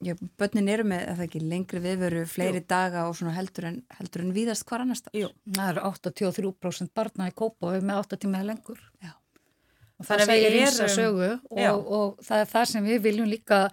[0.01, 2.67] já, börnin eru með að það ekki lengri viðveru fleiri Jú.
[2.69, 5.17] daga og svona heldur en, heldur en víðast hvar annars það.
[5.21, 8.85] Jú, það er 83% barna í kópa og við með 8 tímaði lengur.
[9.01, 9.13] Já.
[10.01, 13.67] Og það, það segir ísa sögu og, og það er það sem við viljum líka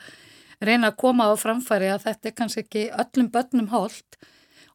[0.65, 4.19] reyna að koma á framfæri að þetta er kannski ekki öllum börnum hóllt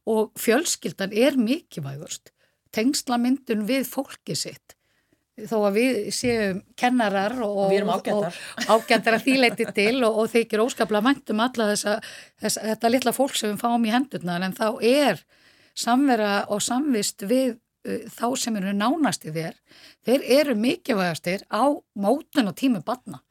[0.09, 2.31] og fjölskyldan er mikilvægurst.
[2.73, 4.75] Tengslamyndun við fólki sitt.
[5.33, 8.35] Þó að við séum kennarar og, og
[8.69, 11.95] ágættar að þýleiti til og, og ekki óskaplega mæntum alla þessa,
[12.41, 15.23] þessa, þetta litla fólk sem við fáum í hendurna en þá er
[15.73, 19.57] samvera og samvist við uh, þá sem eru nánast í þér,
[20.05, 21.65] þeir eru mikilvægastir á
[21.97, 23.23] mótun og tímu batna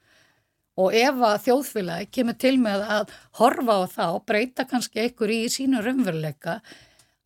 [0.80, 5.32] og ef að þjóðfélagi kemur til með að horfa á það og breyta kannski einhver
[5.34, 6.60] í sínu raunveruleika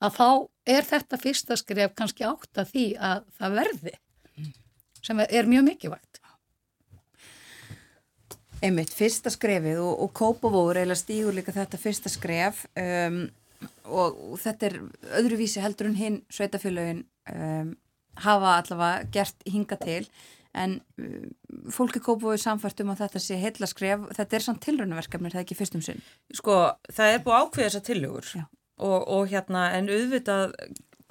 [0.02, 0.28] að þá
[0.76, 3.94] er þetta fyrsta skref kannski átt að því að það verði
[5.06, 6.20] sem er mjög mikilvægt.
[8.64, 13.26] Einmitt, fyrsta skrefið og, og Kópavóður eða stígur líka þetta fyrsta skref um,
[13.84, 14.78] og, og þetta er
[15.20, 17.74] öðruvísi heldur en hinn sveitafélagin um,
[18.24, 20.06] hafa allavega gert hinga til
[20.56, 21.28] en uh,
[21.74, 25.46] fólki kópúið samfært um að þetta sé heila skref, þetta er samt tilrönaverkefni, það er
[25.46, 26.02] ekki fyrstum sinn.
[26.34, 26.58] Sko,
[26.92, 30.56] það er búið ákveð þessa tillögur og, og hérna, en auðvitað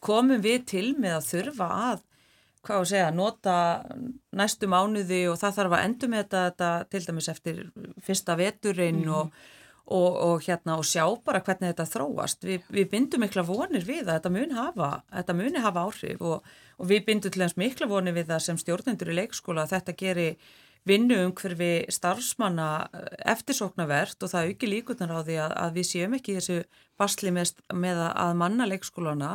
[0.06, 2.06] komum við til með að þurfa að,
[2.66, 3.58] hvað að segja, nota
[4.36, 7.62] næstu mánuði og það þarf að endur með þetta, þetta til dæmis eftir
[8.06, 9.14] fyrsta veturinn mm.
[9.14, 9.52] og
[9.86, 12.46] Og, og hérna og sjá bara hvernig þetta þróast.
[12.48, 16.48] Við, við bindum mikla vonir við að þetta muni hafa, þetta muni hafa áhrif og,
[16.82, 19.98] og við bindum til þess mikla vonir við það sem stjórnendur í leikskóla að þetta
[20.00, 20.30] geri
[20.86, 25.88] vinnu um hverfi starfsmanna eh, eftirsóknarvert og það auki líkunar á því að, að við
[25.90, 26.58] séum ekki þessu
[27.00, 29.32] basli með, með að manna leikskólana.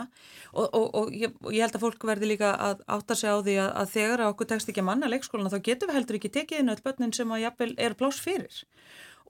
[0.54, 3.70] Og, og ég, ég held að fólk verði líka að átta sig á því að,
[3.82, 6.74] að þegar okkur tekst ekki að manna leikskólana þá getum við heldur ekki tekið inn
[6.74, 8.62] öll börnin sem að jafnvel er plás fyrir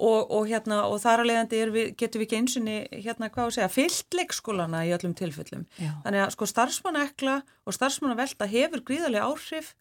[0.00, 4.16] og, og hérna og þar að leiðandi við, getum við ekki einsinni hérna að fyllt
[4.16, 5.66] leikskólana í öllum tilfellum.
[5.76, 5.92] Já.
[6.04, 7.36] Þannig að sko starfsmannaekla
[7.66, 9.74] og starfsmannavelta hefur gríðarlega áhrif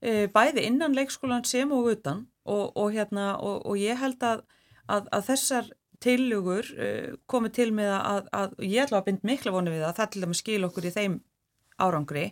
[0.00, 4.44] e, bæði innan leikskólan sem og utan og, og hérna og, og ég held að,
[4.88, 5.70] að, að þessar
[6.02, 10.00] tilugur uh, komið til með að, að ég ætla að bind mikla vonu við að
[10.00, 11.14] það til dæmis skil okkur í þeim
[11.78, 12.24] árangri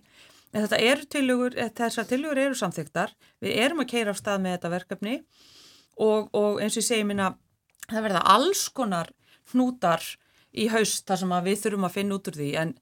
[0.50, 4.56] en þetta eru tilugur, þessar tilugur eru samþygtar, við erum að keira á stað með
[4.56, 5.59] þetta verkefni og,
[6.36, 7.34] og eins og ég segi minna
[7.90, 9.10] það verða alls konar
[9.52, 10.04] hnútar
[10.50, 12.48] í haust þar sem við þurfum að finna út úr því.
[12.62, 12.72] En,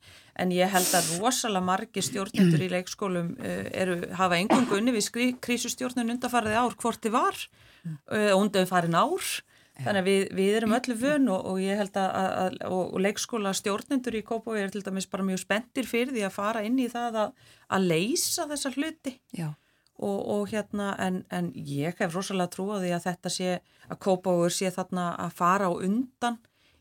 [0.41, 5.37] en ég held að rosalega margi stjórnendur í leikskólum uh, eru, hafa engungu unni við
[5.45, 9.29] krísustjórnun undarfariði ár hvort þið var uh, undarfarin ár.
[9.79, 13.03] Þannig að við, við erum öllu vun og, og ég held að, að og, og
[13.05, 16.81] leikskóla stjórnendur í Kópaví er til dæmis bara mjög spenntir fyrir því að fara inn
[16.83, 17.45] í það að,
[17.77, 19.15] að leysa þessar hluti
[19.99, 23.53] og, og hérna en, en ég hef rosalega trú á því að þetta sé
[23.89, 26.39] að Kópaví sé þarna að fara á undan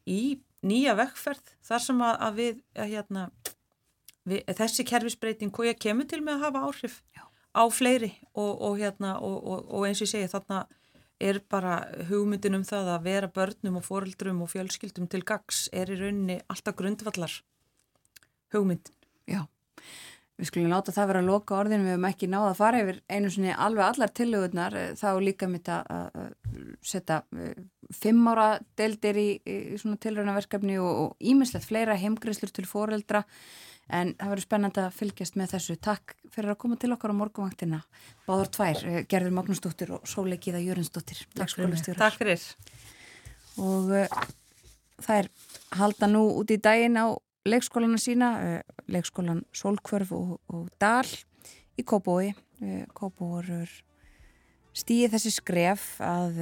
[0.07, 2.63] í nýja vekkferð þar sem að, að við,
[2.93, 3.27] hérna,
[4.27, 7.23] við þessi kerfisbreyting hvað ég kemur til með að hafa áhrif Já.
[7.57, 10.65] á fleiri og hérna og eins og ég segi þarna
[11.19, 11.79] er bara
[12.09, 16.37] hugmyndin um það að vera börnum og foreldrum og fjölskyldum til gags er í rauninni
[16.45, 17.33] alltaf grundvallar
[18.53, 18.93] hugmyndin.
[19.27, 19.47] Já,
[20.37, 22.99] við skulum láta það vera að loka orðin, við hefum ekki náða að fara yfir
[23.09, 26.35] einu sinni alveg allar tillögurnar, eh, þá líka mitt að
[26.85, 27.55] setja eh,
[27.97, 33.23] fimm ára deldir í, í svona tilröðnaverkefni og ímislegt fleira heimgriðslur til foreldra
[33.87, 35.77] en það verður spennand að fylgjast með þessu.
[35.79, 37.83] Takk fyrir að koma til okkar á morguvangtina
[38.27, 42.43] báður tvær, eh, Gerður Magnúsdóttir og Sóleikiða Jörnsdóttir Takk fyrir, takk fyrir.
[43.57, 43.89] og
[45.01, 45.29] það er
[45.77, 51.07] halda nú út í daginn á leikskólana sína uh, leikskólan Solkvörf og, og Dal
[51.77, 53.47] í Kópói uh, Kópóur
[54.77, 56.35] stýði þessi skref að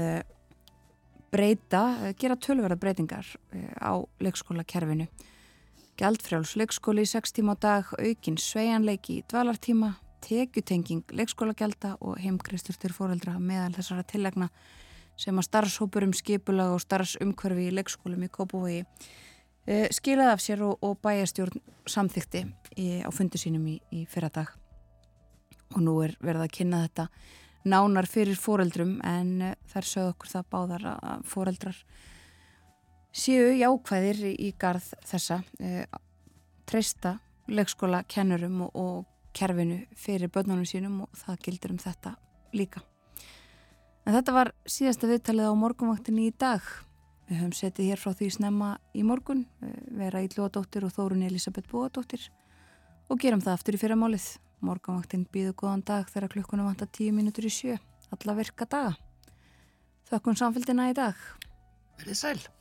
[1.31, 3.29] breyta, gera tölverða breytingar
[3.79, 5.05] á leikskólakerfinu.
[5.95, 9.93] Gjaldfrjáls leikskóli í 6 tíma á dag, aukin sveianleiki í dvalartíma,
[10.25, 14.49] tekjutenging leikskólagjalda og heimgristur til fóreldra meðal þessara tillegna
[15.19, 18.85] sem að starfshópurum skipulag og starfsumkörfi í leikskólum í eh,
[19.65, 22.43] skilaði af sér og, og bæjastjórn samþykti
[23.01, 24.51] á fundu sínum í, í fyrra dag.
[25.73, 27.07] Og nú er verið að kynna þetta
[27.65, 31.79] nánar fyrir fóreldrum en eh, þær sögðu okkur það báðar að fóreldrar
[33.15, 35.85] séu jákvæðir í garð þessa e,
[36.67, 37.15] treysta
[37.47, 42.15] leikskóla kennurum og, og kerfinu fyrir börnunum sínum og það gildir um þetta
[42.55, 42.83] líka.
[44.05, 46.61] En þetta var síðasta viðtalið á morgunvaktinni í dag.
[47.25, 51.71] Við höfum setið hér frá því snemma í morgun, e, vera Íllóadóttir og Þórun Elisabeth
[51.71, 52.27] Bóadóttir
[53.09, 54.27] og gerum það aftur í fyrramálið.
[54.65, 57.79] Morgunvaktin býðu góðan dag þegar klukkunum vantar tíu mínútur í sjö,
[58.13, 58.95] alla virka daga.
[60.09, 61.17] Þökkun samfélgina í dag.
[61.97, 62.54] Verðið sæl.